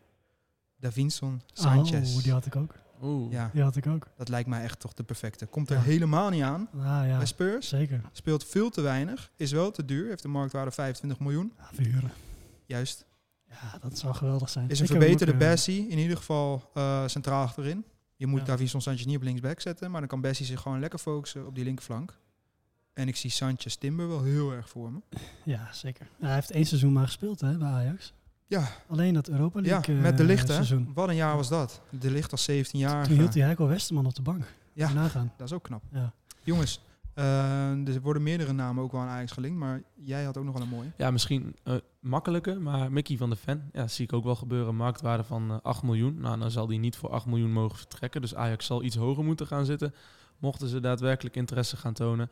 Davinson 0.76 1.42
Sanchez. 1.52 2.16
Oh, 2.16 2.22
die 2.22 2.32
had 2.32 2.46
ik 2.46 2.56
ook. 2.56 2.74
Oeh. 3.02 3.32
Ja, 3.32 3.50
Die 3.52 3.62
had 3.62 3.76
ik 3.76 3.86
ook. 3.86 4.08
dat 4.16 4.28
lijkt 4.28 4.48
mij 4.48 4.62
echt 4.62 4.80
toch 4.80 4.92
de 4.94 5.02
perfecte. 5.02 5.46
Komt 5.46 5.70
er 5.70 5.76
Ja. 5.76 5.82
helemaal 5.82 6.30
niet 6.30 6.42
aan 6.42 6.68
Ah 6.72 6.80
ja, 7.06 7.16
bij 7.16 7.26
Spurs. 7.26 7.68
zeker. 7.68 8.00
Speelt 8.12 8.44
veel 8.44 8.70
te 8.70 8.80
weinig. 8.80 9.30
Is 9.36 9.52
wel 9.52 9.70
te 9.70 9.84
duur. 9.84 10.08
Heeft 10.08 10.24
een 10.24 10.30
marktwaarde 10.30 10.70
25 10.70 11.18
miljoen. 11.20 11.52
Ja, 11.58 11.68
verhuren. 11.72 12.10
Juist. 12.66 13.06
Ja, 13.50 13.78
dat 13.80 13.98
zou 13.98 14.14
geweldig 14.14 14.48
zijn. 14.48 14.68
Is 14.68 14.78
een 14.78 14.84
Ik 14.84 14.90
verbeterde 14.90 15.32
ook, 15.34 15.40
eh, 15.40 15.46
Bessie. 15.48 15.88
In 15.88 15.98
ieder 15.98 16.16
geval 16.16 16.70
uh, 16.74 17.06
centraal 17.08 17.42
achterin. 17.42 17.84
Je 18.16 18.26
moet 18.26 18.40
Ja. 18.40 18.44
Davinson 18.46 18.80
Sanchez 18.80 19.04
niet 19.04 19.16
op 19.16 19.22
linksback 19.22 19.60
zetten. 19.60 19.90
Maar 19.90 20.00
dan 20.00 20.08
kan 20.08 20.20
Bessie 20.20 20.46
zich 20.46 20.60
gewoon 20.60 20.80
lekker 20.80 20.98
focussen 20.98 21.46
op 21.46 21.54
die 21.54 21.64
linkerflank. 21.64 22.18
En 22.92 23.08
ik 23.08 23.16
zie 23.16 23.30
Sanchez 23.30 23.74
Timber 23.76 24.08
wel 24.08 24.22
heel 24.22 24.52
erg 24.52 24.68
voor 24.68 24.92
me. 24.92 25.00
Ja, 25.44 25.72
zeker. 25.72 26.06
Ja, 26.18 26.26
hij 26.26 26.34
heeft 26.34 26.50
één 26.50 26.66
seizoen 26.66 26.92
maar 26.92 27.04
gespeeld 27.06 27.40
hè, 27.40 27.58
bij 27.58 27.68
Ajax. 27.68 28.12
Ja, 28.48 28.68
Alleen 28.88 29.14
dat 29.14 29.28
Europa 29.28 29.60
ja 29.60 29.66
League 29.66 29.94
met 29.94 30.16
de 30.16 30.22
eh, 30.22 30.28
licht 30.28 30.48
hè. 30.48 30.54
seizoen. 30.54 30.90
Wat 30.94 31.08
een 31.08 31.14
jaar 31.14 31.36
was 31.36 31.48
dat. 31.48 31.80
De 31.90 32.10
licht 32.10 32.32
als 32.32 32.44
17 32.44 32.78
jaar. 32.78 33.06
Toen 33.06 33.16
hield 33.16 33.34
hij 33.34 33.42
Heiko 33.42 33.66
Westerman 33.66 34.06
op 34.06 34.14
de 34.14 34.22
bank. 34.22 34.44
Ja. 34.72 34.92
Nagaan. 34.92 35.32
Dat 35.36 35.46
is 35.46 35.52
ook 35.52 35.62
knap. 35.62 35.82
Ja. 35.92 36.12
Jongens, 36.42 36.80
eh, 37.14 37.88
er 37.88 38.00
worden 38.00 38.22
meerdere 38.22 38.52
namen 38.52 38.82
ook 38.82 38.92
wel 38.92 39.00
aan 39.00 39.08
Ajax 39.08 39.32
gelinkt, 39.32 39.58
maar 39.58 39.82
jij 39.94 40.24
had 40.24 40.36
ook 40.36 40.44
nog 40.44 40.54
wel 40.54 40.62
een 40.62 40.68
mooie. 40.68 40.90
Ja, 40.96 41.10
misschien 41.10 41.56
eh 41.62 41.74
makkelijker, 42.00 42.60
maar 42.60 42.92
Mickey 42.92 43.16
van 43.16 43.30
de 43.30 43.36
Ven, 43.36 43.70
ja, 43.72 43.88
zie 43.88 44.04
ik 44.04 44.12
ook 44.12 44.24
wel 44.24 44.34
gebeuren. 44.34 44.76
Marktwaarde 44.76 45.24
van 45.24 45.50
eh, 45.50 45.56
8 45.62 45.82
miljoen. 45.82 46.20
Nou, 46.20 46.38
dan 46.38 46.50
zal 46.50 46.66
die 46.66 46.78
niet 46.78 46.96
voor 46.96 47.10
8 47.10 47.26
miljoen 47.26 47.52
mogen 47.52 47.78
vertrekken. 47.78 48.20
Dus 48.20 48.34
Ajax 48.34 48.66
zal 48.66 48.82
iets 48.82 48.96
hoger 48.96 49.24
moeten 49.24 49.46
gaan 49.46 49.64
zitten, 49.64 49.94
mochten 50.38 50.68
ze 50.68 50.80
daadwerkelijk 50.80 51.36
interesse 51.36 51.76
gaan 51.76 51.92
tonen. 51.92 52.30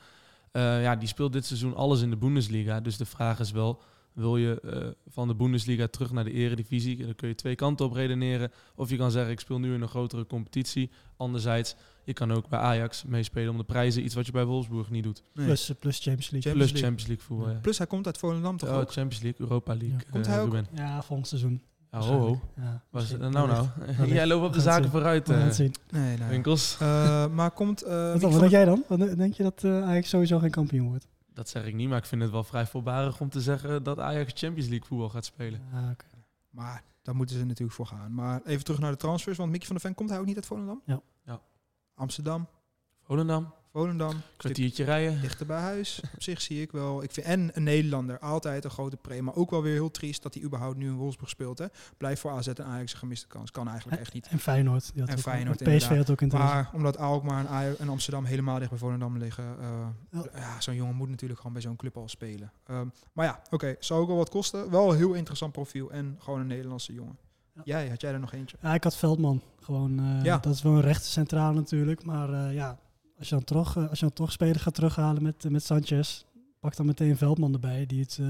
Eh, 0.52 0.82
ja, 0.82 0.96
die 0.96 1.08
speelt 1.08 1.32
dit 1.32 1.46
seizoen 1.46 1.74
alles 1.74 2.00
in 2.00 2.10
de 2.10 2.16
Bundesliga. 2.16 2.80
Dus 2.80 2.96
de 2.96 3.06
vraag 3.06 3.38
is 3.40 3.50
wel, 3.50 3.82
wil 4.16 4.36
je 4.36 4.60
eh, 4.60 4.88
van 5.12 5.28
de 5.28 5.34
Bundesliga 5.34 5.86
terug 5.86 6.12
naar 6.12 6.24
de 6.24 6.32
eredivisie? 6.32 7.04
Dan 7.04 7.14
kun 7.14 7.28
je 7.28 7.34
twee 7.34 7.54
kanten 7.54 7.86
op 7.86 7.92
redeneren. 7.92 8.50
Of 8.74 8.90
je 8.90 8.96
kan 8.96 9.10
zeggen, 9.10 9.32
ik 9.32 9.40
speel 9.40 9.58
nu 9.58 9.74
in 9.74 9.82
een 9.82 9.88
grotere 9.88 10.26
competitie. 10.26 10.90
Anderzijds, 11.16 11.76
je 12.04 12.12
kan 12.12 12.32
ook 12.32 12.48
bij 12.48 12.58
Ajax 12.58 13.04
meespelen 13.04 13.50
om 13.50 13.56
de 13.56 13.64
prijzen. 13.64 14.04
Iets 14.04 14.14
wat 14.14 14.26
je 14.26 14.32
bij 14.32 14.44
Wolfsburg 14.44 14.90
niet 14.90 15.02
doet. 15.04 15.22
Nee. 15.34 15.46
Plus, 15.46 15.68
eh, 15.70 15.76
plus 15.80 15.96
Champions 16.00 16.30
League. 16.30 16.50
Champions 16.52 16.70
Plus 16.72 16.82
League. 16.82 16.88
Champions 16.88 17.06
League 17.08 17.24
voetbal. 17.26 17.48
ja. 17.54 17.60
Plus 17.62 17.78
hij 17.78 17.86
komt 17.86 18.06
uit 18.06 18.18
Volendam 18.18 18.56
toch 18.56 18.68
Oh, 18.68 18.76
ook? 18.76 18.92
Champions 18.92 19.22
League, 19.22 19.40
Europa 19.40 19.72
League. 19.74 19.98
Ja. 19.98 20.10
Komt 20.10 20.26
eh, 20.26 20.32
hij 20.32 20.40
ook? 20.40 20.46
Ruben. 20.52 20.66
Ja, 20.74 21.02
volgend 21.02 21.28
seizoen. 21.28 21.62
Ja, 21.90 21.98
ho, 21.98 22.18
ho. 22.18 22.40
Ja, 22.56 22.82
Was 22.90 23.16
nou 23.16 23.30
nou, 23.32 23.66
jij 24.08 24.26
loopt 24.26 24.46
op 24.46 24.52
de 24.52 24.60
zaken 24.60 24.90
vooruit, 24.90 25.28
We 25.28 25.34
gaan 25.34 25.42
het 25.42 25.54
zien. 25.54 25.74
Nee. 25.90 26.16
Winkels. 26.28 26.76
Eh, 26.80 27.26
maar 27.26 27.50
komt... 27.50 27.82
eh, 27.82 28.16
Wat, 28.16 28.32
denk 28.32 28.50
jij 28.50 28.64
dan? 28.64 28.84
Wat 28.88 28.98
denk 28.98 29.34
je 29.34 29.42
dat 29.42 29.64
eh, 29.64 29.82
Ajax 29.82 30.08
sowieso 30.08 30.38
geen 30.38 30.50
kampioen 30.50 30.88
wordt? 30.88 31.06
Dat 31.36 31.48
zeg 31.48 31.64
ik 31.64 31.74
niet, 31.74 31.88
maar 31.88 31.98
ik 31.98 32.04
vind 32.04 32.22
het 32.22 32.30
wel 32.30 32.44
vrij 32.44 32.66
voorbarig 32.66 33.20
om 33.20 33.28
te 33.28 33.40
zeggen 33.40 33.82
dat 33.82 33.98
Ajax 33.98 34.32
Champions 34.34 34.68
League 34.68 34.88
voetbal 34.88 35.08
gaat 35.08 35.24
spelen. 35.24 35.60
Ah, 35.72 35.90
oké. 35.90 36.06
Maar 36.50 36.84
daar 37.02 37.16
moeten 37.16 37.36
ze 37.36 37.44
natuurlijk 37.44 37.76
voor 37.76 37.86
gaan. 37.86 38.14
Maar 38.14 38.42
even 38.44 38.64
terug 38.64 38.80
naar 38.80 38.90
de 38.90 38.96
transfers, 38.96 39.36
want 39.36 39.50
Mickey 39.50 39.66
van 39.66 39.76
der 39.76 39.84
Ven 39.84 39.94
komt 39.94 40.10
hij 40.10 40.18
ook 40.18 40.26
niet 40.26 40.36
uit 40.36 40.46
Volendam? 40.46 40.82
Ja. 40.84 41.00
Ja. 41.24 41.40
Amsterdam, 41.94 42.48
Volendam, 43.02 43.54
Volendam, 43.80 44.12
kwartiertje 44.36 44.84
rijden. 44.84 45.20
dichter 45.20 45.46
bij 45.46 45.60
huis. 45.60 46.00
Op 46.14 46.22
zich 46.22 46.40
zie 46.40 46.60
ik 46.62 46.72
wel. 46.72 47.02
Ik 47.02 47.10
vind, 47.12 47.26
en 47.26 47.50
een 47.52 47.62
Nederlander, 47.62 48.18
altijd 48.18 48.64
een 48.64 48.70
grote 48.70 48.96
pre. 48.96 49.22
Maar 49.22 49.34
ook 49.34 49.50
wel 49.50 49.62
weer 49.62 49.72
heel 49.72 49.90
triest 49.90 50.22
dat 50.22 50.34
hij 50.34 50.42
überhaupt 50.42 50.76
nu 50.76 50.86
in 50.86 50.94
Wolfsburg 50.94 51.28
speelt. 51.30 51.58
Hè. 51.58 51.66
Blijft 51.96 52.20
voor 52.20 52.30
AZ 52.30 52.46
en 52.48 52.64
Ajax 52.64 52.92
een 52.92 52.98
gemiste 52.98 53.26
kans. 53.26 53.50
Kan 53.50 53.68
eigenlijk 53.68 54.00
echt 54.00 54.12
niet. 54.12 54.26
En 54.26 54.38
Feyenoord. 54.38 54.90
Die 54.92 55.00
had 55.00 55.10
En 55.10 55.16
ook- 55.16 55.22
Feyenoord, 55.22 55.56
PSV 55.56 55.66
inderdaad. 55.66 55.96
had 55.96 56.10
ook 56.10 56.20
interesse. 56.20 56.54
Maar 56.54 56.70
omdat 56.72 56.98
Alkmaar 56.98 57.38
en, 57.40 57.48
Ajax 57.48 57.78
en 57.78 57.88
Amsterdam 57.88 58.24
helemaal 58.24 58.58
dicht 58.58 58.70
bij 58.70 58.78
Volendam 58.78 59.18
liggen. 59.18 59.44
eh, 59.60 59.68
Ja. 60.10 60.22
ja, 60.34 60.60
zo'n 60.60 60.74
jongen 60.74 60.94
moet 60.94 61.08
natuurlijk 61.08 61.38
gewoon 61.38 61.52
bij 61.52 61.62
zo'n 61.62 61.76
club 61.76 61.96
al 61.96 62.08
spelen. 62.08 62.52
Ehm, 62.66 62.86
maar 63.12 63.24
ja, 63.26 63.40
oké. 63.50 63.76
zou 63.78 64.00
ook 64.00 64.06
wel 64.08 64.16
wat 64.16 64.28
kosten. 64.30 64.70
Wel 64.70 64.90
een 64.90 64.96
heel 64.96 65.12
interessant 65.12 65.52
profiel. 65.52 65.90
En 65.90 66.16
gewoon 66.18 66.40
een 66.40 66.46
Nederlandse 66.46 66.92
jongen. 66.92 67.16
Ja. 67.54 67.60
Jij, 67.64 67.88
had 67.88 68.00
jij 68.00 68.12
er 68.12 68.20
nog 68.20 68.32
eentje? 68.32 68.56
Ja, 68.62 68.74
ik 68.74 68.84
had 68.84 68.96
Veldman. 68.96 69.42
Gewoon, 69.60 69.98
eh, 69.98 70.24
Ja. 70.24 70.38
Dat 70.38 70.54
is 70.54 70.62
wel 70.62 70.72
een 70.72 70.80
rechte 70.80 71.08
centraal 71.08 71.52
natuurlijk. 71.52 72.04
Maar 72.04 72.32
eh, 72.32 72.54
ja, 72.54 72.78
als 73.18 73.28
je 73.28 73.34
dan 73.34 73.44
toch, 73.44 73.76
eh, 73.76 73.88
als 73.88 73.98
je 73.98 74.04
dan 74.04 74.14
toch 74.14 74.32
speler 74.32 74.60
gaat 74.60 74.74
terughalen 74.74 75.22
met, 75.22 75.44
eh, 75.44 75.50
met 75.50 75.64
Sanchez, 75.64 76.24
pak 76.60 76.76
dan 76.76 76.86
meteen 76.86 77.16
Veldman 77.16 77.52
erbij. 77.52 77.86
Die 77.86 78.00
het 78.00 78.18
eh, 78.20 78.26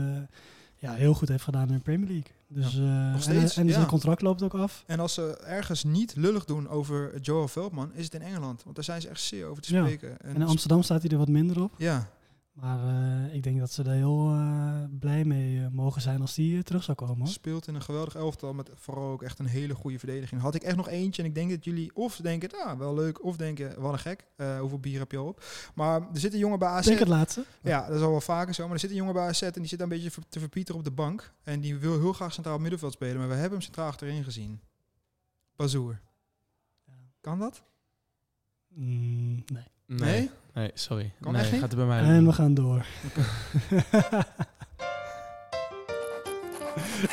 ja, 0.77 0.93
heel 0.93 1.15
goed 1.15 1.29
heeft 1.29 1.45
gedaan 1.45 1.69
in 1.69 1.75
de 1.75 1.81
Premier 1.81 2.09
League. 2.09 2.33
Dus, 2.49 2.77
eh, 2.79 3.13
en- 3.13 3.23
steeds, 3.23 3.57
en, 3.57 3.67
ja. 3.67 3.73
zijn 3.73 3.87
contract 3.87 4.23
loopt 4.23 4.43
ook 4.43 4.55
af. 4.55 4.85
En 4.87 5.01
als 5.01 5.15
ze 5.15 5.37
ergens 5.45 5.85
niet 5.85 6.17
lullig 6.17 6.45
doen 6.45 6.69
over 6.69 7.21
Joel 7.21 7.49
Veldman, 7.49 7.95
is 7.95 8.05
het 8.05 8.15
in 8.15 8.23
Engeland. 8.23 8.63
Want 8.63 8.75
daar 8.75 8.85
zijn 8.85 9.01
ze 9.01 9.09
echt 9.09 9.21
zeer 9.21 9.47
over 9.47 9.63
te 9.63 9.69
spreken. 9.69 10.21
En 10.21 10.35
in 10.35 10.43
Amsterdam 10.43 10.83
staat 10.83 11.03
hij 11.03 11.11
er 11.11 11.19
wat 11.19 11.29
minder 11.29 11.63
op. 11.63 11.75
Ja, 11.79 12.11
Maar 12.61 12.79
eh, 12.89 13.35
ik 13.35 13.43
denk 13.43 13.59
dat 13.59 13.73
ze 13.73 13.83
er 13.83 13.91
heel 13.91 14.31
eh, 14.31 14.85
blij 14.99 15.25
mee 15.25 15.61
eh, 15.61 15.69
mogen 15.69 16.01
zijn 16.01 16.21
als 16.21 16.35
die 16.35 16.63
terug 16.63 16.83
zou 16.83 16.97
komen. 16.97 17.19
Hoor. 17.19 17.27
speelt 17.29 17.67
in 17.67 17.75
een 17.75 17.83
geweldig 17.83 18.15
elftal 18.15 18.53
met 18.53 18.71
vooral 18.75 19.11
ook 19.11 19.23
echt 19.23 19.39
een 19.39 19.47
hele 19.47 19.75
goede 19.75 19.99
verdediging. 19.99 20.41
Had 20.41 20.55
ik 20.55 20.63
echt 20.63 20.77
nog 20.77 20.89
eentje 20.89 21.23
en 21.23 21.29
ik 21.29 21.35
denk 21.35 21.51
dat 21.51 21.65
jullie 21.65 21.95
of 21.95 22.17
denken, 22.17 22.51
ah, 22.65 22.79
wel 22.79 22.95
leuk, 22.95 23.25
of 23.25 23.37
denken, 23.37 23.81
wat 23.81 23.93
een 23.93 23.99
gek. 23.99 24.27
Eh, 24.37 24.59
hoeveel 24.61 24.79
bier 24.79 24.99
heb 24.99 25.11
je 25.11 25.17
al 25.17 25.27
op? 25.27 25.45
Maar 25.75 26.01
er 26.01 26.21
zit 26.21 26.33
een 26.33 26.39
jongen 26.39 26.59
bij 26.59 26.69
AZ. 26.69 26.87
denk 26.87 26.99
het 26.99 27.09
laatste. 27.09 27.45
Ja, 27.63 27.87
dat 27.87 27.97
is 27.97 28.03
al 28.03 28.11
wel 28.11 28.21
vaker 28.21 28.55
zo. 28.55 28.65
Maar 28.65 28.73
er 28.73 28.81
zit 28.81 28.91
een 28.91 28.97
jongen 28.97 29.15
bij 29.15 29.27
AZ 29.27 29.43
en 29.43 29.53
die 29.53 29.67
zit 29.67 29.81
een 29.81 29.89
beetje 29.89 30.11
te 30.29 30.39
verpieteren 30.39 30.79
op 30.79 30.85
de 30.85 30.93
bank. 30.93 31.33
En 31.43 31.61
die 31.61 31.77
wil 31.77 31.99
heel 31.99 32.13
graag 32.13 32.33
centraal 32.33 32.59
middenveld 32.59 32.93
spelen, 32.93 33.19
maar 33.19 33.29
we 33.29 33.35
hebben 33.35 33.53
hem 33.53 33.61
centraal 33.61 33.89
achterin 33.89 34.25
gezien. 34.25 34.61
Bazoer. 35.57 36.01
Kan 37.21 37.39
dat? 37.39 37.63
Mm, 38.69 39.45
nee. 39.53 39.65
Nee, 39.87 39.99
nee 39.99 40.31
sorry. 40.75 41.13
Kan 41.21 41.33
nee, 41.33 41.43
echt 41.43 41.53
niet? 41.53 41.61
gaat 41.61 41.71
er 41.71 41.77
bij 41.77 41.87
mij 41.87 42.01
En 42.03 42.27
we 42.27 42.33
gaan 42.33 42.55
door. 42.55 42.87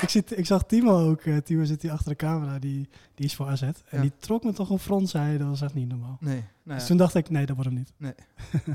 ik, 0.01 0.09
zit, 0.09 0.37
ik 0.37 0.45
zag 0.45 0.63
Timo 0.65 1.09
ook. 1.09 1.21
eh, 1.21 1.37
Timo 1.37 1.63
zit 1.63 1.81
hier 1.81 1.91
achter 1.91 2.09
de 2.09 2.15
camera. 2.15 2.59
Die, 2.59 2.89
die 3.15 3.25
is 3.25 3.35
voor 3.35 3.47
AZ. 3.47 3.61
En 3.61 3.73
Ja. 3.91 4.01
die 4.01 4.11
trok 4.19 4.43
me 4.43 4.53
toch 4.53 4.69
een 4.69 4.79
frons. 4.79 5.13
Hij, 5.13 5.37
dat 5.37 5.47
was 5.47 5.61
echt 5.61 5.73
niet 5.73 5.87
normaal. 5.87 6.17
Nee. 6.19 6.43
Nou 6.63 6.77
Dus 6.79 6.87
toen 6.87 6.97
dacht 6.97 7.15
ik, 7.15 7.29
nee, 7.29 7.45
dat 7.45 7.55
wordt 7.55 7.71
hem 7.71 7.79
niet. 7.79 7.93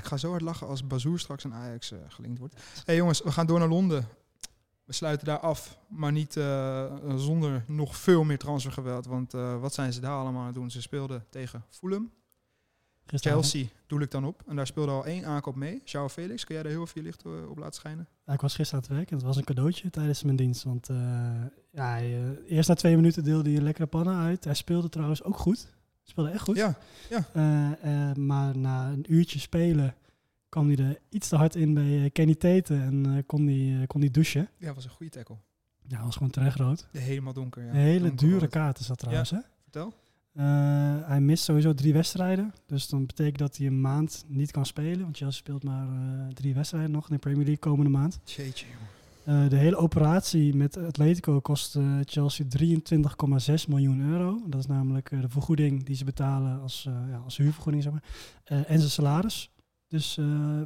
ik 0.01 0.05
ga 0.05 0.17
zo 0.17 0.31
hard 0.31 0.43
lachen 0.43 0.67
als 0.67 0.87
Bazoer 0.87 1.19
straks 1.19 1.45
aan 1.45 1.55
Ajax 1.55 1.93
eh, 1.93 1.99
gelinkt 2.09 2.39
wordt. 2.39 2.63
hey 2.85 2.97
jongens, 2.97 3.23
we 3.23 3.33
gaan 3.33 3.47
door 3.47 3.59
naar 3.59 3.69
Londen. 3.69 4.07
We 4.85 4.93
sluiten 4.95 5.27
daar 5.27 5.39
af, 5.41 5.79
maar 5.89 6.13
niet 6.13 6.37
eh, 6.37 6.85
zonder 7.17 7.65
nog 7.67 7.97
veel 7.97 8.25
meer 8.25 8.39
transfergeweld. 8.39 9.07
Want 9.07 9.35
eh, 9.35 9.61
wat 9.61 9.75
zijn 9.75 9.93
ze 9.93 10.01
daar 10.01 10.17
allemaal 10.17 10.41
aan 10.41 10.47
het 10.47 10.55
doen? 10.55 10.71
Ze 10.71 10.83
speelden 10.83 11.25
tegen 11.31 11.65
Fulham. 11.71 12.11
Chelsea 13.15 13.65
doe 13.87 14.03
ik 14.03 14.11
dan 14.11 14.25
op. 14.25 14.43
En 14.47 14.57
daar 14.57 14.67
speelde 14.67 14.93
al 14.93 15.07
één 15.07 15.25
aankoop 15.25 15.55
mee. 15.55 15.83
João 15.85 16.11
Felix, 16.11 16.45
kun 16.45 16.55
jij 16.55 16.63
daar 16.63 16.73
heel 16.73 16.87
veel 16.87 17.03
licht 17.03 17.25
eh, 17.25 17.51
op 17.51 17.59
laten 17.59 17.75
schijnen? 17.75 18.09
Ja, 18.29 18.33
ik 18.35 18.41
was 18.41 18.55
gisteren 18.55 18.83
aan 18.83 18.89
het 18.89 18.99
werk 18.99 19.11
en 19.11 19.17
het 19.17 19.27
was 19.27 19.37
een 19.37 19.45
cadeautje 19.45 19.91
tijdens 19.91 20.23
mijn 20.23 20.37
dienst. 20.37 20.63
Want 20.63 20.89
eh, 20.89 20.97
ja, 21.71 21.89
hij, 21.89 22.23
eh, 22.23 22.57
eerst 22.57 22.69
na 22.69 22.75
twee 22.75 22.97
minuten 22.97 23.25
deelde 23.25 23.49
hij 23.49 23.59
een 23.59 23.65
lekkere 23.65 23.87
pannen 23.87 24.17
uit. 24.17 24.45
Hij 24.45 24.55
speelde 24.55 24.89
trouwens 24.89 25.23
ook 25.23 25.37
goed. 25.37 25.69
Speelde 26.03 26.31
echt 26.31 26.43
goed. 26.43 26.57
Ja, 26.57 26.79
eh, 27.09 28.13
maar 28.15 28.59
na 28.59 28.89
een 28.89 29.05
uurtje 29.09 29.39
spelen 29.39 29.95
kwam 30.49 30.67
hij 30.67 30.77
er 30.77 30.99
iets 31.09 31.29
te 31.29 31.37
hard 31.37 31.55
in 31.55 31.75
bij 31.75 32.11
Kenny 32.13 32.35
Teten 32.35 32.81
en 32.81 33.27
kon 33.27 33.47
hij 33.47 33.87
kon 33.87 34.01
die 34.01 34.11
douchen. 34.11 34.49
ja, 34.57 34.75
was 34.75 34.85
een 34.85 34.91
goede 34.91 35.13
tackle. 35.13 35.37
Ja, 35.87 36.03
was 36.03 36.15
gewoon 36.15 36.31
terecht 36.31 36.59
rood. 36.59 36.89
Helemaal 36.93 37.33
donker. 37.33 37.63
Ja. 37.63 37.69
een 37.69 37.77
hele 37.77 38.15
dure 38.15 38.49
kaart 38.49 38.79
is 38.79 38.87
dat 38.87 38.99
trouwens. 38.99 39.31
Hè? 39.31 39.39
Vertel. 39.63 39.95
Eh, 40.39 40.45
hij 41.09 41.21
mist 41.21 41.45
sowieso 41.45 41.75
drie 41.75 41.93
wedstrijden. 41.93 42.55
Dus 42.67 42.89
dan 42.89 43.07
betekent 43.07 43.39
dat 43.39 43.57
hij 43.57 43.67
een 43.67 43.81
maand 43.81 44.25
niet 44.29 44.51
kan 44.51 44.67
spelen. 44.67 45.01
Want 45.01 45.17
Chelsea 45.17 45.39
speelt 45.39 45.65
maar 45.65 45.87
eh, 45.89 46.27
drie 46.35 46.55
wedstrijden 46.55 46.91
nog 46.91 47.09
in 47.09 47.15
de 47.15 47.21
Premier 47.21 47.45
League 47.45 47.59
komende 47.59 47.91
maand. 47.91 48.21
Jeetje, 48.25 48.67
jongen. 48.67 49.45
Eh, 49.45 49.51
de 49.51 49.57
hele 49.57 49.77
operatie 49.77 50.55
met 50.55 50.77
Atletico 50.77 51.41
kost 51.41 51.77
eh, 51.77 51.99
Chelsea 52.05 52.47
23,6 52.59 53.69
miljoen 53.69 54.01
euro. 54.01 54.41
Dat 54.47 54.61
is 54.61 54.67
namelijk 54.67 55.11
de 55.11 55.29
vergoeding 55.29 55.85
die 55.85 55.97
ze 55.97 56.05
betalen 56.05 56.61
als, 56.61 56.83
ja, 57.11 57.21
als 57.25 57.37
huurvergoeding. 57.37 57.83
Zeg 57.83 57.93
maar. 57.93 58.05
En 58.45 58.79
zijn 58.79 58.91
salaris. 58.91 59.51
Dus 59.89 60.15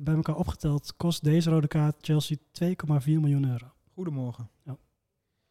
bij 0.03 0.15
elkaar 0.15 0.37
opgeteld 0.37 0.97
kost 0.97 1.25
deze 1.25 1.51
rode 1.51 1.69
kaart 1.69 1.97
Chelsea 2.01 2.37
2,4 2.63 2.75
miljoen 3.05 3.51
euro. 3.51 3.67
Goedemorgen. 3.95 4.49
Ja. 4.65 4.77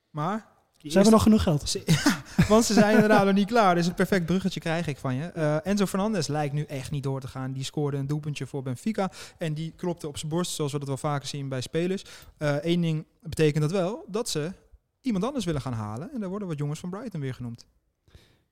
Maar... 0.09 0.45
Ze 0.77 0.93
hebben 0.93 1.11
nog 1.11 1.23
genoeg 1.23 1.43
geld. 1.43 1.69
Ze- 1.69 1.83
want 2.47 2.65
ze 2.65 2.73
zijn 2.73 2.93
inderdaad 2.93 3.25
nog 3.25 3.33
niet 3.33 3.47
klaar. 3.47 3.75
Dus 3.75 3.87
een 3.87 3.93
perfect 3.93 4.25
bruggetje 4.25 4.59
krijg 4.59 4.87
ik 4.87 4.97
van 4.97 5.15
je. 5.15 5.23
Eh, 5.23 5.65
Enzo 5.65 5.85
Fernandez 5.85 6.27
lijkt 6.27 6.53
nu 6.53 6.63
echt 6.63 6.91
niet 6.91 7.03
door 7.03 7.21
te 7.21 7.27
gaan. 7.27 7.51
Die 7.51 7.63
scoorde 7.63 7.97
een 7.97 8.07
doelpuntje 8.07 8.47
voor 8.47 8.63
Benfica. 8.63 9.11
En 9.37 9.53
die 9.53 9.73
klopte 9.75 10.07
op 10.07 10.17
zijn 10.17 10.31
borst, 10.31 10.51
zoals 10.51 10.71
we 10.71 10.79
dat 10.79 10.87
wel 10.87 10.97
vaker 10.97 11.27
zien 11.27 11.49
bij 11.49 11.61
spelers. 11.61 12.05
Eén 12.37 12.81
ding 12.81 13.05
betekent 13.21 13.61
dat 13.61 13.71
wel, 13.71 14.05
dat 14.07 14.29
ze 14.29 14.51
iemand 15.01 15.23
anders 15.23 15.45
willen 15.45 15.61
gaan 15.61 15.73
halen. 15.73 16.11
En 16.13 16.19
daar 16.19 16.29
worden 16.29 16.47
wat 16.47 16.57
jongens 16.57 16.79
van 16.79 16.89
Brighton 16.89 17.21
weer 17.21 17.33
genoemd. 17.33 17.65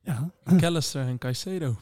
Ja, 0.02 0.32
McAllister 0.44 1.08
en 1.08 1.18
Caicedo. 1.18 1.78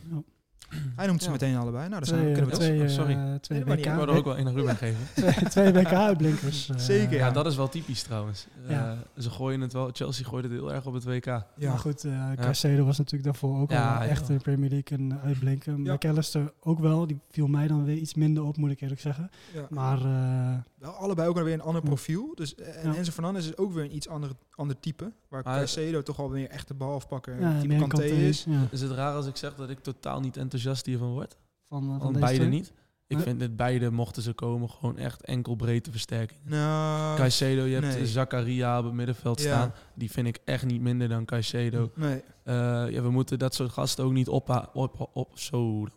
Hij 0.95 1.07
noemt 1.07 1.19
ze 1.21 1.25
Ja. 1.25 1.31
meteen 1.31 1.55
allebei. 1.55 1.87
Nou, 1.89 1.89
daar 1.89 2.05
zijn 2.05 2.27
eh, 2.27 2.33
kunnen 2.33 2.49
we 2.51 2.55
twee, 2.57 2.81
Oh, 2.81 2.87
sorry. 2.87 3.13
eh, 3.13 3.17
twee, 3.17 3.57
Nee, 3.57 3.67
dat 3.67 3.77
niet 3.77 3.85
Ik 3.85 3.91
wou 3.93 4.09
er 4.09 4.15
ook 4.17 4.25
wel 4.25 4.37
één 4.37 4.53
Ruben 4.53 4.75
geven. 4.75 4.99
twee, 5.15 5.49
twee 5.49 5.71
BK-uitblinkers. 5.71 6.69
eh, 6.69 6.77
Zeker, 6.77 7.17
Ja, 7.17 7.25
Ja. 7.25 7.31
dat 7.31 7.45
is 7.45 7.55
wel 7.55 7.69
typisch 7.69 8.01
trouwens. 8.03 8.47
Eh, 8.65 8.71
Ja. 8.71 8.97
ze 9.17 9.29
gooien 9.29 9.61
het 9.61 9.73
wel, 9.73 9.89
Chelsea 9.93 10.25
gooit 10.27 10.43
het 10.43 10.53
heel 10.53 10.73
erg 10.73 10.85
op 10.85 10.93
het 10.93 11.03
WK. 11.03 11.25
Ja. 11.25 11.43
Maar 11.59 11.79
goed, 11.79 12.03
eh 12.03 12.31
Caicedo 12.35 12.85
was 12.85 12.97
natuurlijk 12.97 13.23
daarvoor 13.23 13.59
ook 13.61 13.71
Ja, 13.71 13.95
al 13.95 14.03
ja. 14.03 14.07
echt 14.09 14.29
in 14.29 14.35
de 14.37 14.41
Premier 14.43 14.69
League 14.69 14.97
een 14.97 15.19
uitblinken. 15.23 15.83
Ja. 15.83 15.93
McAllister 15.93 16.53
ook 16.59 16.79
wel. 16.79 17.07
Die 17.07 17.19
viel 17.31 17.47
mij 17.47 17.67
dan 17.67 17.85
weer 17.85 17.97
iets 17.97 18.13
minder 18.13 18.43
op, 18.43 18.57
moet 18.57 18.71
ik 18.71 18.81
eerlijk 18.81 19.01
zeggen. 19.01 19.29
Ja. 19.53 19.65
Maar 19.69 19.97
eh, 19.97 20.53
Wel 20.77 20.91
allebei 20.91 21.29
ook 21.29 21.39
weer 21.39 21.53
een 21.53 21.61
ander 21.61 21.81
profiel. 21.81 22.31
Dus, 22.35 22.55
eh, 22.55 22.83
en 22.83 22.91
Ja. 22.91 22.95
Enzo 22.97 23.11
Fernandez 23.11 23.45
is 23.45 23.57
ook 23.57 23.73
weer 23.73 23.83
een 23.83 23.95
iets 23.95 24.07
ander, 24.07 24.29
ander 24.55 24.79
type. 24.79 25.11
Waar 25.27 25.43
Caicedo 25.43 26.01
toch 26.03 26.19
al 26.19 26.29
weer 26.31 26.49
echt 26.49 26.67
de 26.67 26.73
behalfpakker 26.73 27.39
ja, 27.41 27.59
type 27.61 27.77
Kanté 27.77 28.03
is. 28.03 28.43
Ja, 28.43 28.67
Is 28.71 28.81
het 28.81 28.91
raar 28.91 29.13
als 29.15 29.27
ik 29.27 29.35
zeg 29.35 29.55
dat 29.55 29.69
ik 29.69 29.79
totaal 29.79 30.19
niet 30.19 30.37
enthousiast 30.37 30.85
hiervan 30.85 31.11
word? 31.11 31.37
van, 31.69 31.83
eh, 31.83 31.89
van 31.89 31.99
Van 31.99 32.13
deze 32.13 32.25
beide 32.25 32.45
niet. 32.45 32.73
Ik 33.07 33.19
vind 33.19 33.39
dit 33.39 33.55
beide 33.55 33.91
mochten 33.91 34.21
ze 34.23 34.33
komen 34.33 34.69
gewoon 34.69 34.97
echt 34.97 35.21
enkel 35.21 35.55
breedte 35.55 35.91
versterking. 35.91 36.39
Nou, 36.43 37.17
Caicedo, 37.17 37.63
je 37.63 37.73
hebt 37.73 37.95
nee. 37.95 38.07
Zakaria 38.07 38.77
op 38.79 38.83
het 38.85 38.93
middenveld 38.93 39.41
Ja. 39.41 39.45
staan. 39.45 39.73
Die 39.93 40.11
vind 40.11 40.27
ik 40.27 40.39
echt 40.45 40.65
niet 40.65 40.81
minder 40.81 41.09
dan 41.09 41.25
Caicedo. 41.25 41.91
nee. 41.95 42.21
Eh, 42.43 42.53
ja, 42.89 43.01
we 43.01 43.09
moeten 43.09 43.39
dat 43.39 43.55
soort 43.55 43.71
gasten 43.71 44.03
ook 44.05 44.11
niet 44.11 44.27
op, 44.27 44.69
op, 44.73 45.09
op, 45.13 45.39
zo, 45.39 45.59
dan, 45.85 45.91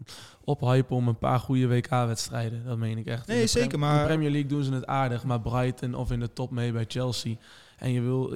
ophypen 0.44 0.96
om 0.96 1.09
een 1.09 1.18
paar 1.18 1.38
goede 1.40 1.68
WK-wedstrijden. 1.68 2.64
Dat 2.64 2.79
meen 2.79 2.99
ik 2.99 3.07
echt. 3.07 3.27
Nee, 3.27 3.46
zeker, 3.46 3.79
maar- 3.79 3.94
In 3.94 4.01
de 4.01 4.07
Premier 4.07 4.31
League 4.31 4.49
doen 4.49 4.62
ze 4.64 4.73
het 4.73 4.87
aardig, 4.87 5.25
maar 5.25 5.40
Brighton 5.40 5.94
of 5.94 6.11
in 6.11 6.20
de 6.20 6.33
top 6.33 6.51
mee 6.51 6.73
bij 6.73 6.85
Chelsea. 6.88 7.35
En 7.77 7.92
je 7.92 8.01
wil... 8.01 8.31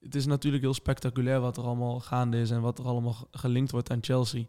Het 0.00 0.14
is 0.14 0.26
natuurlijk 0.26 0.62
heel 0.62 0.74
spectaculair 0.74 1.40
wat 1.40 1.56
er 1.56 1.62
allemaal 1.62 2.00
gaande 2.00 2.40
is 2.40 2.50
en 2.50 2.60
wat 2.60 2.78
er 2.78 2.84
allemaal 2.84 3.12
ge- 3.12 3.26
gelinkt 3.30 3.70
wordt 3.70 3.90
aan 3.90 3.98
Chelsea. 4.00 4.42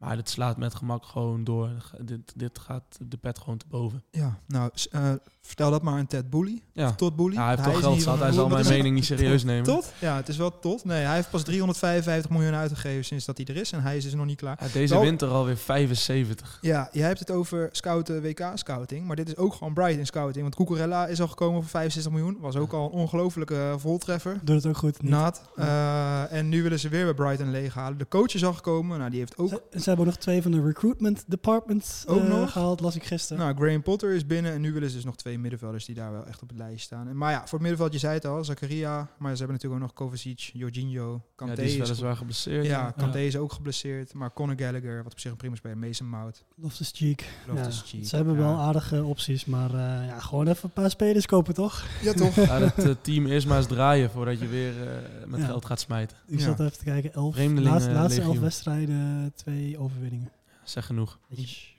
Maar 0.00 0.16
dit 0.16 0.28
slaat 0.30 0.56
met 0.56 0.74
gemak 0.74 1.04
gewoon 1.04 1.44
door. 1.44 1.70
Dit, 2.00 2.32
dit 2.36 2.58
gaat 2.58 2.98
de 3.08 3.16
pet 3.16 3.38
gewoon 3.38 3.56
te 3.58 3.64
boven. 3.68 4.02
Ja, 4.10 4.38
nou, 4.46 4.70
eh, 4.90 5.10
vertel 5.42 5.70
dat 5.70 5.82
maar 5.82 5.98
aan 5.98 6.06
Ted 6.06 6.30
Booley. 6.30 6.62
Ja, 6.72 6.92
Tot 6.92 7.16
Booley. 7.16 7.34
Ja, 7.34 7.40
hij 7.40 7.50
heeft 7.50 7.62
toch 7.64 7.74
in 7.74 7.80
geld 7.80 8.02
zat. 8.02 8.18
Hij 8.18 8.32
zal 8.32 8.48
mijn 8.48 8.60
het? 8.60 8.68
mening 8.70 8.94
niet 8.94 9.04
serieus 9.04 9.44
nemen. 9.44 9.64
Tot? 9.64 9.92
Ja, 9.98 10.16
het 10.16 10.28
is 10.28 10.36
wel 10.36 10.58
tot. 10.58 10.84
Nee, 10.84 11.04
hij 11.04 11.14
heeft 11.14 11.30
pas 11.30 11.42
355 11.42 12.30
miljoen 12.30 12.54
uitgegeven 12.54 13.04
sinds 13.04 13.24
dat 13.24 13.36
hij 13.36 13.46
er 13.46 13.56
is. 13.56 13.72
En 13.72 13.82
hij 13.82 13.96
is 13.96 14.04
dus 14.04 14.14
nog 14.14 14.26
niet 14.26 14.38
klaar. 14.38 14.56
Ja, 14.60 14.68
deze 14.72 14.94
Wel- 14.94 15.02
winter 15.02 15.28
alweer 15.28 15.56
75. 15.56 16.58
Ja, 16.60 16.88
jij 16.92 17.06
hebt 17.06 17.18
het 17.18 17.30
over 17.30 17.68
scouten, 17.72 18.22
WK-scouting. 18.22 19.06
Maar 19.06 19.16
dit 19.16 19.28
is 19.28 19.36
ook 19.36 19.54
gewoon 19.54 19.74
Brighton 19.74 20.06
scouting. 20.06 20.42
Want 20.42 20.54
Cucurella 20.54 21.06
is 21.06 21.20
al 21.20 21.28
gekomen 21.28 21.60
voor 21.60 21.70
65 21.70 22.12
miljoen. 22.12 22.36
Was 22.40 22.56
ook 22.56 22.72
al 22.72 22.84
een 22.84 22.90
ongelofelijke 22.90 23.54
eh, 23.54 23.74
voltreffer. 23.76 24.38
Doet 24.42 24.56
het 24.56 24.66
ook 24.66 24.76
goed. 24.76 25.02
niet? 25.02 25.10
Naad. 25.10 25.42
Eh, 25.56 26.32
en 26.32 26.48
nu 26.48 26.62
willen 26.62 26.78
ze 26.78 26.88
weer 26.88 27.04
bij 27.04 27.14
Brighton 27.14 27.50
leeghalen. 27.50 27.98
De 27.98 28.08
coach 28.08 28.34
is 28.34 28.44
al 28.44 28.52
gekomen. 28.54 28.98
Nou, 28.98 29.10
die 29.10 29.18
heeft 29.18 29.38
ook... 29.38 29.62
hebben 29.90 30.06
ook 30.06 30.12
nog 30.12 30.22
twee 30.22 30.42
van 30.42 30.50
de 30.50 30.62
recruitment 30.62 31.24
departments 31.26 32.04
Ook 32.06 32.20
eh, 32.20 32.28
nog? 32.28 32.52
gehaald, 32.52 32.80
las 32.80 32.96
ik 32.96 33.04
gisteren. 33.04 33.42
Nou, 33.42 33.56
Graham 33.56 33.82
Potter 33.82 34.12
is 34.12 34.26
binnen. 34.26 34.52
En 34.52 34.60
nu 34.60 34.72
willen 34.72 34.88
ze 34.88 34.94
dus 34.94 35.04
nog 35.04 35.16
twee 35.16 35.38
middenvelders 35.38 35.84
die 35.84 35.94
daar 35.94 36.12
wel 36.12 36.26
echt 36.26 36.42
op 36.42 36.48
het 36.48 36.58
lijstje 36.58 36.78
staan. 36.80 37.08
En, 37.08 37.16
maar 37.16 37.30
ja, 37.32 37.38
voor 37.38 37.58
het 37.58 37.60
middenveld, 37.60 37.92
je 37.92 37.98
zei 37.98 38.14
het 38.14 38.24
al, 38.24 38.44
Zakaria. 38.44 38.96
Maar 39.18 39.32
ze 39.32 39.38
hebben 39.38 39.56
natuurlijk 39.56 39.82
ook 39.82 39.88
nog 39.88 39.92
Kovacic, 39.92 40.38
Jorginho, 40.38 41.22
Ja, 41.40 41.46
Kanté. 41.46 41.62
die 41.62 41.70
is 41.70 41.76
is 41.78 41.78
weliswaar 41.88 42.16
geblesseerd. 42.16 42.66
Ja, 42.66 42.90
Kanté 42.90 43.18
is 43.18 43.36
ook 43.36 43.52
geblesseerd. 43.52 44.14
Maar 44.14 44.32
Conor 44.32 44.54
Gallagher, 44.58 45.02
wat 45.02 45.12
op 45.12 45.20
zich 45.20 45.30
een 45.30 45.36
prima 45.36 45.54
speler, 45.56 45.78
Mason 45.78 46.08
Mount. 46.08 46.44
Loftus 46.56 46.92
Cheek. 46.94 47.20
Ja, 47.46 47.52
Loftus-Cheek, 47.52 48.06
ze 48.06 48.16
hebben 48.16 48.34
ja. 48.34 48.40
wel 48.40 48.56
aardige 48.56 49.04
opties, 49.04 49.44
maar 49.44 49.70
eh, 49.74 50.06
ja, 50.06 50.20
gewoon 50.20 50.48
even 50.48 50.64
een 50.64 50.70
paar 50.82 50.90
spelers 50.90 51.26
kopen, 51.26 51.54
toch? 51.54 51.84
Ja, 52.02 52.12
toch? 52.12 52.34
Ja, 52.50 52.58
het 52.58 52.78
eh, 52.78 52.94
team 53.00 53.26
eerst 53.26 53.46
maar 53.46 53.56
eens 53.58 53.66
draaien 53.66 54.10
voordat 54.10 54.40
je 54.40 54.46
weer 54.46 54.88
eh, 54.88 55.26
met 55.26 55.40
Ja. 55.40 55.46
geld 55.46 55.64
gaat 55.64 55.80
smijten. 55.80 56.16
Ik 56.26 56.38
Ja. 56.38 56.44
zat 56.44 56.60
even 56.60 56.78
te 56.78 56.84
kijken. 56.84 57.12
Elf, 57.12 57.36
laatste, 57.36 57.90
laatste 57.90 58.20
elf 58.22 58.38
wedstrijden, 58.38 59.32
twee 59.34 59.78
overwinningen. 59.78 60.30
Zeg 60.64 60.86
genoeg. 60.86 61.18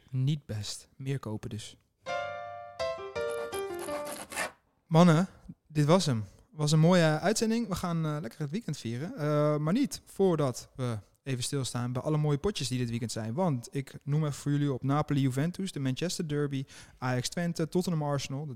Niet 0.09 0.45
best. 0.45 0.87
Meer 0.95 1.19
kopen 1.19 1.49
dus. 1.49 1.75
Mannen, 4.87 5.27
dit 5.67 5.85
was 5.85 6.05
hem. 6.05 6.25
Was 6.51 6.71
een 6.71 6.79
mooie 6.79 7.19
uitzending. 7.19 7.67
We 7.67 7.75
gaan 7.75 8.05
eh, 8.05 8.17
lekker 8.21 8.39
het 8.39 8.49
weekend 8.49 8.77
vieren. 8.77 9.15
Eh, 9.15 9.57
maar 9.57 9.73
niet 9.73 10.01
voordat 10.05 10.69
we 10.75 10.97
even 11.23 11.43
stilstaan 11.43 11.93
bij 11.93 12.01
alle 12.01 12.17
mooie 12.17 12.37
potjes 12.37 12.67
die 12.67 12.77
dit 12.77 12.89
weekend 12.89 13.11
zijn. 13.11 13.33
Want 13.33 13.67
ik 13.71 13.93
noem 14.03 14.21
even 14.21 14.33
voor 14.33 14.51
jullie 14.51 14.73
op 14.73 14.83
Napoli-Juventus, 14.83 15.71
de 15.71 15.79
Manchester 15.79 16.27
Derby, 16.27 16.65
Ajax-Twente, 16.97 17.67
Tottenham-Arsenal, 17.67 18.45
de 18.45 18.55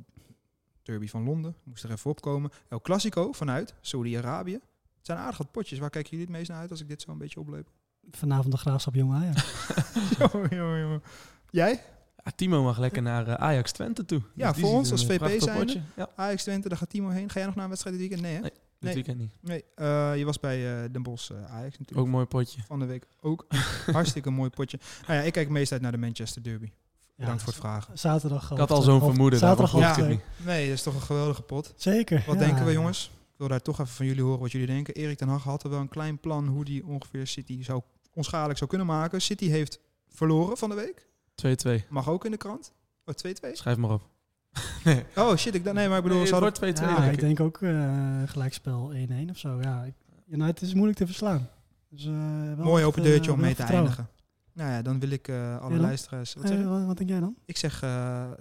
Derby 0.82 1.08
van 1.08 1.24
Londen. 1.24 1.56
Moest 1.64 1.84
er 1.84 1.92
even 1.92 2.10
opkomen. 2.10 2.52
El 2.70 2.82
Clasico 2.82 3.32
vanuit 3.32 3.74
Saudi-Arabië. 3.82 4.54
Het 4.98 5.06
zijn 5.06 5.18
aardig 5.18 5.38
wat 5.38 5.52
potjes. 5.52 5.80
Waar 5.80 5.90
kijken 5.90 6.12
jullie 6.12 6.26
het 6.26 6.36
meest 6.36 6.50
naar 6.50 6.60
uit 6.60 6.72
als 6.72 6.82
ik 6.82 6.88
dit 6.88 7.02
zo 7.02 7.12
een 7.12 7.18
beetje 7.18 7.40
opleep? 7.40 7.72
Vanavond 8.12 8.52
de 8.52 8.58
graafschap 8.58 8.96
Jong 8.96 9.14
Ajax. 9.14 9.68
jongen, 10.20 10.56
jongen, 10.56 10.80
jongen. 10.80 11.04
Jij? 11.50 11.84
Ja, 12.26 12.32
Timo 12.36 12.64
mag 12.64 12.78
lekker 12.78 13.02
naar 13.02 13.28
eh, 13.28 13.34
Ajax 13.34 13.72
Twente 13.72 14.06
toe. 14.06 14.22
Ja, 14.36 14.52
die 14.52 14.64
voor 14.64 14.74
ons 14.74 14.92
als 14.92 15.06
VP 15.06 15.42
zijnde. 15.42 15.66
potje. 15.66 15.82
Ja, 15.96 16.10
Ajax 16.16 16.44
Twente, 16.44 16.70
daar 16.70 16.78
gaat 16.78 16.90
Timo 16.90 17.10
heen. 17.10 17.30
Ga 17.30 17.38
jij 17.38 17.46
nog 17.46 17.56
naar 17.56 17.64
een 17.64 17.70
wedstrijd 17.70 17.98
dit 17.98 18.08
weekend? 18.08 18.28
Nee, 18.28 18.36
hè? 18.36 18.42
Nee. 18.42 18.52
Nee. 18.52 18.94
dit 18.94 18.94
weekend 18.94 19.18
niet. 19.18 19.36
Nee, 19.42 19.64
eh, 19.76 20.18
je 20.18 20.26
was 20.26 20.40
bij 20.40 20.84
eh 20.84 20.92
Den 20.92 21.04
Bosch 21.04 21.32
eh, 21.32 21.38
Ajax 21.38 21.74
Ook 21.74 21.80
natuurlijk. 21.80 22.08
een 22.08 22.10
mooi 22.10 22.26
potje. 22.26 22.62
Van 22.68 22.80
de 22.80 22.86
week 22.86 23.08
ook. 23.22 23.46
Hartstikke 23.92 24.30
mooi 24.30 24.50
potje. 24.50 24.80
Nou 25.08 25.20
ja, 25.20 25.26
ik 25.26 25.34
kijk 25.34 25.50
meest 25.50 25.72
uit 25.72 25.82
naar 25.82 25.92
de 25.92 25.98
Manchester 25.98 26.44
Derby. 26.44 26.72
Bedankt 27.16 27.44
voor 27.44 27.52
het 27.52 27.62
vragen. 27.62 27.98
Zaterdag. 27.98 28.52
Ik 28.52 28.58
had 28.58 28.72
al 28.72 28.82
zo'n 28.82 29.00
vermoeden. 29.00 29.40
Zaterdag 29.40 29.72
half 29.72 30.08
niet. 30.08 30.22
Nee, 30.46 30.66
dat 30.66 30.76
is 30.76 30.84
toch 30.84 30.96
een 30.96 31.02
geweldige 31.02 31.42
pot. 31.42 31.74
Zeker. 31.76 32.24
Wat 32.26 32.40
ja. 32.40 32.46
denken 32.46 32.66
we 32.66 32.72
jongens? 32.72 33.12
Ik 33.32 33.38
wil 33.38 33.48
daar 33.48 33.62
toch 33.62 33.80
even 33.80 33.94
van 33.94 34.06
jullie 34.06 34.24
horen 34.24 34.40
wat 34.40 34.52
jullie 34.52 34.68
denken. 34.68 34.94
Erik 34.94 35.18
ten 35.18 35.28
Hag 35.28 35.44
had 35.44 35.64
er 35.64 35.70
wel 35.70 35.80
een 35.80 35.88
klein 35.88 36.20
plan 36.20 36.48
hoe 36.48 36.66
die 36.66 36.86
ongeveer 36.86 37.28
City 37.28 37.64
zou, 37.64 37.82
onschadelijk 38.14 38.58
zou 38.58 38.70
kunnen 38.70 38.88
maken. 38.88 39.22
City 39.22 39.48
heeft 39.48 39.80
verloren 40.10 40.58
van 40.58 40.70
de 40.70 40.76
week. 40.76 41.08
2-2. 41.36 41.88
Mag 41.90 42.10
ook 42.10 42.26
in 42.26 42.32
de 42.32 42.38
krant. 42.38 42.74
Oh, 43.06 43.16
2-2? 43.16 43.52
Schrijf 43.54 43.78
maar 43.78 43.90
op. 43.92 44.10
Oh 45.16 45.36
shit, 45.36 45.56
ik 45.56 45.64
dacht, 45.64 45.76
nee, 45.76 45.88
maar 45.88 45.98
ik 45.98 46.04
bedoel, 46.04 46.18
Nee, 46.18 46.32
het 46.32 46.36
hadden- 46.42 46.60
wordt 46.60 46.80
2-2 46.80 46.86
Ja, 46.86 46.96
denk 46.96 47.08
ik 47.08 47.14
ik. 47.14 47.20
denk 47.20 47.40
ook 47.40 47.62
eh, 47.62 48.22
gelijkspel 48.26 48.92
1-1 48.94 49.30
of 49.30 49.38
zo. 49.38 49.62
Ja, 49.62 49.84
ik- 49.84 49.94
United 50.28 50.62
is 50.62 50.74
moeilijk 50.74 50.98
te 50.98 51.06
verslaan. 51.06 51.50
Dus, 51.90 52.06
eh, 52.06 52.12
wel 52.56 52.66
mooi 52.66 52.84
open 52.84 53.04
eh, 53.04 53.08
deurtje 53.08 53.32
om 53.32 53.38
wel 53.38 53.46
mee 53.46 53.56
te 53.56 53.62
vertrouwen. 53.62 53.92
eindigen. 53.92 54.14
Nou 54.54 54.72
ja, 54.72 54.82
dan 54.82 55.00
wil 55.00 55.10
ik 55.10 55.28
eh, 55.28 55.60
alle 55.62 55.76
Ja, 55.76 55.82
luisteraars... 55.82 56.34
Wat 56.34 56.48
zeg 56.48 56.56
Eh, 56.58 56.62
je? 56.64 56.70
wat, 56.70 56.86
wat 56.86 56.98
denk 56.98 57.10
jij 57.10 57.20
dan? 57.20 57.36
Ik 57.46 57.58
zeg 57.58 57.82
eh 57.82 58.32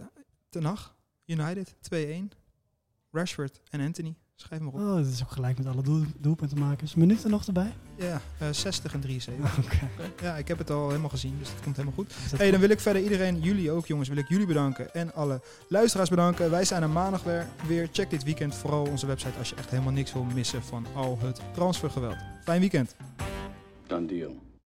Ten 0.48 0.64
Hag, 0.64 0.96
United, 1.26 1.74
2-1. 1.80 2.32
Rashford 3.10 3.60
en 3.70 3.80
Anthony. 3.80 4.14
Schrijf 4.44 4.60
maar 4.60 4.72
op. 4.72 4.80
Oh, 4.80 4.94
dat 4.96 5.06
is 5.06 5.22
ook 5.22 5.30
gelijk 5.30 5.58
met 5.58 5.66
alle 5.66 5.82
doel, 5.82 6.04
doelpuntenmakers. 6.18 6.94
Minuten 6.94 7.30
nog 7.30 7.46
erbij? 7.46 7.72
Ja, 7.96 8.20
eh 8.38 8.48
60 8.50 8.94
en 8.94 9.00
73. 9.00 9.58
Oké. 9.64 9.88
Ja, 10.22 10.36
ik 10.36 10.48
heb 10.48 10.58
het 10.58 10.70
al 10.70 10.88
helemaal 10.88 11.08
gezien, 11.08 11.38
dus 11.38 11.48
het 11.48 11.60
komt 11.62 11.76
helemaal 11.76 11.96
goed. 11.96 12.14
Hey, 12.36 12.50
dan 12.50 12.60
wil 12.60 12.70
ik 12.70 12.80
verder 12.80 13.02
iedereen, 13.02 13.40
jullie 13.40 13.70
ook 13.70 13.86
jongens, 13.86 14.08
wil 14.08 14.18
ik 14.18 14.28
jullie 14.28 14.46
bedanken. 14.46 14.94
En 14.94 15.14
alle 15.14 15.40
luisteraars 15.68 16.10
bedanken. 16.10 16.50
Wij 16.50 16.64
zijn 16.64 16.82
er 16.82 16.90
maandag 16.90 17.22
weer. 17.22 17.46
weer. 17.66 17.88
Check 17.92 18.10
dit 18.10 18.24
weekend 18.24 18.54
vooral 18.54 18.86
onze 18.86 19.06
website 19.06 19.38
als 19.38 19.48
je 19.48 19.56
echt 19.56 19.70
helemaal 19.70 19.92
niks 19.92 20.12
wil 20.12 20.24
missen 20.34 20.62
van 20.62 20.86
al 20.94 21.18
het 21.20 21.40
transfergeweld. 21.52 22.16
Fijn 22.42 22.60
weekend. 22.60 22.96
Done 23.86 24.06
deal. 24.06 24.43